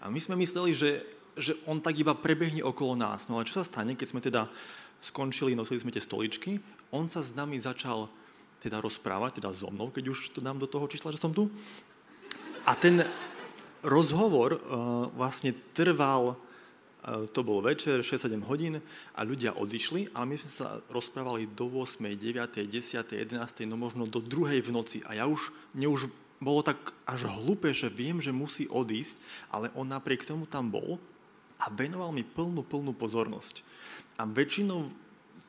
a 0.01 0.09
my 0.09 0.21
sme 0.21 0.35
mysleli, 0.41 0.73
že, 0.73 1.05
že 1.37 1.53
on 1.69 1.81
tak 1.81 2.01
iba 2.01 2.17
prebehne 2.17 2.65
okolo 2.65 2.97
nás. 2.97 3.29
No 3.29 3.37
ale 3.37 3.49
čo 3.49 3.61
sa 3.61 3.69
stane, 3.69 3.93
keď 3.93 4.09
sme 4.09 4.21
teda 4.25 4.49
skončili, 5.01 5.57
nosili 5.57 5.81
sme 5.81 5.93
tie 5.93 6.05
stoličky, 6.05 6.61
on 6.93 7.09
sa 7.09 7.21
s 7.25 7.37
nami 7.37 7.57
začal 7.61 8.09
teda 8.61 8.81
rozprávať, 8.81 9.41
teda 9.41 9.53
so 9.57 9.73
mnou, 9.73 9.89
keď 9.89 10.13
už 10.13 10.37
to 10.37 10.45
dám 10.45 10.61
do 10.61 10.69
toho 10.69 10.85
čísla, 10.85 11.13
že 11.13 11.21
som 11.21 11.33
tu. 11.33 11.49
A 12.69 12.77
ten 12.77 13.01
rozhovor 13.81 14.61
uh, 14.61 15.09
vlastne 15.17 15.57
trval, 15.73 16.37
uh, 16.37 17.25
to 17.33 17.41
bol 17.41 17.65
večer, 17.65 18.05
6-7 18.05 18.37
hodín 18.45 18.85
a 19.17 19.21
ľudia 19.25 19.57
odišli, 19.57 20.13
ale 20.13 20.37
my 20.37 20.37
sme 20.45 20.51
sa 20.53 20.69
rozprávali 20.93 21.49
do 21.57 21.73
8, 21.73 22.05
9, 22.05 22.61
10, 22.69 23.17
11, 23.17 23.65
no 23.65 23.81
možno 23.81 24.05
do 24.05 24.21
druhej 24.21 24.61
v 24.61 24.71
noci. 24.77 25.01
A 25.09 25.17
ja 25.17 25.25
už, 25.25 25.49
mne 25.73 25.89
už 25.89 26.13
bolo 26.41 26.65
tak 26.65 26.81
až 27.05 27.29
hlúpe, 27.29 27.71
že 27.77 27.93
viem, 27.93 28.17
že 28.19 28.33
musí 28.33 28.65
odísť, 28.67 29.21
ale 29.53 29.69
on 29.77 29.85
napriek 29.85 30.25
tomu 30.25 30.49
tam 30.49 30.73
bol 30.73 30.97
a 31.61 31.69
venoval 31.69 32.11
mi 32.11 32.25
plnú, 32.25 32.65
plnú 32.65 32.97
pozornosť. 32.97 33.61
A 34.17 34.25
väčšinou 34.25 34.89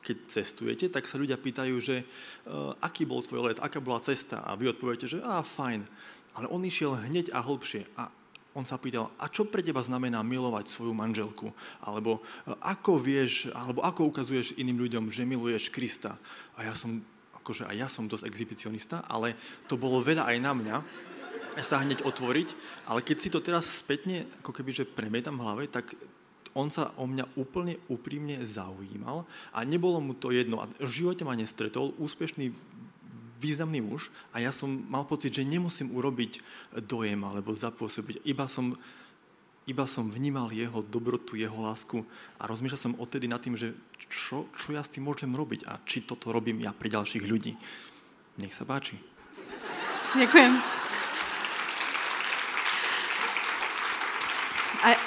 keď 0.02 0.16
cestujete, 0.28 0.86
tak 0.90 1.06
sa 1.06 1.16
ľudia 1.16 1.38
pýtajú, 1.38 1.78
že 1.78 2.02
uh, 2.02 2.74
aký 2.82 3.06
bol 3.06 3.22
tvoj 3.22 3.54
let, 3.54 3.62
aká 3.62 3.78
bola 3.78 4.02
cesta 4.02 4.42
a 4.42 4.58
vy 4.58 4.74
odpoviete, 4.74 5.06
že 5.06 5.22
a 5.22 5.40
fajn. 5.40 5.86
Ale 6.34 6.50
on 6.50 6.66
išiel 6.66 6.98
hneď 7.06 7.30
a 7.30 7.38
hlbšie 7.38 7.86
a 7.94 8.10
on 8.52 8.68
sa 8.68 8.76
pýtal, 8.76 9.08
a 9.16 9.32
čo 9.32 9.48
pre 9.48 9.64
teba 9.64 9.80
znamená 9.80 10.20
milovať 10.20 10.68
svoju 10.68 10.92
manželku? 10.92 11.54
Alebo 11.86 12.20
uh, 12.20 12.58
ako 12.60 12.98
vieš, 12.98 13.48
alebo 13.54 13.80
ako 13.86 14.10
ukazuješ 14.10 14.58
iným 14.58 14.82
ľuďom, 14.82 15.08
že 15.08 15.22
miluješ 15.22 15.70
Krista? 15.70 16.18
A 16.58 16.66
ja 16.66 16.74
som, 16.74 17.00
akože 17.42 17.66
aj 17.66 17.76
ja 17.76 17.88
som 17.90 18.06
dosť 18.06 18.24
exhibicionista, 18.30 19.02
ale 19.10 19.34
to 19.66 19.74
bolo 19.74 19.98
veľa 19.98 20.30
aj 20.30 20.38
na 20.38 20.52
mňa 20.54 20.76
sa 21.60 21.84
hneď 21.84 22.08
otvoriť, 22.08 22.48
ale 22.88 23.04
keď 23.04 23.16
si 23.20 23.28
to 23.28 23.44
teraz 23.44 23.68
spätne, 23.68 24.24
ako 24.40 24.56
keby, 24.56 24.72
že 24.72 24.88
premietam 24.88 25.36
hlave, 25.36 25.68
tak 25.68 25.92
on 26.56 26.72
sa 26.72 26.96
o 26.96 27.04
mňa 27.04 27.36
úplne 27.36 27.76
úprimne 27.92 28.40
zaujímal 28.40 29.28
a 29.52 29.58
nebolo 29.64 30.00
mu 30.00 30.16
to 30.16 30.32
jedno. 30.32 30.64
A 30.64 30.68
v 30.80 30.88
živote 30.88 31.24
ma 31.24 31.36
nestretol 31.36 31.92
úspešný 32.00 32.52
významný 33.40 33.82
muž 33.82 34.14
a 34.30 34.38
ja 34.38 34.54
som 34.54 34.70
mal 34.86 35.02
pocit, 35.04 35.34
že 35.34 35.42
nemusím 35.42 35.90
urobiť 35.92 36.40
dojem 36.86 37.20
alebo 37.26 37.52
zapôsobiť. 37.52 38.22
Iba 38.24 38.46
som, 38.46 38.78
iba 39.66 39.86
som 39.86 40.10
vnímal 40.10 40.50
jeho 40.50 40.82
dobrotu, 40.82 41.38
jeho 41.38 41.54
lásku 41.62 42.02
a 42.38 42.50
rozmýšľal 42.50 42.80
som 42.80 42.98
odtedy 42.98 43.30
nad 43.30 43.38
tým, 43.38 43.54
že 43.54 43.74
čo, 44.10 44.50
čo 44.58 44.74
ja 44.74 44.82
s 44.82 44.90
tým 44.90 45.06
môžem 45.06 45.30
robiť 45.30 45.70
a 45.70 45.78
či 45.86 46.02
toto 46.02 46.34
robím 46.34 46.58
ja 46.66 46.74
pre 46.74 46.90
ďalších 46.90 47.22
ľudí. 47.22 47.54
Nech 48.42 48.54
sa 48.56 48.66
páči. 48.66 48.98
Ďakujem. 50.18 50.52
A 54.82 54.98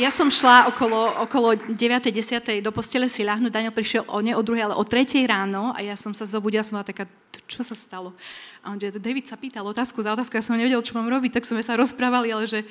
ja 0.00 0.08
som 0.08 0.32
šla 0.32 0.72
okolo, 0.72 1.20
okolo 1.28 1.52
9. 1.52 1.76
10. 1.76 2.64
do 2.64 2.72
postele 2.72 3.12
si 3.12 3.28
ľahnuť, 3.28 3.52
Daniel 3.52 3.76
prišiel 3.76 4.08
o 4.08 4.24
ne 4.24 4.32
o 4.32 4.40
druhej, 4.40 4.72
ale 4.72 4.78
o 4.80 4.88
tretej 4.88 5.28
ráno 5.28 5.76
a 5.76 5.84
ja 5.84 6.00
som 6.00 6.16
sa 6.16 6.24
zobudila, 6.24 6.64
som 6.64 6.80
bola 6.80 6.88
taká, 6.88 7.04
čo 7.44 7.60
sa 7.60 7.76
stalo? 7.76 8.16
A 8.64 8.72
on, 8.72 8.80
že 8.80 8.96
David 8.96 9.28
sa 9.28 9.36
pýtal 9.36 9.68
otázku 9.68 10.00
za 10.00 10.16
otázku, 10.16 10.40
ja 10.40 10.40
som 10.40 10.56
nevedel, 10.56 10.80
čo 10.80 10.96
mám 10.96 11.12
robiť, 11.12 11.36
tak 11.36 11.44
sme 11.44 11.60
sa 11.60 11.76
rozprávali, 11.76 12.32
ale 12.32 12.48
že 12.48 12.64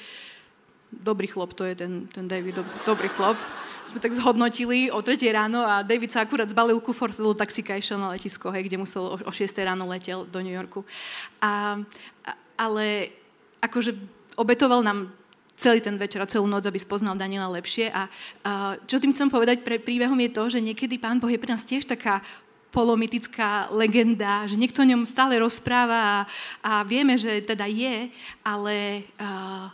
dobrý 0.91 1.27
chlop, 1.27 1.55
to 1.55 1.63
je 1.63 1.75
ten, 1.75 2.07
ten 2.11 2.27
David, 2.27 2.55
do, 2.61 2.63
dobrý 2.85 3.07
chlop. 3.07 3.39
Sme 3.81 3.97
tak 3.97 4.13
zhodnotili 4.13 4.93
o 4.93 5.01
3 5.01 5.17
ráno 5.33 5.65
a 5.65 5.81
David 5.81 6.13
sa 6.13 6.21
akurát 6.21 6.45
zbalil 6.45 6.77
kufor, 6.77 7.09
do 7.17 7.33
taxika 7.33 7.73
išiel 7.73 7.97
na 7.97 8.13
letisko, 8.13 8.53
hej, 8.53 8.69
kde 8.69 8.77
musel 8.77 9.03
o, 9.03 9.15
o 9.17 9.31
6 9.33 9.49
ráno 9.65 9.89
letel 9.89 10.29
do 10.29 10.39
New 10.43 10.53
Yorku. 10.53 10.85
A, 11.41 11.81
a, 12.21 12.31
ale 12.61 13.09
akože 13.57 13.97
obetoval 14.37 14.85
nám 14.85 15.09
celý 15.57 15.81
ten 15.81 15.97
večer 15.97 16.21
a 16.21 16.29
celú 16.29 16.49
noc, 16.49 16.65
aby 16.65 16.77
spoznal 16.77 17.17
Daniela 17.17 17.49
lepšie. 17.53 17.93
A, 17.93 18.09
a 18.45 18.77
čo 18.85 18.97
tým 18.97 19.13
chcem 19.13 19.29
povedať 19.29 19.61
pre 19.61 19.77
príbehom 19.77 20.17
je 20.17 20.31
to, 20.33 20.43
že 20.49 20.59
niekedy 20.61 20.97
Pán 20.97 21.21
Boh 21.21 21.29
je 21.29 21.41
pre 21.41 21.53
nás 21.53 21.65
tiež 21.65 21.85
taká 21.85 22.21
polomytická 22.71 23.67
legenda, 23.69 24.47
že 24.47 24.55
niekto 24.55 24.81
o 24.81 24.89
ňom 24.89 25.03
stále 25.03 25.37
rozpráva 25.37 25.99
a, 25.99 26.17
a 26.63 26.71
vieme, 26.87 27.19
že 27.19 27.43
teda 27.43 27.67
je, 27.67 28.07
ale, 28.41 29.05
a, 29.19 29.69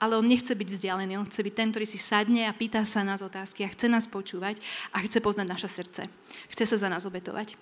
ale 0.00 0.16
on 0.16 0.24
nechce 0.24 0.50
byť 0.50 0.68
vzdialený, 0.72 1.20
on 1.20 1.28
chce 1.28 1.44
byť 1.44 1.54
ten, 1.54 1.68
ktorý 1.70 1.86
si 1.86 2.00
sadne 2.00 2.48
a 2.48 2.56
pýta 2.56 2.82
sa 2.88 3.04
nás 3.04 3.20
otázky 3.20 3.62
a 3.62 3.72
chce 3.72 3.86
nás 3.86 4.08
počúvať 4.08 4.56
a 4.96 5.04
chce 5.04 5.20
poznať 5.20 5.46
naše 5.46 5.68
srdce. 5.68 6.08
Chce 6.48 6.64
sa 6.64 6.76
za 6.80 6.88
nás 6.88 7.04
obetovať. 7.04 7.54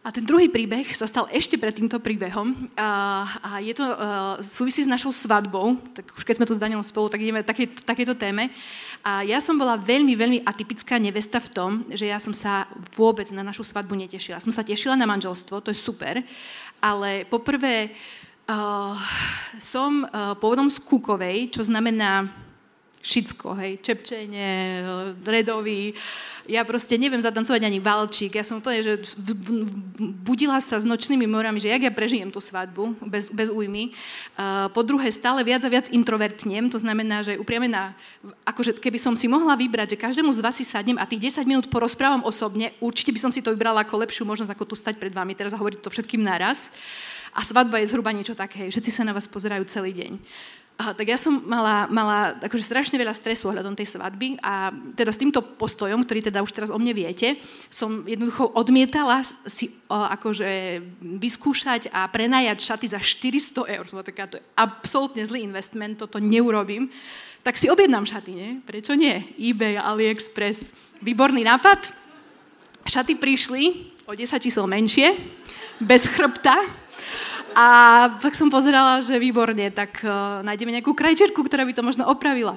A 0.00 0.08
ten 0.08 0.24
druhý 0.24 0.48
príbeh 0.48 0.88
sa 0.96 1.04
stal 1.04 1.28
ešte 1.28 1.60
pred 1.60 1.76
týmto 1.76 2.00
príbehom 2.00 2.56
a, 2.72 3.20
a 3.44 3.50
je 3.60 3.76
to, 3.76 3.84
uh, 3.84 4.40
súvisí 4.40 4.80
s 4.80 4.88
našou 4.88 5.12
svadbou, 5.12 5.76
tak 5.92 6.08
už 6.16 6.24
keď 6.24 6.40
sme 6.40 6.48
tu 6.48 6.56
s 6.56 6.62
Danielom 6.62 6.80
spolu, 6.80 7.12
tak 7.12 7.20
ideme 7.20 7.44
také, 7.44 7.68
takéto 7.68 8.16
téme. 8.16 8.48
A 9.04 9.20
ja 9.28 9.44
som 9.44 9.60
bola 9.60 9.76
veľmi, 9.76 10.16
veľmi 10.16 10.38
atypická 10.48 10.96
nevesta 10.96 11.36
v 11.36 11.52
tom, 11.52 11.70
že 11.92 12.08
ja 12.08 12.16
som 12.16 12.32
sa 12.32 12.64
vôbec 12.96 13.28
na 13.28 13.44
našu 13.44 13.60
svadbu 13.60 13.92
netešila. 13.92 14.40
Som 14.40 14.56
sa 14.56 14.64
tešila 14.64 14.96
na 14.96 15.04
manželstvo, 15.04 15.60
to 15.60 15.68
je 15.68 15.76
super, 15.76 16.24
ale 16.80 17.28
poprvé 17.28 17.92
uh, 18.50 18.98
som 19.62 20.02
uh, 20.02 20.34
pôvodom 20.34 20.66
z 20.66 20.82
Kukovej, 20.82 21.54
čo 21.54 21.62
znamená 21.62 22.26
Všetko, 23.00 23.56
hej, 23.56 23.80
čepčenie, 23.80 24.84
redový. 25.24 25.96
Ja 26.44 26.68
proste 26.68 27.00
neviem 27.00 27.16
zatancovať 27.16 27.64
ani 27.64 27.80
valčík. 27.80 28.36
Ja 28.36 28.44
som 28.44 28.60
úplne, 28.60 28.84
že 28.84 29.00
v, 29.16 29.32
v, 29.32 29.48
budila 30.20 30.60
sa 30.60 30.76
s 30.76 30.84
nočnými 30.84 31.24
morami, 31.24 31.56
že 31.56 31.72
jak 31.72 31.80
ja 31.80 31.92
prežijem 31.96 32.28
tú 32.28 32.44
svadbu 32.44 33.00
bez, 33.08 33.32
bez 33.32 33.48
újmy. 33.48 33.96
Uh, 34.36 34.68
po 34.76 34.84
druhé, 34.84 35.08
stále 35.08 35.40
viac 35.40 35.64
a 35.64 35.72
viac 35.72 35.88
introvertnem, 35.88 36.68
to 36.68 36.76
znamená, 36.76 37.24
že 37.24 37.40
upriame 37.40 37.72
akože 38.44 38.76
keby 38.76 39.00
som 39.00 39.16
si 39.16 39.32
mohla 39.32 39.56
vybrať, 39.56 39.96
že 39.96 40.02
každému 40.04 40.28
z 40.36 40.44
vás 40.44 40.60
si 40.60 40.68
sadnem 40.68 41.00
a 41.00 41.08
tých 41.08 41.32
10 41.40 41.48
minút 41.48 41.72
porozprávam 41.72 42.20
osobne, 42.28 42.76
určite 42.84 43.16
by 43.16 43.20
som 43.24 43.32
si 43.32 43.40
to 43.40 43.56
vybrala 43.56 43.80
ako 43.80 43.96
lepšiu 43.96 44.28
možnosť, 44.28 44.52
ako 44.52 44.68
tu 44.68 44.76
stať 44.76 45.00
pred 45.00 45.16
vami 45.16 45.32
teraz 45.32 45.56
a 45.56 45.60
hovoriť 45.60 45.80
to 45.80 45.88
všetkým 45.88 46.20
naraz. 46.20 46.68
A 47.34 47.46
svadba 47.46 47.78
je 47.78 47.90
zhruba 47.90 48.10
niečo 48.10 48.34
také, 48.34 48.66
všetci 48.66 48.90
sa 48.90 49.06
na 49.06 49.14
vás 49.14 49.30
pozerajú 49.30 49.62
celý 49.70 49.94
deň. 49.94 50.12
Aha, 50.80 50.96
tak 50.96 51.12
ja 51.12 51.20
som 51.20 51.44
mala, 51.44 51.84
mala 51.92 52.40
akože 52.40 52.64
strašne 52.64 52.96
veľa 52.96 53.12
stresu 53.12 53.52
ohľadom 53.52 53.76
tej 53.76 54.00
svadby 54.00 54.40
a 54.40 54.72
teda 54.96 55.12
s 55.12 55.20
týmto 55.20 55.44
postojom, 55.44 56.08
ktorý 56.08 56.32
teda 56.32 56.40
už 56.40 56.56
teraz 56.56 56.72
o 56.72 56.80
mne 56.80 56.96
viete, 56.96 57.36
som 57.68 58.00
jednoducho 58.08 58.48
odmietala 58.56 59.20
si 59.44 59.68
o, 59.92 60.00
akože 60.00 60.80
vyskúšať 61.20 61.92
a 61.92 62.08
prenajať 62.08 62.64
šaty 62.64 62.86
za 62.96 62.96
400 62.96 63.76
eur. 63.76 63.84
Som 63.92 64.00
taká, 64.00 64.24
to 64.24 64.40
je 64.40 64.44
absolútne 64.56 65.20
zlý 65.20 65.44
investment, 65.44 66.00
toto 66.00 66.16
neurobím. 66.16 66.88
Tak 67.44 67.60
si 67.60 67.68
objednám 67.68 68.08
šaty, 68.08 68.32
nie? 68.32 68.50
Prečo 68.64 68.96
nie? 68.96 69.36
eBay, 69.36 69.76
AliExpress. 69.76 70.72
Výborný 71.04 71.44
nápad. 71.44 71.92
Šaty 72.88 73.20
prišli 73.20 73.92
o 74.08 74.16
10 74.16 74.32
čísel 74.40 74.64
menšie, 74.64 75.12
bez 75.76 76.08
chrbta, 76.08 76.56
a 77.54 77.66
tak 78.22 78.38
som 78.38 78.52
pozerala, 78.52 79.02
že 79.02 79.18
výborne, 79.18 79.70
tak 79.74 80.02
uh, 80.06 80.40
nájdeme 80.46 80.74
nejakú 80.78 80.94
krajčerku, 80.94 81.42
ktorá 81.42 81.66
by 81.66 81.74
to 81.74 81.86
možno 81.86 82.06
opravila. 82.06 82.54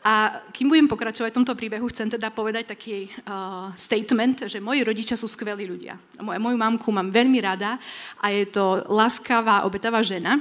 A 0.00 0.40
kým 0.56 0.72
budem 0.72 0.88
pokračovať 0.88 1.28
v 1.28 1.38
tomto 1.44 1.52
príbehu, 1.52 1.84
chcem 1.92 2.08
teda 2.08 2.32
povedať 2.32 2.72
taký 2.72 3.12
uh, 3.28 3.68
statement, 3.76 4.48
že 4.48 4.56
moji 4.56 4.80
rodičia 4.80 5.12
sú 5.12 5.28
skvelí 5.28 5.68
ľudia. 5.68 6.00
Moju, 6.24 6.40
moju 6.40 6.56
mamku 6.56 6.88
mám 6.88 7.12
veľmi 7.12 7.36
rada 7.44 7.76
a 8.16 8.32
je 8.32 8.48
to 8.48 8.80
láskavá, 8.88 9.68
obetavá 9.68 10.00
žena. 10.00 10.40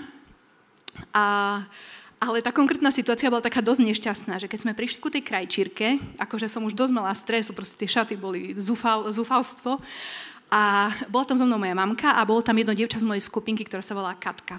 A, 1.12 1.60
ale 2.20 2.44
tá 2.44 2.56
konkrétna 2.56 2.92
situácia 2.92 3.28
bola 3.28 3.44
taká 3.44 3.60
dosť 3.60 3.84
nešťastná, 3.84 4.40
že 4.40 4.48
keď 4.48 4.60
sme 4.64 4.78
prišli 4.80 5.00
ku 5.04 5.12
tej 5.12 5.24
krajčírke, 5.28 6.00
akože 6.20 6.48
som 6.48 6.64
už 6.64 6.76
dosť 6.76 6.94
mala 6.96 7.12
stresu, 7.16 7.52
proste 7.52 7.84
tie 7.84 7.92
šaty 8.00 8.16
boli 8.16 8.56
zúfal, 8.56 9.12
zúfalstvo, 9.12 9.80
a 10.50 10.90
bola 11.14 11.26
tam 11.30 11.38
so 11.38 11.46
mnou 11.46 11.62
moja 11.62 11.78
mamka 11.78 12.18
a 12.18 12.26
bolo 12.26 12.42
tam 12.42 12.58
jedno 12.58 12.74
dievča 12.74 12.98
z 12.98 13.06
mojej 13.06 13.22
skupinky, 13.22 13.62
ktorá 13.62 13.86
sa 13.86 13.94
volá 13.94 14.18
Katka. 14.18 14.58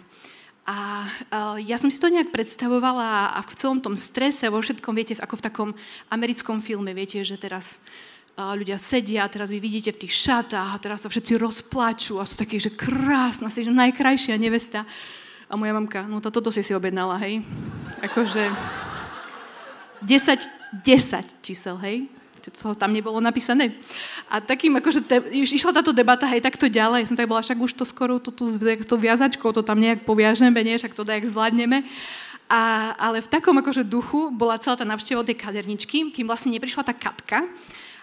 A 0.63 1.03
uh, 1.03 1.59
ja 1.59 1.75
som 1.75 1.91
si 1.91 1.99
to 1.99 2.07
nejak 2.07 2.31
predstavovala 2.31 3.35
a 3.35 3.43
v 3.43 3.59
celom 3.59 3.83
tom 3.83 3.99
strese, 3.99 4.47
vo 4.47 4.63
všetkom, 4.63 4.95
viete, 4.95 5.19
ako 5.19 5.43
v 5.43 5.47
takom 5.51 5.71
americkom 6.15 6.63
filme, 6.63 6.95
viete, 6.95 7.27
že 7.27 7.35
teraz 7.35 7.83
uh, 8.39 8.55
ľudia 8.55 8.79
sedia, 8.79 9.27
teraz 9.27 9.51
vy 9.51 9.59
vidíte 9.59 9.91
v 9.91 10.07
tých 10.07 10.15
šatách 10.15 10.71
a 10.71 10.79
teraz 10.79 11.03
sa 11.03 11.11
všetci 11.11 11.43
rozplačú 11.43 12.23
a 12.23 12.29
sú 12.29 12.39
takí, 12.39 12.63
že 12.63 12.71
krásna, 12.71 13.51
si 13.51 13.67
že 13.67 13.75
najkrajšia 13.75 14.39
nevesta. 14.39 14.87
A 15.51 15.59
moja 15.59 15.75
mamka, 15.75 16.07
no 16.07 16.23
to, 16.23 16.31
toto 16.31 16.55
si 16.55 16.63
si 16.63 16.71
objednala, 16.71 17.19
hej. 17.19 17.43
Akože 18.07 18.47
10, 20.07 20.87
10 20.87 21.43
čísel, 21.43 21.75
hej 21.83 22.20
to 22.41 22.73
tam 22.73 22.97
nebolo 22.97 23.21
napísané. 23.21 23.77
A 24.33 24.41
takým, 24.41 24.73
akože 24.81 25.05
te, 25.05 25.21
išla 25.37 25.77
táto 25.77 25.93
debata, 25.93 26.25
hej, 26.25 26.41
takto 26.41 26.73
ďalej. 26.73 27.13
Som 27.13 27.21
tak 27.21 27.29
bola, 27.29 27.45
však 27.45 27.61
už 27.61 27.73
to 27.77 27.85
skoro 27.85 28.17
tú, 28.17 28.33
tú, 28.33 28.49
tú 28.57 28.97
viazačkou, 28.97 29.53
to 29.53 29.61
tam 29.61 29.77
nejak 29.77 30.09
poviažeme, 30.09 30.57
nie, 30.65 30.81
však 30.81 30.97
to 30.97 31.05
dajak 31.05 31.29
zvládneme. 31.29 31.85
A, 32.51 32.93
ale 32.99 33.23
v 33.23 33.31
takom 33.31 33.55
akože 33.63 33.87
duchu 33.87 34.35
bola 34.35 34.59
celá 34.59 34.75
tá 34.75 34.83
navšteva 34.83 35.23
tej 35.23 35.39
kaderničky, 35.39 36.11
kým 36.11 36.27
vlastne 36.27 36.51
neprišla 36.51 36.83
tá 36.83 36.91
Katka. 36.91 37.47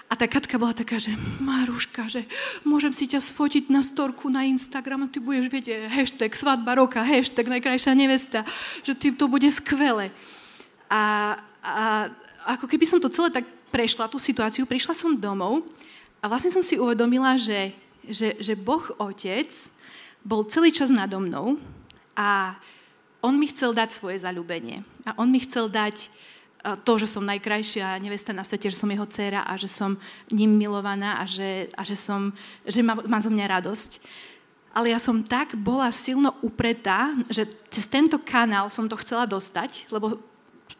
A 0.07 0.15
tá 0.15 0.23
Katka 0.23 0.55
bola 0.55 0.71
taká, 0.71 0.95
že 0.95 1.11
Maruška, 1.43 2.07
že 2.07 2.23
môžem 2.63 2.95
si 2.95 3.11
ťa 3.11 3.19
sfotiť 3.19 3.67
na 3.67 3.83
storku 3.83 4.31
na 4.31 4.47
Instagram 4.47 5.03
a 5.03 5.11
ty 5.11 5.19
budeš 5.19 5.51
vedieť 5.51 5.91
hashtag 5.91 6.31
svadba 6.31 6.79
roka, 6.79 7.03
hashtag 7.03 7.51
najkrajšia 7.51 7.91
nevesta, 7.91 8.47
že 8.87 8.95
ty 8.95 9.11
to 9.11 9.27
bude 9.27 9.51
skvelé. 9.51 10.15
A, 10.87 11.35
a 11.59 12.07
ako 12.55 12.71
keby 12.71 12.87
som 12.87 13.03
to 13.03 13.11
celé 13.11 13.27
tak 13.27 13.43
prešla 13.69 14.07
tú 14.07 14.17
situáciu, 14.17 14.65
prišla 14.65 14.93
som 14.95 15.17
domov 15.17 15.63
a 16.21 16.25
vlastne 16.25 16.49
som 16.49 16.63
si 16.65 16.79
uvedomila, 16.79 17.35
že, 17.37 17.75
že, 18.07 18.37
že 18.39 18.53
Boh 18.57 18.83
Otec 18.97 19.51
bol 20.23 20.47
celý 20.47 20.73
čas 20.73 20.91
nado 20.91 21.19
mnou 21.21 21.59
a 22.17 22.57
on 23.21 23.35
mi 23.35 23.49
chcel 23.49 23.73
dať 23.73 23.89
svoje 23.91 24.21
zalúbenie. 24.21 24.85
A 25.03 25.17
on 25.17 25.27
mi 25.27 25.41
chcel 25.41 25.67
dať 25.67 26.09
to, 26.83 26.93
že 26.99 27.07
som 27.07 27.23
najkrajšia 27.23 28.01
nevesta 28.01 28.35
na 28.35 28.43
svete, 28.43 28.67
že 28.67 28.79
som 28.79 28.91
jeho 28.91 29.07
dcéra 29.07 29.45
a 29.47 29.55
že 29.55 29.71
som 29.71 29.95
ním 30.33 30.57
milovaná 30.57 31.21
a 31.21 31.23
že, 31.23 31.71
a 31.77 31.81
že, 31.85 31.95
som, 31.95 32.33
že 32.67 32.83
má, 32.83 32.97
má 33.07 33.19
zo 33.23 33.31
mňa 33.31 33.61
radosť. 33.61 33.91
Ale 34.75 34.91
ja 34.91 34.99
som 34.99 35.23
tak 35.23 35.55
bola 35.55 35.89
silno 35.95 36.35
upretá, 36.43 37.15
že 37.31 37.47
cez 37.71 37.87
tento 37.87 38.19
kanál 38.19 38.67
som 38.69 38.85
to 38.85 38.99
chcela 38.99 39.25
dostať, 39.25 39.89
lebo 39.89 40.19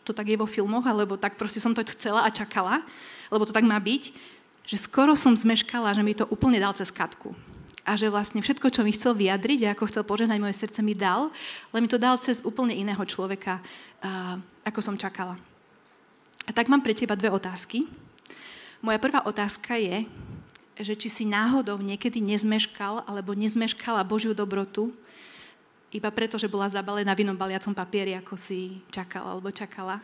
to 0.07 0.15
tak 0.15 0.31
je 0.31 0.39
vo 0.39 0.47
filmoch, 0.47 0.87
alebo 0.87 1.19
tak 1.19 1.35
proste 1.35 1.59
som 1.59 1.75
to 1.75 1.83
chcela 1.83 2.23
a 2.23 2.31
čakala, 2.31 2.79
lebo 3.27 3.43
to 3.43 3.51
tak 3.51 3.67
má 3.67 3.75
byť, 3.75 4.15
že 4.63 4.79
skoro 4.79 5.19
som 5.19 5.35
zmeškala, 5.35 5.91
že 5.91 6.03
mi 6.03 6.15
to 6.15 6.23
úplne 6.31 6.63
dal 6.63 6.71
cez 6.71 6.87
katku. 6.87 7.35
A 7.87 7.95
že 7.95 8.11
vlastne 8.11 8.43
všetko, 8.43 8.67
čo 8.67 8.83
mi 8.83 8.91
chcel 8.91 9.15
vyjadriť 9.15 9.59
a 9.63 9.71
ako 9.71 9.87
chcel 9.87 10.03
požehnať 10.03 10.43
moje 10.43 10.59
srdce, 10.59 10.83
mi 10.83 10.91
dal, 10.91 11.31
ale 11.71 11.79
mi 11.79 11.87
to 11.87 11.95
dal 11.95 12.19
cez 12.19 12.43
úplne 12.43 12.75
iného 12.75 12.99
človeka, 13.07 13.63
ako 14.67 14.79
som 14.83 14.99
čakala. 14.99 15.39
A 16.43 16.51
tak 16.51 16.67
mám 16.67 16.83
pre 16.83 16.91
teba 16.91 17.15
dve 17.15 17.31
otázky. 17.31 17.87
Moja 18.83 18.99
prvá 18.99 19.23
otázka 19.23 19.79
je, 19.79 20.03
že 20.83 20.93
či 20.99 21.07
si 21.07 21.23
náhodou 21.23 21.79
niekedy 21.79 22.19
nezmeškal 22.19 23.07
alebo 23.07 23.31
nezmeškala 23.33 24.03
Božiu 24.03 24.35
dobrotu, 24.35 24.91
iba 25.91 26.09
preto, 26.11 26.35
že 26.35 26.51
bola 26.51 26.67
zabalená 26.67 27.15
v 27.15 27.23
inom 27.23 27.37
baliacom 27.37 27.71
papieri, 27.71 28.15
ako 28.19 28.35
si 28.35 28.83
čakala 28.91 29.35
alebo 29.35 29.51
čakala. 29.51 30.03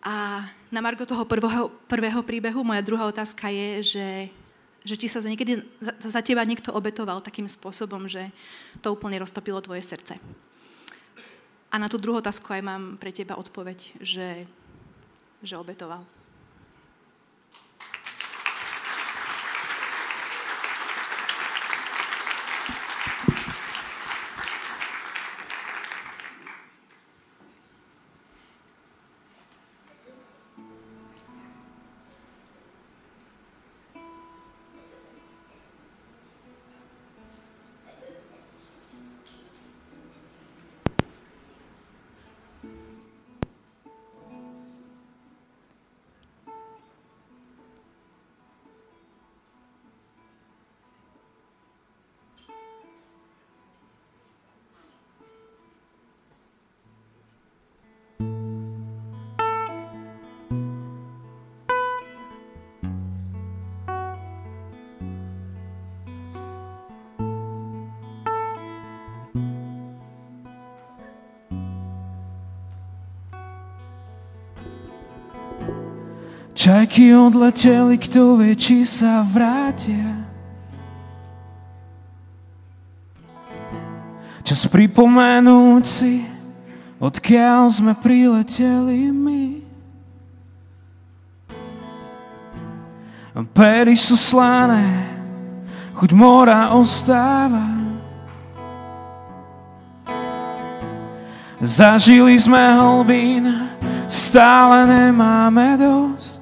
A 0.00 0.48
na 0.72 0.80
margo 0.80 1.04
toho 1.04 1.28
prvého, 1.28 1.68
prvého 1.84 2.24
príbehu 2.24 2.64
moja 2.64 2.80
druhá 2.80 3.04
otázka 3.04 3.52
je, 3.52 3.68
že, 3.84 4.08
že 4.80 4.94
či 4.96 5.06
sa 5.12 5.20
niekedy 5.20 5.60
za, 5.76 5.92
za 5.92 6.20
teba 6.24 6.40
niekto 6.40 6.72
obetoval 6.72 7.20
takým 7.20 7.44
spôsobom, 7.44 8.08
že 8.08 8.32
to 8.80 8.96
úplne 8.96 9.20
roztopilo 9.20 9.60
tvoje 9.60 9.84
srdce. 9.84 10.16
A 11.70 11.76
na 11.76 11.86
tú 11.86 12.00
druhú 12.00 12.18
otázku 12.18 12.48
aj 12.50 12.64
mám 12.64 12.82
pre 12.96 13.12
teba 13.12 13.36
odpoveď, 13.36 14.00
že, 14.00 14.48
že 15.44 15.54
obetoval. 15.60 16.02
Čajky 76.70 77.10
odleteli, 77.18 77.98
kto 77.98 78.38
vie, 78.38 78.54
či 78.54 78.86
sa 78.86 79.26
vrátia. 79.26 80.22
Čas 84.46 84.70
pripomenúť 84.70 85.82
si, 85.82 86.22
odkiaľ 87.02 87.74
sme 87.74 87.90
prileteli 87.98 89.10
my. 89.10 89.44
Pery 93.50 93.98
sú 93.98 94.14
slané, 94.14 95.10
chuť 95.98 96.10
mora 96.14 96.70
ostáva. 96.70 97.66
Zažili 101.58 102.38
sme 102.38 102.62
hlbín, 102.62 103.50
stále 104.06 104.86
nemáme 104.86 105.74
dosť. 105.74 106.39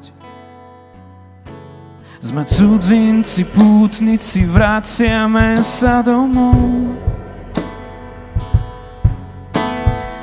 Sme 2.29 2.45
cudzinci, 2.45 3.41
pútnici, 3.49 4.45
vraciame 4.45 5.65
sa 5.65 6.05
domov. 6.05 6.61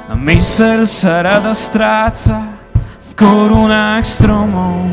A 0.06 0.14
myseľ 0.14 0.86
sa 0.86 1.26
rada 1.26 1.49
stráca 1.58 2.62
v 2.78 3.10
korunách 3.18 4.06
stromov. 4.06 4.86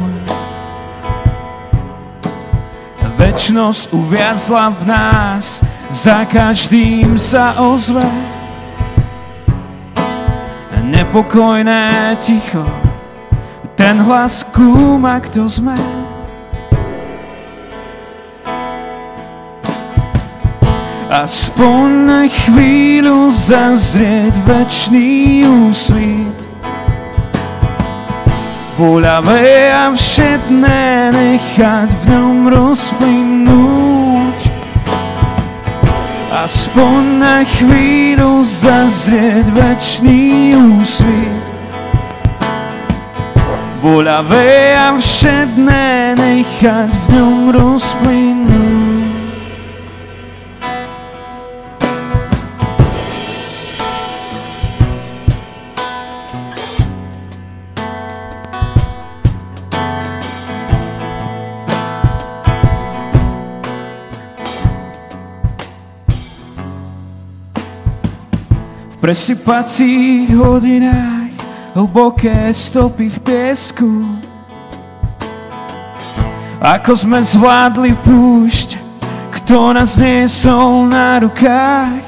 A 2.97 3.07
večnosť 3.13 3.93
uviazla 3.93 4.73
v 4.73 4.83
nás, 4.89 5.61
za 5.93 6.25
každým 6.25 7.21
sa 7.21 7.61
ozve. 7.61 8.09
A 10.73 10.81
nepokojné 10.81 12.17
ticho, 12.25 12.65
ten 13.77 14.01
hlas 14.01 14.49
kúma, 14.49 15.21
kto 15.21 15.45
sme. 15.45 16.02
Aspoň 21.13 21.89
na 22.09 22.23
chvíľu 22.25 23.29
zazrieť 23.29 24.33
večný 24.49 25.45
úsvit. 25.45 26.49
Boľavé 28.81 29.69
a 29.69 29.93
všetné 29.93 31.13
nechať 31.13 31.93
v 31.93 32.03
ňom 32.17 32.37
rozplynúť. 32.49 34.41
Aspoň 36.33 37.01
na 37.21 37.45
chvíľu 37.45 38.41
zazrieť 38.41 39.53
večný 39.53 40.57
úsvit. 40.57 41.47
Boľavé 43.85 44.81
a 44.81 44.97
všetné 44.97 46.17
nechať 46.17 46.89
v 46.89 47.05
ňom 47.13 47.37
rozplynúť. 47.53 48.62
Presypacích 69.13 70.33
hodinách 70.37 71.37
hlboké 71.77 72.49
stopy 72.49 73.13
v 73.13 73.19
piesku. 73.21 74.09
Ako 76.57 76.97
sme 76.97 77.21
zvládli 77.21 77.93
púšť, 77.93 78.81
kto 79.37 79.77
nás 79.77 80.01
niesol 80.01 80.89
na 80.89 81.21
rukách. 81.21 82.01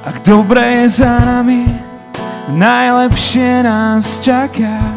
Ak 0.00 0.24
dobre 0.24 0.88
je 0.88 1.04
za 1.04 1.20
nami, 1.20 1.68
najlepšie 2.48 3.68
nás 3.68 4.16
čaká. 4.16 4.96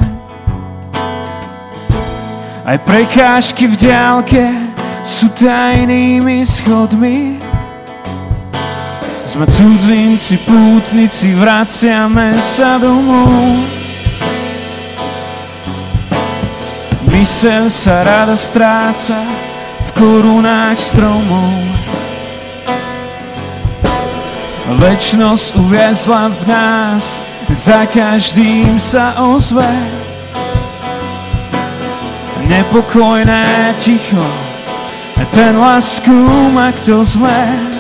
Aj 2.64 2.80
prekážky 2.88 3.68
v 3.68 3.76
diálke 3.76 4.48
sú 5.04 5.28
tajnými 5.36 6.48
schodmi, 6.48 7.36
sme 9.38 9.54
cudzinci, 9.54 10.34
pútnici, 10.50 11.38
vraciame 11.38 12.34
sa 12.42 12.82
domov. 12.82 13.70
Myseľ 17.06 17.70
sa 17.70 18.02
rada 18.02 18.34
stráca 18.34 19.22
v 19.86 19.90
korunách 19.94 20.82
stromov. 20.82 21.54
Večnosť 24.82 25.54
uviezla 25.62 26.34
v 26.34 26.42
nás, 26.50 27.22
za 27.54 27.86
každým 27.94 28.82
sa 28.82 29.22
ozve. 29.22 29.70
Nepokojné 32.42 33.78
ticho, 33.78 34.26
ten 35.30 35.54
lásku 35.62 36.26
má, 36.58 36.74
kto 36.74 37.06
sme. 37.06 37.77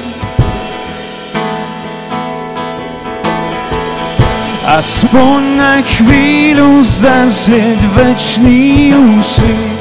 Aspoň 4.67 5.55
na 5.55 5.79
chvíľu 5.79 6.83
zazrieť 6.83 7.79
večný 7.95 8.91
úsvit. 8.91 9.79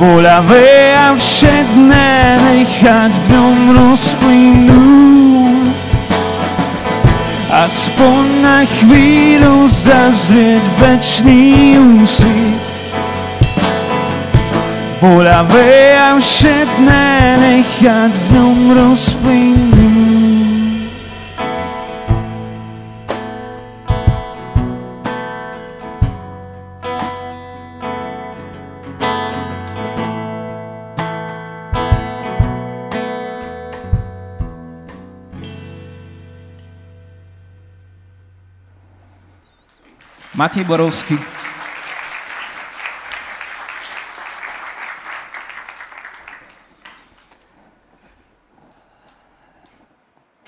Bolavé 0.00 0.96
a 0.96 1.12
všetné 1.12 2.08
nechať 2.48 3.12
v 3.12 3.26
ňom 3.36 3.58
rozplynúť. 3.76 5.68
Aspoň 7.52 8.24
na 8.40 8.64
chvíľu 8.64 9.68
zazrieť 9.68 10.64
večný 10.80 11.76
úsvit. 12.00 12.64
Bolavé 15.04 16.00
a 16.00 16.16
všetné 16.16 17.04
nechať 17.44 18.12
v 18.16 18.26
ňom 18.32 18.58
rozplynúť. 18.72 19.77
Matej 40.38 40.62
Borovský. 40.62 41.18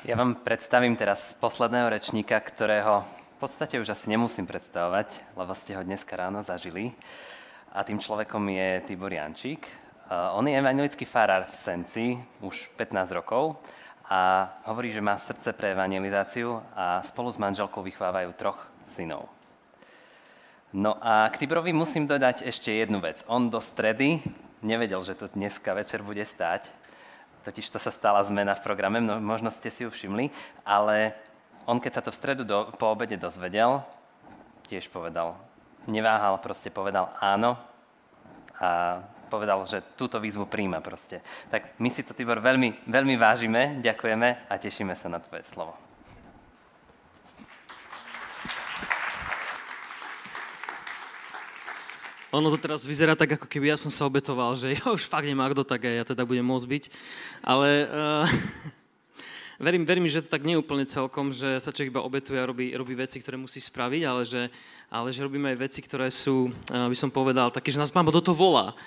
Ja 0.06 0.14
vám 0.14 0.38
predstavím 0.46 0.94
teraz 0.94 1.34
posledného 1.42 1.90
rečníka, 1.90 2.38
ktorého 2.38 3.02
v 3.02 3.36
podstate 3.42 3.82
už 3.82 3.90
asi 3.90 4.14
nemusím 4.14 4.46
predstavovať, 4.46 5.26
lebo 5.34 5.58
ste 5.58 5.74
ho 5.74 5.82
dneska 5.82 6.14
ráno 6.14 6.38
zažili. 6.46 6.94
A 7.74 7.82
tým 7.82 7.98
človekom 7.98 8.46
je 8.46 8.86
Tibor 8.86 9.10
Jančík. 9.10 9.66
On 10.38 10.46
je 10.46 10.54
evangelický 10.54 11.02
farár 11.02 11.50
v 11.50 11.54
Senci 11.58 12.14
už 12.38 12.70
15 12.78 13.10
rokov 13.10 13.58
a 14.06 14.54
hovorí, 14.70 14.94
že 14.94 15.02
má 15.02 15.18
srdce 15.18 15.50
pre 15.50 15.74
evangelizáciu 15.74 16.62
a 16.78 17.02
spolu 17.02 17.34
s 17.34 17.42
manželkou 17.42 17.82
vychovávajú 17.82 18.30
troch 18.38 18.70
synov. 18.86 19.26
No 20.70 20.94
a 21.02 21.26
k 21.34 21.42
Tibrovi 21.42 21.74
musím 21.74 22.06
dodať 22.06 22.46
ešte 22.46 22.70
jednu 22.70 23.02
vec. 23.02 23.26
On 23.26 23.50
do 23.50 23.58
stredy 23.58 24.22
nevedel, 24.62 25.02
že 25.02 25.18
tu 25.18 25.26
dneska 25.26 25.74
večer 25.74 26.04
bude 26.06 26.22
stáť, 26.22 26.70
totiž 27.42 27.66
to 27.72 27.82
sa 27.82 27.90
stala 27.90 28.22
zmena 28.22 28.54
v 28.54 28.62
programe, 28.62 29.02
no, 29.02 29.18
možno 29.18 29.50
ste 29.50 29.72
si 29.72 29.82
ju 29.82 29.90
všimli, 29.90 30.30
ale 30.62 31.16
on 31.66 31.80
keď 31.82 31.92
sa 31.98 32.04
to 32.04 32.14
v 32.14 32.18
stredu 32.20 32.42
do, 32.44 32.70
po 32.76 32.92
obede 32.92 33.16
dozvedel, 33.16 33.82
tiež 34.68 34.92
povedal, 34.92 35.34
neváhal, 35.90 36.38
proste 36.38 36.70
povedal 36.70 37.10
áno 37.18 37.58
a 38.60 39.00
povedal, 39.32 39.64
že 39.66 39.82
túto 39.96 40.20
výzvu 40.22 40.46
príjma 40.46 40.78
proste. 40.84 41.24
Tak 41.50 41.80
my 41.82 41.88
si 41.88 42.06
to, 42.06 42.14
Tibor, 42.14 42.42
veľmi, 42.42 42.86
veľmi 42.86 43.14
vážime, 43.18 43.78
ďakujeme 43.82 44.50
a 44.50 44.52
tešíme 44.54 44.94
sa 44.94 45.08
na 45.08 45.22
tvoje 45.22 45.46
slovo. 45.46 45.89
Ono 52.30 52.46
to 52.46 52.58
teraz 52.62 52.86
vyzerá 52.86 53.18
tak, 53.18 53.34
ako 53.34 53.50
keby 53.50 53.74
ja 53.74 53.78
som 53.78 53.90
sa 53.90 54.06
obetoval, 54.06 54.54
že 54.54 54.70
ja 54.78 54.84
už 54.86 55.02
fakt 55.10 55.26
nemá 55.26 55.50
kto, 55.50 55.66
tak 55.66 55.82
aj 55.82 55.94
ja 55.98 56.04
teda 56.06 56.22
budem 56.22 56.46
môcť 56.46 56.66
byť. 56.66 56.84
Ale 57.42 57.90
uh, 57.90 58.26
verím, 59.66 59.82
verím, 59.82 60.06
že 60.06 60.22
to 60.22 60.30
tak 60.30 60.46
nie 60.46 60.54
je 60.54 60.62
úplne 60.62 60.86
celkom, 60.86 61.34
že 61.34 61.58
sa 61.58 61.74
človek 61.74 61.90
iba 61.90 62.06
obetuje 62.06 62.38
a 62.38 62.46
robí, 62.46 62.70
robí 62.70 62.94
veci, 62.94 63.18
ktoré 63.18 63.34
musí 63.34 63.58
spraviť, 63.58 64.02
ale 64.06 64.22
že, 64.22 64.46
ale 64.86 65.10
že 65.10 65.26
robíme 65.26 65.50
aj 65.50 65.58
veci, 65.58 65.80
ktoré 65.82 66.06
sú, 66.14 66.54
uh, 66.70 66.86
by 66.86 66.96
som 66.96 67.10
povedal, 67.10 67.50
také, 67.50 67.74
že 67.74 67.82
nás 67.82 67.90
Pán 67.90 68.06
do 68.06 68.22
toho 68.22 68.38
volá. 68.38 68.78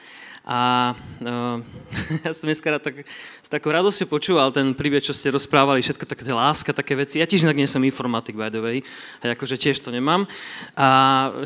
A 0.43 0.91
uh, 1.23 1.57
ja 2.27 2.31
som 2.35 2.51
dneska 2.51 2.75
tak, 2.83 3.07
s 3.39 3.47
takou 3.47 3.71
radosťou 3.71 4.11
počúval 4.11 4.51
ten 4.51 4.75
príbeh, 4.75 4.99
čo 4.99 5.15
ste 5.15 5.31
rozprávali, 5.31 5.79
všetko 5.79 6.03
také 6.03 6.27
láska, 6.35 6.75
také 6.75 6.99
veci. 6.99 7.23
Ja 7.23 7.27
tiež 7.27 7.47
inak 7.47 7.55
nie 7.55 7.67
som 7.67 7.79
informatik, 7.79 8.35
by 8.35 8.51
the 8.51 8.59
way, 8.59 8.77
a 9.23 9.31
akože 9.31 9.55
tiež 9.55 9.79
to 9.79 9.89
nemám. 9.89 10.27
A 10.75 10.87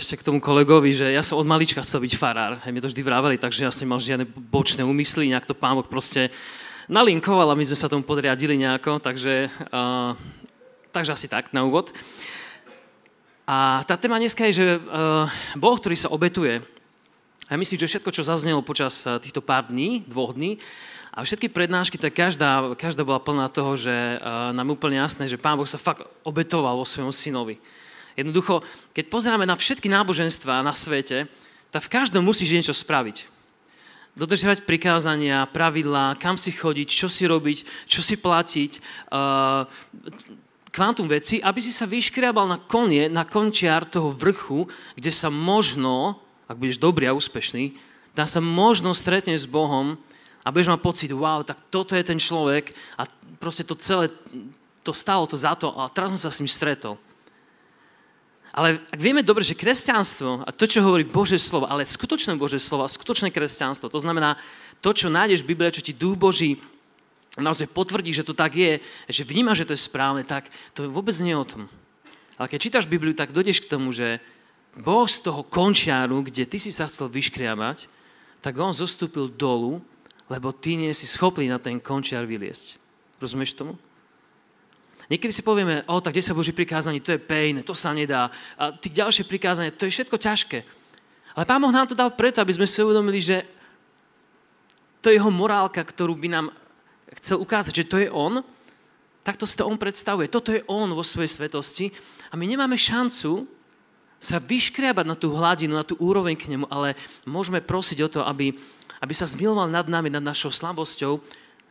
ešte 0.02 0.18
k 0.18 0.26
tomu 0.26 0.42
kolegovi, 0.42 0.98
že 0.98 1.14
ja 1.14 1.22
som 1.22 1.38
od 1.38 1.46
malička 1.46 1.86
chcel 1.86 2.02
byť 2.02 2.14
farár. 2.18 2.58
Hej, 2.66 2.74
mi 2.74 2.82
to 2.82 2.90
vždy 2.90 3.02
vrávali, 3.06 3.38
takže 3.38 3.70
ja 3.70 3.72
som 3.72 3.86
mal 3.86 4.02
žiadne 4.02 4.26
bočné 4.26 4.82
úmysly, 4.82 5.30
nejak 5.30 5.46
to 5.46 5.54
pán 5.54 5.78
Boh 5.78 5.86
proste 5.86 6.34
nalinkoval 6.90 7.54
a 7.54 7.60
my 7.60 7.66
sme 7.70 7.78
sa 7.78 7.92
tomu 7.92 8.02
podriadili 8.02 8.58
nejako, 8.58 8.98
takže 8.98 9.52
uh, 9.70 10.18
takže 10.98 11.14
asi 11.14 11.28
tak 11.30 11.54
na 11.54 11.62
úvod. 11.62 11.94
A 13.48 13.86
tá 13.86 13.96
téma 13.96 14.18
dneska 14.18 14.44
je, 14.50 14.54
že 14.60 14.68
uh, 14.82 15.30
Boh, 15.56 15.78
ktorý 15.78 15.96
sa 15.96 16.10
obetuje, 16.10 16.60
a 17.48 17.56
ja 17.56 17.58
myslím, 17.58 17.80
že 17.80 17.88
všetko, 17.96 18.12
čo 18.12 18.28
zaznelo 18.28 18.60
počas 18.60 19.08
eh, 19.08 19.16
týchto 19.24 19.40
pár 19.40 19.72
dní, 19.72 20.04
dvoch 20.04 20.36
dní, 20.36 20.60
a 21.18 21.26
všetky 21.26 21.50
prednášky, 21.50 21.98
tak 21.98 22.14
každá, 22.14 22.78
každá 22.78 23.02
bola 23.02 23.18
plná 23.18 23.50
toho, 23.50 23.74
že 23.74 23.90
uh, 23.90 24.54
nám 24.54 24.78
úplne 24.78 25.02
jasné, 25.02 25.26
že 25.26 25.42
Pán 25.42 25.58
Boh 25.58 25.66
sa 25.66 25.82
fakt 25.82 26.06
obetoval 26.22 26.78
vo 26.78 26.86
svojom 26.86 27.10
synovi. 27.10 27.58
Jednoducho, 28.14 28.62
keď 28.94 29.10
pozeráme 29.10 29.50
na 29.50 29.58
všetky 29.58 29.90
náboženstva 29.90 30.62
na 30.62 30.78
svete, 30.78 31.26
tak 31.74 31.82
v 31.82 31.90
každom 31.90 32.22
musíš 32.22 32.54
niečo 32.54 32.70
spraviť. 32.78 33.34
Dodržiavať 34.14 34.62
prikázania, 34.70 35.50
pravidlá, 35.50 36.22
kam 36.22 36.38
si 36.38 36.54
chodiť, 36.54 36.86
čo 36.86 37.10
si 37.10 37.26
robiť, 37.26 37.90
čo 37.90 38.06
si 38.06 38.14
platiť, 38.14 38.72
uh, 39.10 39.66
kvantum 40.70 41.10
veci, 41.10 41.42
aby 41.42 41.58
si 41.58 41.74
sa 41.74 41.90
vyškriabal 41.90 42.46
na 42.46 42.62
konie, 42.62 43.10
na 43.10 43.26
končiar 43.26 43.90
toho 43.90 44.14
vrchu, 44.14 44.70
kde 44.94 45.10
sa 45.10 45.34
možno, 45.34 46.22
ak 46.48 46.58
budeš 46.58 46.80
dobrý 46.80 47.12
a 47.12 47.16
úspešný, 47.16 47.76
dá 48.16 48.24
sa 48.24 48.40
možno 48.40 48.96
stretneš 48.96 49.46
s 49.46 49.52
Bohom 49.52 50.00
a 50.42 50.48
budeš 50.50 50.72
mať 50.72 50.82
pocit, 50.82 51.12
wow, 51.12 51.44
tak 51.44 51.60
toto 51.68 51.94
je 51.94 52.04
ten 52.08 52.18
človek 52.18 52.72
a 52.96 53.06
proste 53.38 53.68
to 53.68 53.76
celé, 53.76 54.08
to 54.82 54.96
stalo 54.96 55.28
to 55.28 55.36
za 55.36 55.54
to 55.60 55.70
a 55.76 55.92
teraz 55.92 56.16
som 56.16 56.28
sa 56.28 56.32
s 56.32 56.40
ním 56.40 56.50
stretol. 56.50 56.96
Ale 58.58 58.82
ak 58.90 58.98
vieme 58.98 59.22
dobre, 59.22 59.46
že 59.46 59.54
kresťanstvo 59.54 60.42
a 60.42 60.50
to, 60.50 60.66
čo 60.66 60.82
hovorí 60.82 61.06
Bože 61.06 61.38
slovo, 61.38 61.70
ale 61.70 61.86
skutočné 61.86 62.34
Bože 62.42 62.58
slovo 62.58 62.88
a 62.88 62.90
skutočné 62.90 63.30
kresťanstvo, 63.30 63.86
to 63.86 64.02
znamená 64.02 64.34
to, 64.82 64.98
čo 64.98 65.14
nájdeš 65.14 65.46
v 65.46 65.54
Biblii, 65.54 65.70
čo 65.70 65.86
ti 65.86 65.94
Duch 65.94 66.18
Boží 66.18 66.58
naozaj 67.38 67.70
potvrdí, 67.70 68.10
že 68.10 68.26
to 68.26 68.34
tak 68.34 68.58
je, 68.58 68.82
že 69.06 69.22
vníma, 69.22 69.54
že 69.54 69.62
to 69.68 69.78
je 69.78 69.86
správne, 69.86 70.26
tak 70.26 70.50
to 70.74 70.90
vôbec 70.90 71.14
nie 71.22 71.38
je 71.38 71.42
o 71.44 71.46
tom. 71.46 71.62
Ale 72.38 72.50
keď 72.50 72.60
čítaš 72.62 72.90
Bibliu, 72.90 73.14
tak 73.14 73.30
dojdeš 73.30 73.66
k 73.66 73.70
tomu, 73.70 73.94
že 73.94 74.18
Boh 74.78 75.10
z 75.10 75.26
toho 75.26 75.42
končiaru, 75.42 76.22
kde 76.22 76.46
ty 76.46 76.62
si 76.62 76.70
sa 76.70 76.86
chcel 76.86 77.10
vyškriamať, 77.10 77.90
tak 78.46 78.54
on 78.62 78.74
zostúpil 78.74 79.34
dolu, 79.34 79.82
lebo 80.30 80.54
ty 80.54 80.78
nie 80.78 80.94
si 80.94 81.10
schopný 81.10 81.50
na 81.50 81.58
ten 81.58 81.82
končiar 81.82 82.30
vyliesť. 82.30 82.78
Rozumieš 83.18 83.58
tomu? 83.58 83.74
Niekedy 85.08 85.32
si 85.32 85.42
povieme, 85.42 85.88
o, 85.88 86.04
tak 86.04 86.14
10 86.14 86.36
Boží 86.36 86.52
prikázaní, 86.52 87.00
to 87.00 87.16
je 87.16 87.22
pain, 87.22 87.64
to 87.64 87.72
sa 87.72 87.96
nedá. 87.96 88.28
A 88.60 88.76
tých 88.76 89.02
ďalšie 89.02 89.24
prikázania, 89.24 89.72
to 89.72 89.88
je 89.88 89.96
všetko 89.96 90.20
ťažké. 90.20 90.60
Ale 91.34 91.48
Pán 91.48 91.64
Boh 91.64 91.72
nám 91.72 91.88
to 91.88 91.96
dal 91.96 92.12
preto, 92.12 92.44
aby 92.44 92.52
sme 92.54 92.68
si 92.68 92.84
uvedomili, 92.84 93.24
že 93.24 93.48
to 95.00 95.08
je 95.10 95.18
jeho 95.18 95.32
morálka, 95.32 95.80
ktorú 95.80 96.14
by 96.20 96.28
nám 96.28 96.48
chcel 97.24 97.40
ukázať, 97.40 97.72
že 97.72 97.90
to 97.90 97.98
je 98.04 98.12
on, 98.12 98.44
takto 99.24 99.48
si 99.48 99.56
to 99.56 99.64
on 99.64 99.80
predstavuje. 99.80 100.28
Toto 100.28 100.52
je 100.52 100.60
on 100.68 100.92
vo 100.92 101.08
svojej 101.08 101.32
svetosti 101.32 101.96
a 102.28 102.36
my 102.36 102.44
nemáme 102.44 102.76
šancu 102.76 103.48
sa 104.18 104.42
vyškriabať 104.42 105.06
na 105.06 105.16
tú 105.16 105.34
hladinu, 105.34 105.78
na 105.78 105.86
tú 105.86 105.94
úroveň 106.02 106.34
k 106.34 106.50
nemu, 106.50 106.66
ale 106.70 106.98
môžeme 107.24 107.62
prosiť 107.62 108.00
o 108.06 108.10
to, 108.10 108.20
aby, 108.26 108.54
aby 109.02 109.14
sa 109.14 109.30
zmiloval 109.30 109.70
nad 109.70 109.86
nami, 109.86 110.10
nad 110.10 110.26
našou 110.26 110.50
slabosťou 110.50 111.22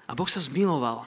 a 0.07 0.12
Boh 0.14 0.30
sa 0.30 0.38
zmiloval. 0.38 1.07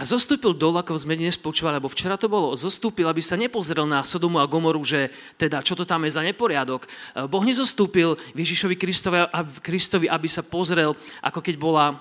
A 0.00 0.08
zostúpil 0.08 0.56
dolu, 0.56 0.80
ako 0.80 0.96
sme 0.96 1.12
dnes 1.12 1.36
počúvali, 1.36 1.76
lebo 1.76 1.92
včera 1.92 2.16
to 2.16 2.24
bolo, 2.24 2.56
zostúpil, 2.56 3.04
aby 3.04 3.20
sa 3.20 3.36
nepozrel 3.36 3.84
na 3.84 4.00
Sodomu 4.00 4.40
a 4.40 4.48
Gomoru, 4.48 4.80
že 4.80 5.12
teda, 5.36 5.60
čo 5.60 5.76
to 5.76 5.84
tam 5.84 6.08
je 6.08 6.16
za 6.16 6.24
neporiadok. 6.24 6.88
Boh 7.28 7.44
nezostúpil 7.44 8.16
Ježišovi 8.32 8.80
Kristovi, 8.80 9.28
Kristovi, 9.60 10.08
aby 10.08 10.24
sa 10.24 10.40
pozrel, 10.40 10.96
ako 11.20 11.44
keď 11.44 11.56
bola 11.60 12.00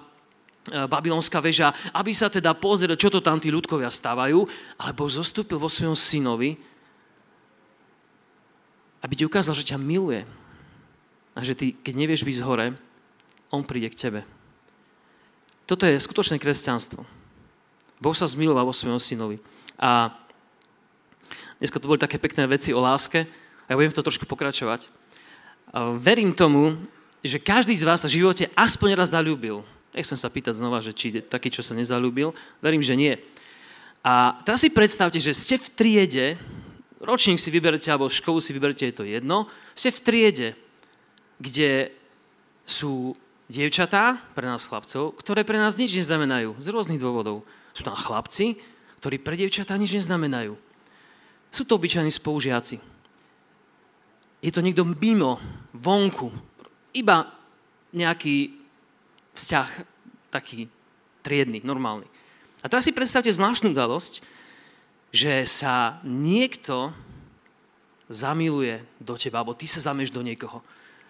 E, 0.69 0.85
babylonská 0.85 1.41
väža, 1.41 1.73
aby 1.95 2.13
sa 2.13 2.29
teda 2.29 2.53
pozrel, 2.53 2.93
čo 2.93 3.09
to 3.09 3.23
tam 3.23 3.41
tí 3.41 3.49
ľudkovia 3.49 3.89
stávajú, 3.89 4.43
ale 4.77 4.91
Boh 4.93 5.09
zostúpil 5.09 5.57
vo 5.57 5.71
svojom 5.71 5.97
synovi, 5.97 6.59
aby 8.99 9.13
ti 9.15 9.23
ukázal, 9.23 9.55
že 9.55 9.67
ťa 9.73 9.79
miluje. 9.79 10.27
A 11.35 11.43
že 11.45 11.55
ty, 11.55 11.71
keď 11.71 11.93
nevieš 11.95 12.27
byť 12.27 12.37
hore, 12.43 12.75
on 13.49 13.63
príde 13.63 13.87
k 13.89 13.99
tebe. 13.99 14.21
Toto 15.69 15.85
je 15.85 16.01
skutočné 16.01 16.41
kresťanstvo. 16.41 17.05
Boh 17.99 18.15
sa 18.15 18.27
zmiloval 18.27 18.65
vo 18.65 18.75
svojom 18.75 18.97
synovi. 18.97 19.37
A 19.79 20.11
dneska 21.61 21.79
to 21.79 21.87
boli 21.87 22.01
také 22.01 22.19
pekné 22.19 22.47
veci 22.49 22.75
o 22.75 22.81
láske 22.83 23.23
a 23.65 23.67
ja 23.71 23.77
budem 23.77 23.91
v 23.91 23.97
to 23.99 24.07
trošku 24.07 24.25
pokračovať. 24.27 24.89
Verím 26.01 26.33
tomu, 26.33 26.75
že 27.21 27.37
každý 27.37 27.75
z 27.75 27.85
vás 27.85 28.01
v 28.07 28.23
živote 28.23 28.49
aspoň 28.57 28.97
raz 28.97 29.11
zalúbil. 29.13 29.61
Nechcem 29.93 30.17
sa 30.17 30.31
pýtať 30.31 30.57
znova, 30.57 30.81
že 30.81 30.95
či 30.95 31.21
taký, 31.21 31.51
čo 31.53 31.61
sa 31.61 31.77
nezalúbil. 31.77 32.33
Verím, 32.63 32.81
že 32.81 32.97
nie. 32.97 33.13
A 33.99 34.39
teraz 34.47 34.63
si 34.63 34.71
predstavte, 34.71 35.19
že 35.19 35.35
ste 35.35 35.59
v 35.59 35.67
triede, 35.75 36.27
ročník 36.99 37.39
si 37.39 37.49
vyberte, 37.51 37.87
alebo 37.89 38.11
školu 38.11 38.39
si 38.43 38.51
vyberte, 38.51 38.87
je 38.87 38.95
to 38.95 39.05
jedno, 39.07 39.47
ste 39.75 39.91
v 39.91 40.03
triede, 40.03 40.49
kde 41.39 41.91
sú 42.67 43.15
dievčatá, 43.49 44.21
pre 44.37 44.45
nás 44.45 44.67
chlapcov, 44.67 45.17
ktoré 45.17 45.41
pre 45.41 45.57
nás 45.57 45.79
nič 45.79 45.97
neznamenajú, 45.97 46.59
z 46.61 46.67
rôznych 46.69 47.01
dôvodov. 47.01 47.41
Sú 47.73 47.81
tam 47.81 47.97
chlapci, 47.97 48.61
ktorí 49.01 49.17
pre 49.17 49.39
dievčatá 49.39 49.73
nič 49.79 49.95
neznamenajú. 49.97 50.53
Sú 51.49 51.65
to 51.65 51.79
obyčajní 51.79 52.13
spolužiaci. 52.13 52.77
Je 54.39 54.51
to 54.53 54.61
niekto 54.61 54.85
mimo, 54.85 55.41
vonku, 55.73 56.29
iba 56.93 57.25
nejaký 57.91 58.53
vzťah 59.33 59.67
taký 60.29 60.69
triedny, 61.25 61.59
normálny. 61.65 62.05
A 62.61 62.69
teraz 62.69 62.85
si 62.85 62.93
predstavte 62.93 63.31
zvláštnu 63.31 63.73
udalosť, 63.73 64.21
že 65.09 65.45
sa 65.49 65.97
niekto 66.05 66.93
zamiluje 68.09 68.81
do 68.97 69.13
teba, 69.17 69.41
alebo 69.41 69.57
ty 69.57 69.69
sa 69.69 69.93
zameš 69.93 70.09
do 70.09 70.25
niekoho. 70.25 70.61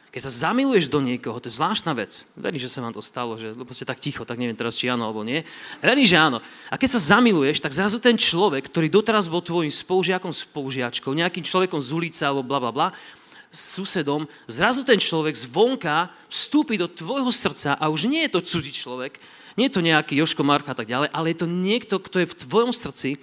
Keď 0.09 0.25
sa 0.25 0.49
zamiluješ 0.49 0.89
do 0.89 1.05
niekoho, 1.05 1.37
to 1.37 1.47
je 1.47 1.55
zvláštna 1.55 1.93
vec. 1.93 2.25
Verím, 2.33 2.57
že 2.57 2.65
sa 2.65 2.81
vám 2.81 2.97
to 2.97 3.03
stalo, 3.03 3.37
že 3.37 3.53
lebo 3.53 3.69
ste 3.77 3.85
tak 3.85 4.01
ticho, 4.01 4.25
tak 4.25 4.41
neviem 4.41 4.57
teraz, 4.57 4.73
či 4.73 4.89
áno 4.89 5.05
alebo 5.05 5.21
nie. 5.21 5.45
Verím, 5.85 6.01
že 6.01 6.17
áno. 6.17 6.41
A 6.73 6.81
keď 6.81 6.97
sa 6.97 7.15
zamiluješ, 7.15 7.61
tak 7.61 7.77
zrazu 7.77 8.01
ten 8.01 8.17
človek, 8.17 8.65
ktorý 8.73 8.89
doteraz 8.89 9.29
bol 9.29 9.45
tvojim 9.45 9.69
spolužiakom, 9.69 10.33
spolužiačkou, 10.33 11.13
nejakým 11.13 11.45
človekom 11.45 11.77
z 11.77 11.89
ulice 11.93 12.21
alebo 12.25 12.41
bla 12.41 12.57
bla 12.57 12.73
bla, 12.73 12.87
susedom, 13.53 14.25
zrazu 14.49 14.81
ten 14.81 14.97
človek 14.97 15.37
zvonka 15.37 16.09
vstúpi 16.29 16.77
do 16.77 16.89
tvojho 16.89 17.29
srdca 17.29 17.77
a 17.77 17.89
už 17.89 18.09
nie 18.09 18.25
je 18.25 18.33
to 18.33 18.41
cudzí 18.41 18.73
človek, 18.73 19.17
nie 19.57 19.69
je 19.69 19.75
to 19.77 19.85
nejaký 19.85 20.17
Joško 20.17 20.41
Marka 20.45 20.73
a 20.73 20.77
tak 20.77 20.89
ďalej, 20.89 21.09
ale 21.13 21.33
je 21.33 21.37
to 21.37 21.47
niekto, 21.49 21.95
kto 21.97 22.21
je 22.21 22.29
v 22.29 22.37
tvojom 22.49 22.71
srdci, 22.73 23.17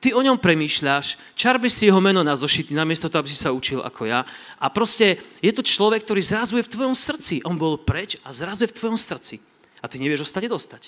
ty 0.00 0.16
o 0.16 0.24
ňom 0.24 0.40
premýšľaš, 0.40 1.36
čarbeš 1.36 1.72
si 1.76 1.84
jeho 1.86 2.00
meno 2.00 2.24
na 2.24 2.32
zošity, 2.32 2.72
namiesto 2.72 3.12
toho, 3.12 3.20
aby 3.20 3.30
si 3.30 3.38
sa 3.38 3.52
učil 3.52 3.84
ako 3.84 4.08
ja. 4.08 4.24
A 4.56 4.66
proste 4.72 5.20
je 5.44 5.52
to 5.52 5.60
človek, 5.60 6.02
ktorý 6.02 6.24
zrazu 6.24 6.56
je 6.56 6.66
v 6.66 6.72
tvojom 6.72 6.96
srdci. 6.96 7.44
On 7.44 7.54
bol 7.54 7.76
preč 7.76 8.16
a 8.24 8.32
zrazu 8.32 8.64
je 8.64 8.72
v 8.72 8.78
tvojom 8.80 8.96
srdci. 8.96 9.38
A 9.80 9.86
ty 9.86 10.00
nevieš 10.00 10.24
ostať 10.24 10.48
dostať. 10.48 10.82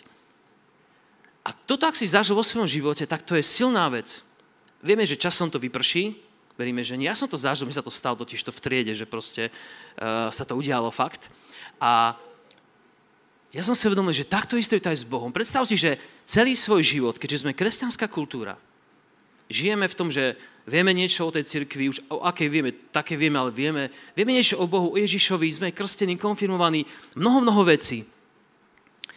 A 1.45 1.53
toto, 1.53 1.85
ak 1.85 1.99
si 1.99 2.09
zažil 2.09 2.33
vo 2.33 2.47
svojom 2.47 2.67
živote, 2.67 3.05
tak 3.05 3.21
to 3.23 3.37
je 3.37 3.45
silná 3.45 3.87
vec. 3.93 4.25
Vieme, 4.81 5.05
že 5.05 5.21
časom 5.21 5.53
to 5.53 5.61
vyprší, 5.61 6.17
Veríme, 6.53 6.85
že 6.85 7.01
nie. 7.01 7.09
Ja 7.09 7.17
som 7.17 7.29
to 7.29 7.41
zažil, 7.41 7.65
mi 7.65 7.73
sa 7.73 7.81
to 7.81 7.89
stalo 7.89 8.13
totiž 8.21 8.45
to 8.45 8.53
v 8.53 8.61
triede, 8.61 8.93
že 8.93 9.09
proste 9.09 9.49
uh, 9.49 10.29
sa 10.29 10.45
to 10.45 10.53
udialo 10.53 10.93
fakt. 10.93 11.33
A 11.81 12.13
ja 13.53 13.63
som 13.65 13.73
si 13.73 13.89
uvedomil, 13.89 14.13
že 14.13 14.29
takto 14.29 14.61
isté 14.61 14.77
je 14.77 14.85
to 14.85 14.93
aj 14.93 15.01
s 15.01 15.09
Bohom. 15.09 15.33
Predstav 15.33 15.65
si, 15.65 15.81
že 15.81 15.97
celý 16.29 16.53
svoj 16.53 16.85
život, 16.85 17.17
keďže 17.17 17.45
sme 17.45 17.57
kresťanská 17.57 18.05
kultúra, 18.09 18.61
žijeme 19.53 19.87
v 19.87 19.99
tom, 19.99 20.09
že 20.09 20.35
vieme 20.67 20.97
niečo 20.97 21.29
o 21.29 21.35
tej 21.35 21.45
cirkvi, 21.45 21.93
už 21.93 22.01
o 22.09 22.25
akej 22.25 22.49
vieme, 22.49 22.71
také 22.91 23.15
vieme, 23.15 23.39
ale 23.39 23.53
vieme, 23.53 23.93
vieme 24.17 24.33
niečo 24.33 24.59
o 24.59 24.67
Bohu, 24.67 24.95
o 24.95 25.01
Ježišovi, 25.01 25.47
sme 25.53 25.77
krstení, 25.77 26.17
konfirmovaní, 26.17 26.89
mnoho, 27.15 27.45
mnoho 27.45 27.63
vecí. 27.69 28.09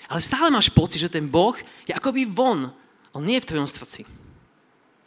Ale 0.05 0.21
stále 0.21 0.53
máš 0.53 0.69
pocit, 0.69 1.01
že 1.01 1.09
ten 1.09 1.25
Boh 1.25 1.57
je 1.88 1.93
akoby 1.93 2.29
von. 2.29 2.69
On 3.15 3.23
nie 3.23 3.41
je 3.41 3.43
v 3.47 3.49
tvojom 3.55 3.69
srdci. 3.69 4.01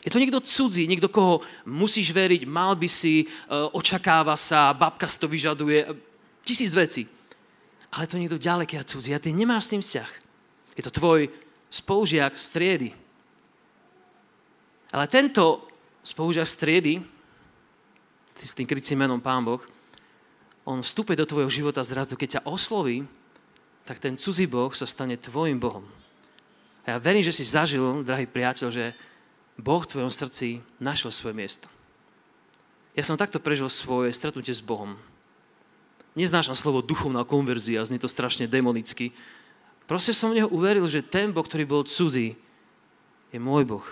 Je 0.03 0.11
to 0.11 0.23
niekto 0.23 0.41
cudzí, 0.41 0.87
niekto, 0.87 1.11
koho 1.11 1.43
musíš 1.67 2.15
veriť, 2.15 2.47
mal 2.47 2.79
by 2.79 2.89
si, 2.89 3.23
e, 3.23 3.27
očakáva 3.75 4.39
sa, 4.39 4.73
babka 4.73 5.11
si 5.11 5.19
to 5.21 5.29
vyžaduje, 5.29 5.85
e, 5.85 5.89
tisíc 6.47 6.73
vecí. 6.73 7.05
Ale 7.93 8.07
to 8.07 8.17
niekto 8.17 8.41
ďaleký 8.41 8.79
a 8.79 8.87
cudzí 8.87 9.13
a 9.13 9.21
ty 9.23 9.35
nemáš 9.35 9.69
s 9.69 9.73
ním 9.75 9.83
vzťah. 9.83 10.11
Je 10.79 10.83
to 10.87 10.95
tvoj 10.95 11.29
spolužiak 11.69 12.33
z 12.39 12.47
triedy. 12.55 12.91
Ale 14.93 15.05
tento 15.11 15.69
spolužiak 16.01 16.49
z 16.49 16.55
triedy, 16.57 16.95
s 18.39 18.57
tým 18.57 18.65
krycím 18.65 19.05
menom 19.05 19.21
Pán 19.21 19.45
Boh, 19.45 19.61
on 20.69 20.85
vstúpe 20.85 21.17
do 21.17 21.25
tvojho 21.25 21.49
života 21.49 21.81
zrazu, 21.85 22.17
keď 22.17 22.29
ťa 22.41 22.47
osloví, 22.49 23.05
tak 23.89 24.01
ten 24.01 24.21
cudzí 24.21 24.45
Boh 24.45 24.69
sa 24.77 24.85
stane 24.85 25.17
tvojim 25.17 25.57
Bohom. 25.57 25.85
A 26.85 26.97
ja 26.97 26.99
verím, 27.01 27.25
že 27.25 27.33
si 27.33 27.45
zažil, 27.45 28.05
drahý 28.05 28.29
priateľ, 28.29 28.69
že 28.69 28.93
Boh 29.57 29.81
v 29.81 29.91
tvojom 29.97 30.13
srdci 30.13 30.61
našiel 30.77 31.13
svoje 31.13 31.37
miesto. 31.37 31.67
Ja 32.97 33.05
som 33.05 33.17
takto 33.17 33.41
prežil 33.41 33.69
svoje 33.69 34.13
stretnutie 34.13 34.53
s 34.53 34.65
Bohom. 34.65 34.97
Neznášam 36.17 36.57
slovo 36.57 36.81
duchovná 36.81 37.25
konverzia, 37.25 37.85
znie 37.85 38.01
to 38.01 38.09
strašne 38.09 38.49
demonicky. 38.49 39.13
Proste 39.89 40.13
som 40.13 40.33
v 40.33 40.43
neho 40.43 40.53
uveril, 40.53 40.85
že 40.85 41.05
ten 41.05 41.33
Boh, 41.33 41.45
ktorý 41.45 41.65
bol 41.65 41.85
cudzí, 41.89 42.37
je 43.33 43.39
môj 43.41 43.69
Boh. 43.69 43.87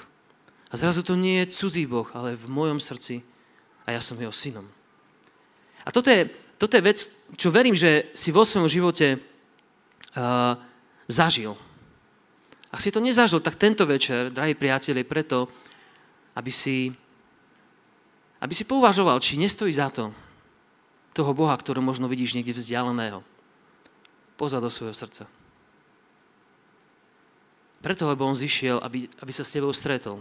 A 0.71 0.75
zrazu 0.75 1.07
to 1.07 1.14
nie 1.14 1.43
je 1.45 1.53
cudzí 1.55 1.87
Boh, 1.87 2.09
ale 2.14 2.35
v 2.35 2.47
mojom 2.51 2.83
srdci 2.83 3.23
a 3.87 3.95
ja 3.95 4.03
som 4.03 4.19
jeho 4.19 4.35
synom. 4.35 4.67
A 5.87 5.95
toto 5.95 6.11
je, 6.11 6.27
toto 6.59 6.75
je 6.75 6.83
vec, 6.83 6.99
čo 7.39 7.55
verím, 7.55 7.79
že 7.79 8.11
si 8.11 8.35
vo 8.35 8.43
svojom 8.43 8.67
živote 8.67 9.23
uh, 9.23 10.59
zažil. 11.07 11.55
Ak 12.75 12.83
si 12.83 12.91
to 12.91 12.99
nezažil, 12.99 13.39
tak 13.39 13.55
tento 13.55 13.87
večer, 13.87 14.35
drahí 14.35 14.59
priatelia, 14.59 15.07
preto, 15.07 15.47
aby 16.35 16.51
si, 16.51 16.91
aby 18.43 18.53
si 18.53 18.67
pouvažoval, 18.67 19.23
či 19.23 19.39
nestojí 19.39 19.71
za 19.71 19.89
to 19.89 20.11
toho 21.17 21.33
Boha, 21.33 21.57
ktorého 21.57 21.81
možno 21.81 22.11
vidíš 22.11 22.37
niekde 22.37 22.53
vzdialeného. 22.53 23.25
Pozad 24.37 24.61
do 24.61 24.69
svojho 24.69 24.93
srdca. 24.93 25.25
Preto, 27.81 28.05
lebo 28.05 28.29
on 28.29 28.37
zišiel, 28.37 28.83
aby, 28.85 29.09
aby 29.25 29.33
sa 29.33 29.41
s 29.41 29.57
tebou 29.57 29.73
stretol. 29.73 30.21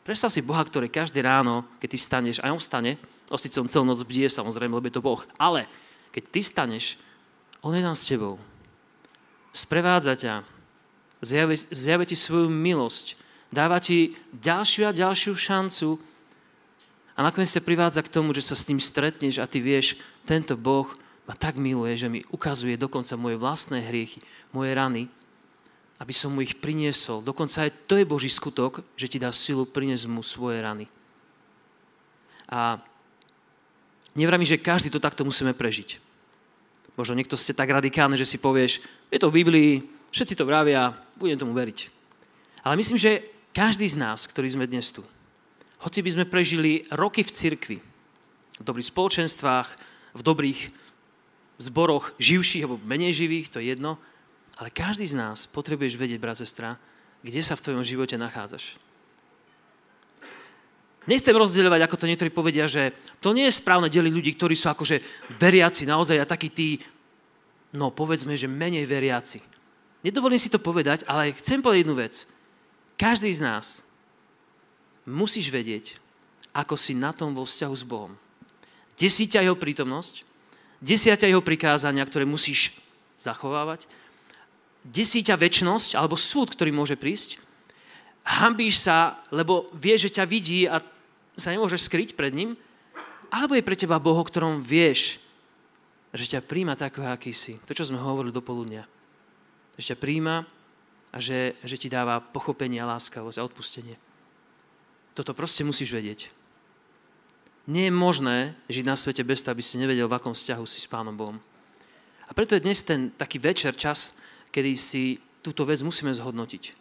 Predstav 0.00 0.32
si 0.32 0.40
Boha, 0.40 0.64
ktorý 0.64 0.88
každé 0.88 1.20
ráno, 1.20 1.68
keď 1.76 1.88
ty 1.92 1.98
vstaneš, 2.00 2.40
a 2.40 2.48
on 2.48 2.60
vstane, 2.60 2.96
osicom 3.28 3.68
celú 3.68 3.84
noc 3.84 4.00
bdie, 4.02 4.26
samozrejme, 4.26 4.72
lebo 4.72 4.88
je 4.88 4.96
to 4.96 5.04
Boh, 5.04 5.22
ale 5.36 5.68
keď 6.10 6.22
ty 6.32 6.40
staneš, 6.42 6.98
on 7.60 7.76
je 7.76 7.84
tam 7.84 7.94
s 7.94 8.08
tebou. 8.08 8.34
Sprevádza 9.52 10.16
ťa, 10.16 10.34
zjaví, 11.20 11.56
zjaví 11.70 12.04
ti 12.08 12.16
svoju 12.16 12.48
milosť, 12.48 13.20
dáva 13.52 13.78
ti 13.78 14.16
ďalšiu 14.34 14.88
a 14.88 14.96
ďalšiu 14.96 15.36
šancu 15.36 16.00
a 17.14 17.20
nakoniec 17.20 17.52
sa 17.52 17.60
privádza 17.60 18.00
k 18.00 18.12
tomu, 18.12 18.32
že 18.32 18.40
sa 18.40 18.56
s 18.56 18.66
ním 18.72 18.80
stretneš 18.80 19.38
a 19.38 19.46
ty 19.46 19.60
vieš, 19.60 20.00
tento 20.24 20.56
Boh 20.56 20.88
ma 21.28 21.36
tak 21.36 21.60
miluje, 21.60 21.94
že 21.94 22.08
mi 22.08 22.24
ukazuje 22.32 22.80
dokonca 22.80 23.14
moje 23.20 23.36
vlastné 23.36 23.84
hriechy, 23.84 24.24
moje 24.50 24.72
rany 24.72 25.12
aby 26.00 26.16
som 26.16 26.32
mu 26.32 26.40
ich 26.40 26.56
priniesol. 26.56 27.20
Dokonca 27.20 27.68
aj 27.68 27.84
to 27.84 28.00
je 28.00 28.08
Boží 28.08 28.32
skutok, 28.32 28.80
že 28.96 29.06
ti 29.06 29.20
dá 29.20 29.28
silu 29.36 29.68
priniesť 29.68 30.08
mu 30.08 30.24
svoje 30.24 30.64
rany. 30.64 30.88
A 32.48 32.80
nevrami, 34.16 34.48
že 34.48 34.56
každý 34.56 34.88
to 34.88 34.98
takto 34.98 35.28
musíme 35.28 35.52
prežiť. 35.52 36.00
Možno 36.96 37.14
niekto 37.14 37.36
ste 37.36 37.52
tak 37.52 37.68
radikálne, 37.68 38.16
že 38.16 38.26
si 38.26 38.40
povieš, 38.40 38.80
je 39.12 39.18
to 39.20 39.28
v 39.28 39.44
Biblii, 39.44 39.72
všetci 40.10 40.34
to 40.34 40.48
vravia, 40.48 40.96
budem 41.20 41.36
tomu 41.36 41.52
veriť. 41.52 41.92
Ale 42.64 42.80
myslím, 42.80 42.96
že 42.96 43.24
každý 43.52 43.84
z 43.86 44.00
nás, 44.00 44.24
ktorý 44.24 44.48
sme 44.50 44.64
dnes 44.64 44.88
tu, 44.90 45.04
hoci 45.80 46.00
by 46.04 46.10
sme 46.12 46.24
prežili 46.28 46.84
roky 46.92 47.24
v 47.24 47.32
cirkvi, 47.32 47.78
v 48.60 48.64
dobrých 48.64 48.90
spoločenstvách, 48.92 49.68
v 50.16 50.22
dobrých 50.24 50.60
zboroch, 51.60 52.12
živších 52.20 52.64
alebo 52.64 52.80
menej 52.84 53.16
živých, 53.16 53.52
to 53.52 53.60
je 53.60 53.72
jedno, 53.72 53.96
ale 54.60 54.68
každý 54.68 55.08
z 55.08 55.16
nás 55.16 55.48
potrebuješ 55.48 55.96
vedieť, 55.96 56.20
brat, 56.20 56.36
sestra, 56.36 56.76
kde 57.24 57.40
sa 57.40 57.56
v 57.56 57.64
tvojom 57.64 57.80
živote 57.80 58.20
nachádzaš. 58.20 58.76
Nechcem 61.08 61.32
rozdielovať, 61.32 61.80
ako 61.80 61.96
to 61.96 62.08
niektorí 62.12 62.28
povedia, 62.28 62.68
že 62.68 62.92
to 63.24 63.32
nie 63.32 63.48
je 63.48 63.56
správne 63.56 63.88
deliť 63.88 64.12
ľudí, 64.12 64.36
ktorí 64.36 64.52
sú 64.52 64.68
akože 64.68 65.00
veriaci 65.40 65.88
naozaj 65.88 66.20
a 66.20 66.28
takí 66.28 66.52
tí, 66.52 66.76
no 67.72 67.88
povedzme, 67.88 68.36
že 68.36 68.44
menej 68.44 68.84
veriaci. 68.84 69.40
Nedovolím 70.04 70.36
si 70.36 70.52
to 70.52 70.60
povedať, 70.60 71.08
ale 71.08 71.32
chcem 71.40 71.64
povedať 71.64 71.80
jednu 71.80 71.96
vec. 71.96 72.14
Každý 73.00 73.32
z 73.32 73.40
nás 73.40 73.80
musíš 75.08 75.48
vedieť, 75.48 75.96
ako 76.52 76.76
si 76.76 76.92
na 76.92 77.16
tom 77.16 77.32
vo 77.32 77.48
vzťahu 77.48 77.74
s 77.74 77.84
Bohom. 77.88 78.12
Desí 79.00 79.24
jeho 79.24 79.56
prítomnosť, 79.56 80.28
desia 80.84 81.16
jeho 81.16 81.40
prikázania, 81.40 82.04
ktoré 82.04 82.28
musíš 82.28 82.76
zachovávať 83.16 83.88
desí 84.84 85.20
ťa 85.20 85.36
väčnosť 85.36 85.96
alebo 85.96 86.16
súd, 86.16 86.52
ktorý 86.52 86.72
môže 86.72 86.96
prísť. 86.96 87.40
Hambíš 88.24 88.84
sa, 88.84 89.20
lebo 89.32 89.72
vieš, 89.72 90.08
že 90.08 90.20
ťa 90.20 90.24
vidí 90.28 90.60
a 90.68 90.84
sa 91.40 91.52
nemôžeš 91.52 91.88
skryť 91.88 92.14
pred 92.14 92.32
ním. 92.36 92.52
Alebo 93.30 93.56
je 93.56 93.64
pre 93.64 93.78
teba 93.78 94.02
Boh, 94.02 94.18
o 94.18 94.24
ktorom 94.26 94.60
vieš, 94.60 95.22
že 96.10 96.36
ťa 96.36 96.44
príjma 96.44 96.74
takého, 96.74 97.06
aký 97.06 97.30
si. 97.30 97.56
To, 97.64 97.72
čo 97.72 97.86
sme 97.86 98.02
hovorili 98.02 98.34
do 98.34 98.42
poludnia. 98.42 98.84
Že 99.78 99.94
ťa 99.94 100.00
príjma 100.02 100.36
a 101.10 101.16
že, 101.18 101.54
že 101.62 101.78
ti 101.78 101.88
dáva 101.88 102.18
pochopenie 102.18 102.82
a 102.82 102.90
láskavosť 102.90 103.38
a 103.38 103.46
odpustenie. 103.46 103.96
Toto 105.14 105.34
proste 105.34 105.66
musíš 105.66 105.94
vedieť. 105.94 106.30
Nie 107.70 107.90
je 107.90 107.94
možné 107.94 108.58
žiť 108.66 108.84
na 108.86 108.98
svete 108.98 109.22
bez 109.22 109.42
toho, 109.42 109.54
aby 109.54 109.62
si 109.62 109.78
nevedel, 109.78 110.10
v 110.10 110.18
akom 110.18 110.34
vzťahu 110.34 110.64
si 110.66 110.82
s 110.82 110.90
Pánom 110.90 111.14
Bohom. 111.14 111.38
A 112.26 112.30
preto 112.34 112.54
je 112.54 112.62
dnes 112.62 112.78
ten 112.82 113.10
taký 113.14 113.38
večer, 113.42 113.74
čas, 113.74 114.18
kedy 114.50 114.72
si 114.76 115.18
túto 115.40 115.64
vec 115.64 115.80
musíme 115.80 116.12
zhodnotiť. 116.12 116.76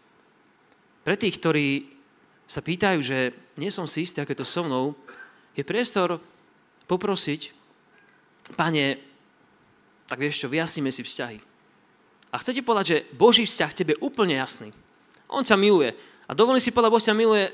Pre 1.05 1.15
tých, 1.15 1.35
ktorí 1.39 1.67
sa 2.49 2.65
pýtajú, 2.65 2.99
že 2.99 3.31
nie 3.61 3.69
som 3.69 3.85
si 3.85 4.03
istý, 4.03 4.21
aké 4.21 4.33
to 4.33 4.43
so 4.43 4.65
mnou, 4.65 4.97
je 5.53 5.63
priestor 5.63 6.17
poprosiť, 6.89 7.53
pane, 8.57 8.97
tak 10.09 10.17
vieš 10.17 10.45
čo, 10.45 10.51
vyjasníme 10.51 10.89
si 10.89 11.05
vzťahy. 11.05 11.37
A 12.29 12.35
chcete 12.41 12.65
povedať, 12.65 12.85
že 12.85 13.03
Boží 13.13 13.45
vzťah 13.45 13.71
tebe 13.73 13.93
je 13.97 14.03
úplne 14.05 14.37
jasný. 14.37 14.73
On 15.29 15.45
ťa 15.45 15.57
miluje. 15.57 15.93
A 16.29 16.33
dovolím 16.33 16.61
si 16.61 16.73
povedať, 16.73 16.93
Boh 16.93 17.05
ťa 17.05 17.17
miluje 17.17 17.45
e, 17.49 17.53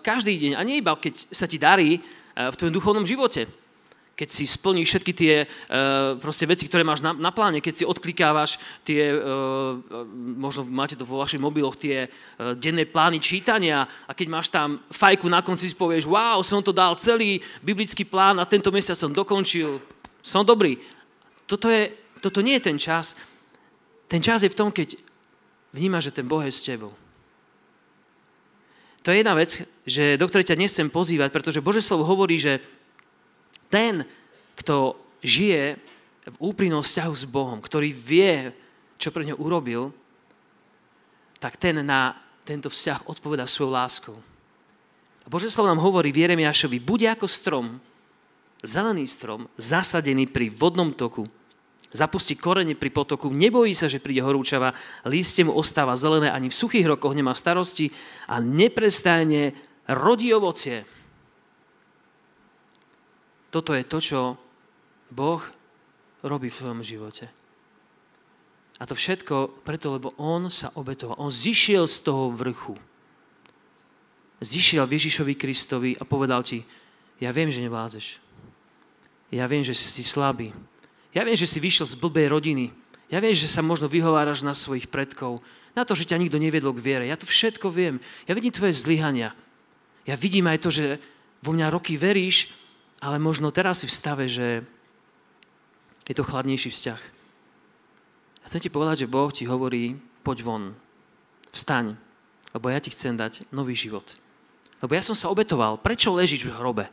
každý 0.00 0.36
deň. 0.36 0.52
A 0.56 0.64
nie 0.64 0.80
iba, 0.80 0.96
keď 0.96 1.32
sa 1.32 1.44
ti 1.44 1.60
darí 1.60 1.96
e, 1.96 2.00
v 2.36 2.56
tvojom 2.56 2.76
duchovnom 2.76 3.04
živote 3.04 3.44
keď 4.20 4.28
si 4.28 4.44
splníš 4.44 4.92
všetky 4.92 5.12
tie 5.16 5.34
uh, 5.48 6.20
proste 6.20 6.44
veci, 6.44 6.68
ktoré 6.68 6.84
máš 6.84 7.00
na, 7.00 7.16
na 7.16 7.32
pláne, 7.32 7.64
keď 7.64 7.72
si 7.80 7.88
odklikávaš 7.88 8.60
tie, 8.84 9.16
uh, 9.16 9.80
možno 10.36 10.68
máte 10.68 10.92
to 10.92 11.08
vo 11.08 11.24
vašich 11.24 11.40
mobiloch, 11.40 11.80
tie 11.80 12.12
denné 12.60 12.84
plány 12.84 13.16
čítania 13.16 13.88
a 14.04 14.12
keď 14.12 14.26
máš 14.28 14.52
tam 14.52 14.84
fajku 14.92 15.24
na 15.24 15.40
konci 15.40 15.72
si 15.72 15.76
povieš, 15.76 16.04
wow, 16.04 16.44
som 16.44 16.60
to 16.60 16.76
dal 16.76 16.92
celý 17.00 17.40
biblický 17.64 18.04
plán 18.04 18.36
a 18.36 18.44
tento 18.44 18.68
mesiac 18.68 19.00
som 19.00 19.08
dokončil, 19.08 19.80
som 20.20 20.44
dobrý. 20.44 20.76
Toto, 21.48 21.72
je, 21.72 21.88
toto 22.20 22.44
nie 22.44 22.60
je 22.60 22.66
ten 22.68 22.76
čas. 22.76 23.16
Ten 24.04 24.20
čas 24.20 24.44
je 24.44 24.52
v 24.52 24.58
tom, 24.58 24.68
keď 24.68 25.00
vnímaš, 25.72 26.12
že 26.12 26.16
ten 26.20 26.28
Boh 26.28 26.44
je 26.44 26.52
s 26.52 26.66
tebou. 26.66 26.92
To 29.00 29.08
je 29.08 29.24
jedna 29.24 29.32
vec, 29.32 29.64
že 29.88 30.20
do 30.20 30.28
ktorej 30.28 30.52
ťa 30.52 30.60
nechcem 30.60 30.92
pozývať, 30.92 31.32
pretože 31.32 31.64
Bože 31.64 31.80
slovo 31.80 32.04
hovorí, 32.04 32.36
že 32.36 32.60
ten, 33.70 34.04
kto 34.58 34.98
žije 35.24 35.78
v 36.28 36.36
úprimnom 36.36 36.84
vzťahu 36.84 37.14
s 37.16 37.24
Bohom, 37.24 37.62
ktorý 37.62 37.94
vie, 37.94 38.52
čo 39.00 39.08
pre 39.14 39.24
ňo 39.24 39.40
urobil, 39.40 39.94
tak 41.40 41.56
ten 41.56 41.80
na 41.80 42.12
tento 42.44 42.68
vzťah 42.68 43.08
odpoveda 43.08 43.48
svojou 43.48 43.72
láskou. 43.72 44.16
A 45.24 45.26
Bože 45.30 45.48
slovo 45.48 45.70
nám 45.70 45.80
hovorí 45.80 46.12
v 46.12 46.26
Jeremiášovi, 46.26 46.82
bude 46.82 47.08
ako 47.08 47.30
strom, 47.30 47.66
zelený 48.60 49.08
strom, 49.08 49.48
zasadený 49.56 50.28
pri 50.28 50.52
vodnom 50.52 50.92
toku, 50.92 51.24
zapustí 51.90 52.36
korene 52.36 52.76
pri 52.76 52.92
potoku, 52.92 53.32
nebojí 53.32 53.72
sa, 53.72 53.88
že 53.88 54.02
príde 54.02 54.20
horúčava, 54.20 54.76
lístie 55.08 55.46
mu 55.46 55.56
ostáva 55.56 55.96
zelené, 55.96 56.28
ani 56.28 56.52
v 56.52 56.58
suchých 56.58 56.86
rokoch 56.86 57.16
nemá 57.16 57.32
starosti 57.32 57.90
a 58.28 58.38
neprestajne 58.38 59.56
rodí 59.90 60.30
ovocie. 60.30 60.86
Toto 63.50 63.74
je 63.74 63.82
to, 63.82 63.98
čo 63.98 64.20
Boh 65.10 65.42
robí 66.22 66.46
v 66.48 66.58
svojom 66.58 66.80
živote. 66.86 67.26
A 68.80 68.88
to 68.88 68.96
všetko 68.96 69.60
preto, 69.66 69.92
lebo 69.92 70.16
On 70.16 70.48
sa 70.48 70.72
obetoval. 70.78 71.20
On 71.20 71.28
zišiel 71.28 71.84
z 71.84 71.96
toho 72.00 72.32
vrchu. 72.32 72.78
Zišiel 74.40 74.88
Ježišovi 74.88 75.36
Kristovi 75.36 75.92
a 76.00 76.08
povedal 76.08 76.40
ti, 76.40 76.64
ja 77.20 77.28
viem, 77.28 77.52
že 77.52 77.60
nevládzeš. 77.60 78.16
Ja 79.28 79.44
viem, 79.44 79.60
že 79.60 79.76
si 79.76 80.00
slabý. 80.00 80.48
Ja 81.12 81.26
viem, 81.28 81.36
že 81.36 81.44
si 81.44 81.60
vyšiel 81.60 81.84
z 81.84 82.00
blbej 82.00 82.32
rodiny. 82.32 82.72
Ja 83.12 83.20
viem, 83.20 83.36
že 83.36 83.50
sa 83.50 83.60
možno 83.60 83.90
vyhováraš 83.90 84.40
na 84.40 84.56
svojich 84.56 84.88
predkov. 84.88 85.44
Na 85.76 85.84
to, 85.84 85.92
že 85.92 86.08
ťa 86.08 86.16
nikto 86.16 86.40
neviedol 86.40 86.72
k 86.72 86.80
viere. 86.80 87.04
Ja 87.04 87.20
to 87.20 87.28
všetko 87.28 87.68
viem. 87.68 88.00
Ja 88.24 88.32
vidím 88.32 88.54
tvoje 88.54 88.72
zlyhania. 88.72 89.36
Ja 90.08 90.16
vidím 90.16 90.48
aj 90.48 90.58
to, 90.64 90.70
že 90.72 90.96
vo 91.44 91.52
mňa 91.52 91.68
roky 91.68 92.00
veríš 92.00 92.48
ale 93.00 93.16
možno 93.16 93.48
teraz 93.48 93.82
si 93.82 93.86
v 93.88 93.96
stave, 93.96 94.24
že 94.28 94.62
je 96.04 96.14
to 96.14 96.24
chladnejší 96.24 96.68
vzťah. 96.68 97.00
A 98.40 98.44
chcem 98.48 98.68
ti 98.68 98.70
povedať, 98.72 99.04
že 99.04 99.12
Boh 99.12 99.32
ti 99.32 99.48
hovorí, 99.48 99.96
poď 100.20 100.44
von, 100.44 100.64
vstaň, 101.52 101.96
lebo 102.52 102.66
ja 102.68 102.78
ti 102.78 102.92
chcem 102.92 103.16
dať 103.16 103.48
nový 103.50 103.72
život. 103.72 104.04
Lebo 104.80 104.96
ja 104.96 105.04
som 105.04 105.16
sa 105.16 105.28
obetoval. 105.28 105.80
Prečo 105.80 106.12
ležíš 106.12 106.48
v 106.48 106.56
hrobe? 106.56 106.86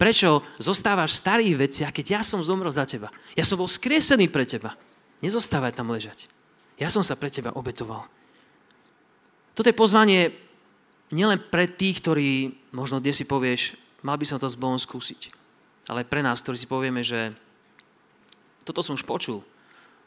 Prečo 0.00 0.40
zostávaš 0.56 1.12
v 1.12 1.20
starých 1.20 1.56
veciach, 1.60 1.92
keď 1.92 2.06
ja 2.20 2.22
som 2.24 2.40
zomrel 2.40 2.72
za 2.72 2.88
teba? 2.88 3.12
Ja 3.36 3.44
som 3.44 3.60
bol 3.60 3.68
skriesený 3.68 4.32
pre 4.32 4.48
teba. 4.48 4.72
Nezostávaj 5.20 5.76
tam 5.76 5.92
ležať. 5.92 6.24
Ja 6.80 6.88
som 6.88 7.04
sa 7.04 7.20
pre 7.20 7.28
teba 7.28 7.52
obetoval. 7.52 8.08
Toto 9.52 9.68
je 9.68 9.76
pozvanie 9.76 10.32
nielen 11.12 11.36
pre 11.52 11.68
tých, 11.68 12.00
ktorí 12.00 12.56
možno 12.72 13.04
kde 13.04 13.12
si 13.12 13.28
povieš, 13.28 13.76
mal 14.02 14.16
by 14.16 14.26
som 14.26 14.40
to 14.40 14.48
s 14.48 14.58
Bohom 14.58 14.78
skúsiť. 14.78 15.32
Ale 15.88 16.06
pre 16.06 16.20
nás, 16.22 16.40
ktorí 16.44 16.56
si 16.56 16.70
povieme, 16.70 17.00
že 17.00 17.34
toto 18.62 18.84
som 18.84 18.94
už 18.94 19.02
počul, 19.02 19.42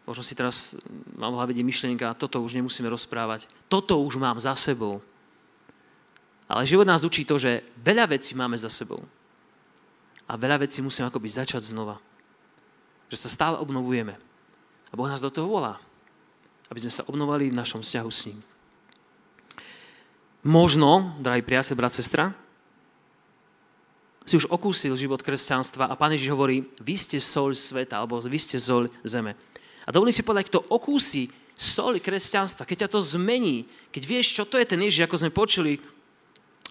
možno 0.07 0.23
si 0.23 0.37
teraz 0.37 0.77
mám 1.17 1.33
v 1.33 1.37
hlave 1.41 1.53
myšlienka, 1.59 2.15
toto 2.15 2.39
už 2.39 2.55
nemusíme 2.55 2.87
rozprávať, 2.87 3.49
toto 3.67 3.99
už 3.99 4.21
mám 4.21 4.39
za 4.39 4.55
sebou. 4.55 5.03
Ale 6.47 6.67
život 6.67 6.85
nás 6.85 7.03
učí 7.03 7.25
to, 7.25 7.39
že 7.39 7.65
veľa 7.81 8.13
vecí 8.13 8.35
máme 8.35 8.59
za 8.59 8.69
sebou. 8.69 9.01
A 10.27 10.37
veľa 10.37 10.63
vecí 10.63 10.79
musíme 10.85 11.07
akoby 11.07 11.27
začať 11.27 11.73
znova. 11.73 11.97
Že 13.09 13.17
sa 13.27 13.29
stále 13.31 13.55
obnovujeme. 13.57 14.15
A 14.91 14.93
Boh 14.93 15.09
nás 15.09 15.23
do 15.23 15.33
toho 15.33 15.49
volá. 15.49 15.81
Aby 16.69 16.83
sme 16.83 16.93
sa 16.93 17.07
obnovali 17.09 17.49
v 17.49 17.57
našom 17.57 17.81
vzťahu 17.81 18.11
s 18.11 18.21
ním. 18.29 18.39
Možno, 20.43 21.15
drahý 21.23 21.39
priateľ, 21.39 21.75
brat, 21.79 21.95
sestra, 21.95 22.35
si 24.23 24.39
už 24.39 24.47
okúsil 24.47 24.95
život 24.95 25.19
kresťanstva 25.19 25.91
a 25.91 25.99
Pán 25.99 26.15
Ježiš 26.15 26.31
hovorí, 26.31 26.63
vy 26.79 26.95
ste 26.95 27.19
soľ 27.19 27.55
sveta, 27.55 27.99
alebo 27.99 28.23
vy 28.23 28.39
ste 28.39 28.55
soľ 28.55 28.87
zeme. 29.03 29.35
A 29.83 29.89
dovolím 29.91 30.15
si 30.15 30.23
povedať, 30.23 30.47
kto 30.47 30.63
okúsi 30.71 31.27
soľ 31.53 31.99
kresťanstva, 31.99 32.65
keď 32.65 32.87
ťa 32.87 32.93
to 32.95 32.99
zmení, 33.03 33.67
keď 33.91 34.03
vieš, 34.07 34.33
čo 34.33 34.47
to 34.47 34.55
je 34.57 34.65
ten 34.65 34.79
Ježiš, 34.79 35.05
ako 35.05 35.19
sme 35.19 35.31
počuli, 35.35 35.77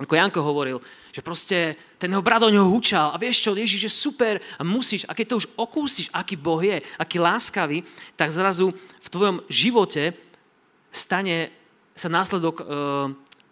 ako 0.00 0.16
Janko 0.16 0.40
hovoril, 0.40 0.80
že 1.12 1.20
proste 1.20 1.76
ten 2.00 2.09
jeho 2.09 2.24
brat 2.24 2.42
o 2.42 2.50
ňoho 2.50 2.72
hučal 2.72 3.12
a 3.12 3.20
vieš 3.20 3.44
čo, 3.44 3.53
Ježiš 3.53 3.82
je 3.86 3.92
super 3.92 4.40
a 4.57 4.64
musíš, 4.64 5.05
a 5.05 5.12
keď 5.12 5.36
to 5.36 5.38
už 5.44 5.50
okúsiš, 5.55 6.09
aký 6.11 6.40
Boh 6.40 6.59
je, 6.64 6.80
aký 6.96 7.20
láskavý, 7.20 7.84
tak 8.16 8.32
zrazu 8.32 8.72
v 8.74 9.09
tvojom 9.12 9.44
živote 9.53 10.16
stane 10.88 11.53
sa 11.92 12.09
následok 12.09 12.57
e, 12.61 12.64